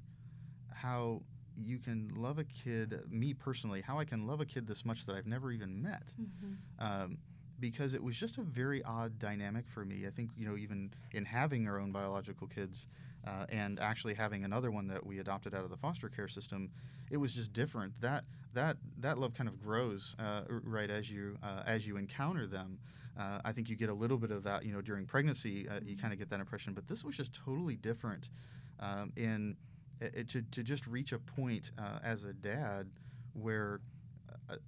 how 0.72 1.22
you 1.56 1.80
can 1.80 2.12
love 2.16 2.40
a 2.40 2.44
kid, 2.44 3.00
me 3.10 3.34
personally, 3.34 3.82
how 3.82 4.00
I 4.00 4.06
can 4.06 4.28
love 4.28 4.42
a 4.42 4.46
kid 4.46 4.68
this 4.68 4.86
much 4.86 5.06
that 5.06 5.16
I've 5.16 5.28
never 5.28 5.52
even 5.52 5.82
met. 5.82 6.14
Mm-hmm. 6.20 6.54
Um, 6.86 7.18
because 7.64 7.94
it 7.94 8.04
was 8.04 8.18
just 8.18 8.38
a 8.38 8.42
very 8.42 8.84
odd 8.84 9.18
dynamic 9.20 9.64
for 9.70 9.86
me. 9.86 10.06
I 10.06 10.10
think, 10.10 10.32
you 10.38 10.46
know, 10.46 10.58
even 10.58 10.92
in 11.14 11.24
having 11.24 11.66
our 11.66 11.80
own 11.80 11.94
biological 11.94 12.46
kids 12.46 12.88
uh, 13.26 13.46
and 13.48 13.80
actually 13.80 14.16
having 14.16 14.44
another 14.44 14.70
one 14.70 14.86
that 14.90 15.06
we 15.06 15.20
adopted 15.20 15.56
out 15.56 15.64
of 15.64 15.70
the 15.70 15.78
foster 15.78 16.10
care 16.10 16.28
system, 16.28 16.70
it 17.10 17.16
was 17.16 17.34
just 17.34 17.54
different. 17.54 17.94
That 18.02 18.26
that 18.54 18.76
that 19.00 19.18
love 19.18 19.34
kind 19.34 19.48
of 19.48 19.64
grows 19.64 20.14
uh, 20.20 20.42
right 20.50 20.90
as 20.90 21.10
you 21.10 21.38
uh, 21.42 21.64
as 21.66 21.88
you 21.88 21.96
encounter 21.96 22.48
them. 22.48 22.80
Uh, 23.18 23.40
I 23.46 23.54
think 23.54 23.70
you 23.70 23.78
get 23.78 23.88
a 23.88 23.94
little 23.94 24.18
bit 24.18 24.32
of 24.32 24.44
that, 24.44 24.66
you 24.66 24.74
know, 24.74 24.82
during 24.82 25.06
pregnancy. 25.06 25.66
Uh, 25.70 25.80
you 25.86 25.96
kind 25.96 26.12
of 26.12 26.20
get 26.20 26.30
that 26.32 26.42
impression, 26.42 26.74
but 26.74 26.90
this 26.90 27.06
was 27.06 27.16
just 27.16 27.34
totally 27.34 27.78
different. 27.78 28.30
Um, 28.82 29.14
in 29.16 29.56
it, 30.02 30.28
to 30.32 30.42
to 30.52 30.64
just 30.64 30.86
reach 30.86 31.14
a 31.14 31.20
point 31.20 31.72
uh, 31.80 32.00
as 32.04 32.26
a 32.26 32.34
dad 32.34 32.90
where 33.32 33.80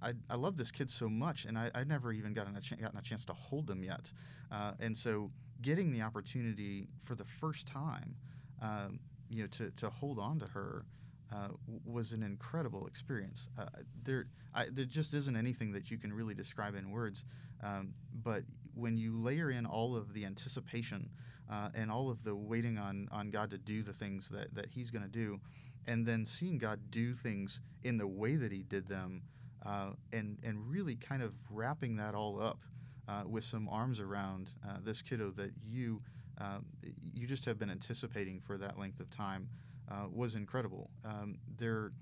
I, 0.02 0.12
I, 0.30 0.36
love 0.36 0.56
this 0.56 0.70
kid 0.70 0.90
so 0.90 1.08
much, 1.08 1.44
and 1.44 1.58
I, 1.58 1.70
I 1.74 1.84
never 1.84 2.12
even 2.12 2.34
gotten 2.34 2.56
a, 2.56 2.60
ch- 2.60 2.78
gotten 2.80 2.98
a 2.98 3.02
chance 3.02 3.24
to 3.26 3.32
hold 3.32 3.66
them 3.66 3.82
yet. 3.82 4.12
Uh, 4.50 4.72
and 4.80 4.96
so, 4.96 5.30
getting 5.62 5.92
the 5.92 6.02
opportunity 6.02 6.88
for 7.04 7.14
the 7.14 7.24
first 7.24 7.66
time, 7.66 8.16
um, 8.60 9.00
you 9.30 9.42
know, 9.42 9.48
to, 9.48 9.70
to 9.72 9.90
hold 9.90 10.18
on 10.18 10.38
to 10.38 10.46
her 10.46 10.84
uh, 11.32 11.48
was 11.84 12.12
an 12.12 12.22
incredible 12.22 12.86
experience. 12.86 13.48
Uh, 13.58 13.64
there, 14.04 14.24
I, 14.54 14.66
there 14.70 14.84
just 14.84 15.14
isn't 15.14 15.36
anything 15.36 15.72
that 15.72 15.90
you 15.90 15.98
can 15.98 16.12
really 16.12 16.34
describe 16.34 16.74
in 16.74 16.90
words. 16.90 17.24
Um, 17.62 17.94
but 18.22 18.44
when 18.74 18.96
you 18.96 19.16
layer 19.16 19.50
in 19.50 19.66
all 19.66 19.96
of 19.96 20.12
the 20.12 20.24
anticipation 20.24 21.10
uh, 21.50 21.70
and 21.74 21.90
all 21.90 22.10
of 22.10 22.22
the 22.22 22.34
waiting 22.34 22.78
on, 22.78 23.08
on 23.10 23.30
God 23.30 23.50
to 23.50 23.58
do 23.58 23.82
the 23.82 23.92
things 23.92 24.28
that, 24.28 24.54
that 24.54 24.66
He's 24.70 24.90
going 24.90 25.04
to 25.04 25.10
do, 25.10 25.40
and 25.86 26.06
then 26.06 26.24
seeing 26.26 26.58
God 26.58 26.80
do 26.90 27.14
things 27.14 27.60
in 27.84 27.96
the 27.96 28.06
way 28.06 28.36
that 28.36 28.52
He 28.52 28.62
did 28.62 28.88
them, 28.88 29.22
uh, 29.66 29.90
and 30.12 30.38
and 30.42 30.70
really 30.70 30.96
kind 30.96 31.22
of 31.22 31.34
wrapping 31.50 31.96
that 31.96 32.14
all 32.14 32.40
up 32.40 32.60
uh, 33.08 33.22
with 33.26 33.44
some 33.44 33.68
arms 33.68 34.00
around 34.00 34.50
uh, 34.68 34.76
this 34.82 35.02
kiddo 35.02 35.30
that 35.32 35.50
you 35.64 36.00
um, 36.38 36.66
you 37.14 37.26
just 37.26 37.44
have 37.44 37.58
been 37.58 37.70
anticipating 37.70 38.40
for 38.40 38.58
that 38.58 38.78
length 38.78 39.00
of 39.00 39.10
time 39.10 39.48
uh, 39.90 40.06
was 40.12 40.34
incredible. 40.34 40.90
Um, 41.04 41.38
there, 41.58 41.92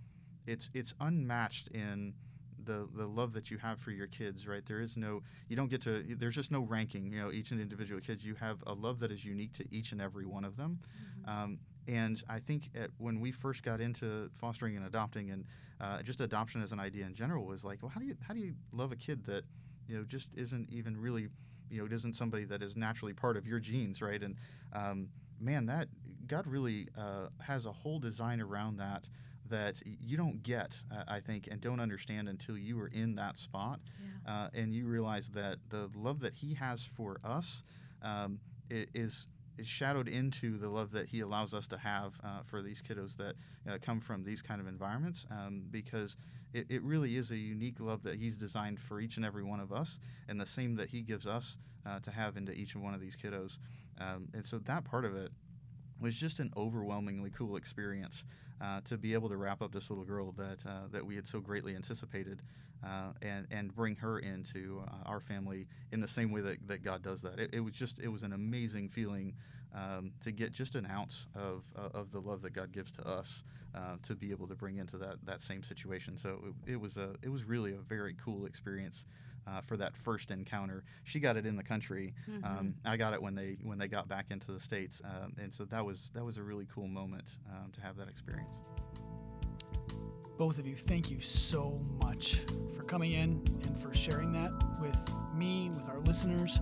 it's 0.47 0.71
it's 0.75 0.95
unmatched 1.01 1.69
in 1.69 2.15
the 2.65 2.89
the 2.95 3.07
love 3.07 3.33
that 3.35 3.51
you 3.51 3.59
have 3.59 3.79
for 3.79 3.91
your 3.91 4.07
kids. 4.07 4.49
Right, 4.49 4.65
there 4.67 4.81
is 4.81 4.97
no 4.97 5.23
you 5.49 5.57
don't 5.57 5.71
get 5.71 5.83
to 5.83 6.05
there's 6.19 6.35
just 6.35 6.51
no 6.51 6.61
ranking. 6.61 7.13
You 7.13 7.21
know, 7.21 7.33
each 7.33 7.51
and 7.51 7.61
individual 7.61 8.01
kids 8.01 8.25
you 8.25 8.35
have 8.35 8.59
a 8.67 8.73
love 8.73 8.99
that 9.01 9.13
is 9.13 9.25
unique 9.25 9.53
to 9.55 9.65
each 9.71 9.93
and 9.93 10.01
every 10.01 10.27
one 10.27 10.45
of 10.45 10.57
them. 10.57 10.81
Mm-hmm. 11.27 11.31
Um, 11.31 11.59
and 11.87 12.23
I 12.29 12.39
think 12.39 12.71
at, 12.75 12.91
when 12.99 13.21
we 13.21 13.31
first 13.31 13.63
got 13.63 13.81
into 13.81 14.31
fostering 14.37 14.77
and 14.77 14.87
adopting, 14.87 15.31
and 15.31 15.45
uh, 15.81 16.03
just 16.03 16.21
adoption 16.21 16.63
as 16.63 16.73
an 16.73 16.81
idea 16.81 17.05
in 17.05 17.15
general, 17.15 17.45
was 17.45 17.65
like, 17.65 17.83
well, 17.83 17.91
how 17.91 18.01
do 18.01 18.07
you 18.07 18.17
how 18.27 18.35
do 18.35 18.41
you 18.41 18.55
love 18.73 18.93
a 18.93 18.97
kid 18.97 19.25
that 19.25 19.45
you 19.87 19.97
know 19.97 20.05
just 20.05 20.29
isn't 20.35 20.71
even 20.71 20.97
really 20.97 21.29
you 21.71 21.81
know 21.81 21.95
isn't 21.95 22.17
somebody 22.17 22.45
that 22.45 22.63
is 22.63 22.77
naturally 22.77 23.13
part 23.13 23.37
of 23.37 23.47
your 23.47 23.59
genes, 23.59 24.01
right? 24.01 24.23
And 24.23 24.37
um, 24.73 25.09
man, 25.41 25.67
that 25.67 25.89
God 26.27 26.47
really 26.47 26.89
uh, 26.97 27.29
has 27.41 27.67
a 27.67 27.73
whole 27.73 27.99
design 27.99 28.41
around 28.41 28.79
that 28.79 29.09
that 29.51 29.83
you 29.85 30.17
don't 30.17 30.43
get, 30.43 30.79
uh, 30.91 31.05
I 31.07 31.21
think, 31.21 31.49
and 31.51 31.61
don't 31.61 31.81
understand 31.81 32.31
until 32.31 32.57
you 32.57 32.81
are 32.81 32.87
in 32.89 33.15
that 33.17 33.37
spot, 33.37 33.79
yeah. 34.27 34.33
uh, 34.33 34.49
and 34.55 34.75
you 34.75 34.87
realize 34.87 35.29
that 35.31 35.59
the 35.69 35.91
love 35.95 36.21
that 36.21 36.35
He 36.35 36.55
has 36.55 36.89
for 36.97 37.19
us 37.23 37.63
um, 38.03 38.41
is 38.71 39.27
is 39.59 39.67
shadowed 39.67 40.09
into 40.09 40.59
the 40.59 40.69
love 40.69 40.91
that 40.93 41.09
he 41.09 41.21
allows 41.21 41.55
us 41.55 41.69
to 41.69 41.79
have 41.79 42.15
uh, 42.25 42.41
for 42.45 42.63
these 42.63 42.83
kiddos 42.83 43.17
that 43.17 43.35
uh, 43.69 43.79
come 43.81 44.01
from 44.01 44.25
these 44.25 44.43
kind 44.43 44.61
of 44.61 44.67
environments 44.67 45.27
um, 45.31 45.65
because 45.71 46.17
it, 46.53 46.67
it, 46.69 46.83
really 46.83 47.17
is 47.17 47.31
a 47.31 47.37
unique 47.37 47.79
love 47.81 48.03
that 48.03 48.17
he's 48.17 48.37
designed 48.37 48.81
for 48.81 49.01
each 49.01 49.17
and 49.17 49.25
every 49.25 49.45
one 49.45 49.61
of 49.61 49.73
us 49.73 50.01
and 50.29 50.41
the 50.41 50.47
same 50.47 50.77
that 50.77 50.89
he 50.89 51.03
gives 51.03 51.27
us 51.27 51.59
uh, 51.87 51.99
to 52.01 52.11
have 52.11 52.37
into 52.37 52.53
each 52.53 52.75
and 52.75 52.83
one 52.83 52.95
of 52.95 53.01
these 53.01 53.17
kiddos. 53.17 53.59
Um, 54.01 54.29
and 54.35 54.45
so 54.45 54.59
that 54.59 54.85
part 54.85 55.05
of 55.05 55.15
it 55.17 55.31
was 56.01 56.15
just 56.15 56.41
an 56.41 56.53
overwhelmingly 56.57 57.31
cool 57.31 57.57
experience 57.57 58.25
uh, 58.61 58.81
to 58.85 58.97
be 58.97 59.15
able 59.15 59.29
to 59.29 59.37
wrap 59.37 59.63
up 59.63 59.73
this 59.73 59.91
little 59.91 60.05
girl 60.05 60.33
that 60.33 60.59
uh, 60.67 60.89
that 60.91 61.05
we 61.05 61.15
had 61.17 61.27
so 61.27 61.41
greatly 61.41 61.75
anticipated 61.75 62.43
uh, 62.85 63.13
and 63.23 63.47
and 63.51 63.75
bring 63.75 63.97
her 63.97 64.19
into 64.19 64.83
uh, 64.87 65.09
our 65.09 65.21
family 65.21 65.67
in 65.93 66.01
the 66.01 66.09
same 66.09 66.31
way 66.33 66.41
that, 66.41 66.69
that 66.69 66.83
God 66.83 67.03
does 67.03 67.23
that. 67.23 67.39
It, 67.39 67.55
it 67.55 67.61
was 67.61 67.75
just 67.75 67.99
it 67.99 68.09
was 68.09 68.23
an 68.23 68.33
amazing 68.33 68.89
feeling 68.89 69.35
um, 69.75 70.13
to 70.23 70.33
get 70.33 70.53
just 70.53 70.75
an 70.75 70.87
ounce 70.91 71.27
of 71.35 71.65
uh, 71.77 71.89
of 71.97 72.13
the 72.13 72.21
love 72.21 72.43
that 72.43 72.53
God 72.53 72.73
gives 72.73 72.93
to 72.93 73.07
us 73.07 73.45
uh, 73.75 73.97
to 74.03 74.15
be 74.15 74.31
able 74.31 74.47
to 74.49 74.55
bring 74.55 74.77
into 74.77 74.99
that 74.99 75.17
that 75.25 75.41
same 75.41 75.63
situation. 75.63 76.17
So 76.19 76.41
it, 76.67 76.73
it 76.73 76.81
was 76.81 76.97
a 76.97 77.15
it 77.23 77.29
was 77.29 77.45
really 77.45 77.73
a 77.73 77.79
very 77.79 78.15
cool 78.23 78.47
experience. 78.47 79.05
Uh, 79.47 79.61
for 79.61 79.77
that 79.77 79.95
first 79.95 80.31
encounter. 80.31 80.85
She 81.03 81.21
got 81.21 81.37
it 81.37 81.45
in 81.45 81.55
the 81.55 81.63
country. 81.63 82.15
Mm-hmm. 82.31 82.45
Um, 82.47 82.75
I 82.83 82.97
got 82.97 83.13
it 83.13 83.21
when 83.21 83.35
they 83.35 83.59
when 83.63 83.77
they 83.77 83.89
got 83.89 84.09
back 84.09 84.31
into 84.31 84.53
the 84.53 84.59
states, 84.59 85.03
um, 85.05 85.35
and 85.39 85.53
so 85.53 85.67
that 85.67 85.85
was 85.85 86.11
that 86.15 86.25
was 86.25 86.39
a 86.39 86.43
really 86.43 86.67
cool 86.75 86.89
moment 86.89 87.37
um, 87.51 87.71
to 87.73 87.83
have 87.83 87.99
that 87.99 88.09
experience 88.09 88.49
both 90.37 90.59
of 90.59 90.67
you, 90.67 90.77
thank 90.77 91.11
you 91.11 91.21
so 91.21 91.81
much 92.03 92.41
for 92.77 92.83
coming 92.83 93.13
in 93.13 93.43
and 93.63 93.79
for 93.79 93.95
sharing 93.95 94.33
that 94.33 94.53
with 94.81 94.99
me, 95.35 95.71
with 95.71 95.89
our 95.89 96.01
listeners. 96.01 96.61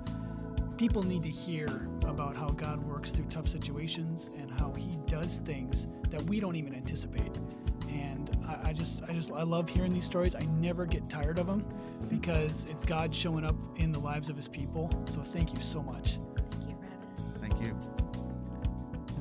People 0.76 1.02
need 1.02 1.22
to 1.22 1.28
hear 1.28 1.88
about 2.06 2.36
how 2.36 2.48
God 2.48 2.82
works 2.86 3.12
through 3.12 3.26
tough 3.26 3.48
situations 3.48 4.30
and 4.36 4.50
how 4.50 4.72
He 4.72 4.98
does 5.06 5.40
things 5.40 5.88
that 6.10 6.22
we 6.22 6.40
don't 6.40 6.56
even 6.56 6.74
anticipate. 6.74 7.38
And 7.88 8.30
I, 8.46 8.70
I 8.70 8.72
just, 8.72 9.02
I 9.04 9.12
just, 9.12 9.30
I 9.32 9.42
love 9.42 9.68
hearing 9.68 9.92
these 9.92 10.04
stories. 10.04 10.34
I 10.34 10.46
never 10.58 10.86
get 10.86 11.08
tired 11.08 11.38
of 11.38 11.46
them 11.46 11.64
because 12.10 12.66
it's 12.70 12.84
God 12.84 13.14
showing 13.14 13.44
up 13.44 13.56
in 13.76 13.92
the 13.92 14.00
lives 14.00 14.28
of 14.28 14.36
His 14.36 14.48
people. 14.48 14.90
So 15.06 15.22
thank 15.22 15.54
you 15.54 15.62
so 15.62 15.82
much. 15.82 16.18
Thank 16.50 16.68
you 16.68 16.76
for 16.76 16.84
having 16.84 17.08
us. 17.08 17.40
thank 17.40 17.60
you 17.60 18.02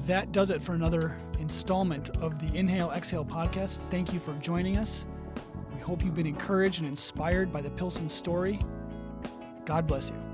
that 0.08 0.32
does 0.32 0.50
it 0.50 0.62
for 0.62 0.74
another 0.74 1.16
installment 1.42 2.10
of 2.18 2.40
the 2.40 2.58
Inhale 2.58 2.92
Exhale 2.92 3.26
podcast. 3.26 3.80
Thank 3.90 4.14
you 4.14 4.20
for 4.20 4.34
joining 4.36 4.78
us. 4.78 5.06
We 5.74 5.82
hope 5.82 6.06
you've 6.06 6.16
been 6.16 6.28
encouraged 6.28 6.80
and 6.80 6.88
inspired 6.88 7.52
by 7.52 7.62
the 7.62 7.72
Pilsen 7.72 8.08
story. 8.08 8.60
God 9.66 9.88
bless 9.88 10.10
you. 10.10 10.31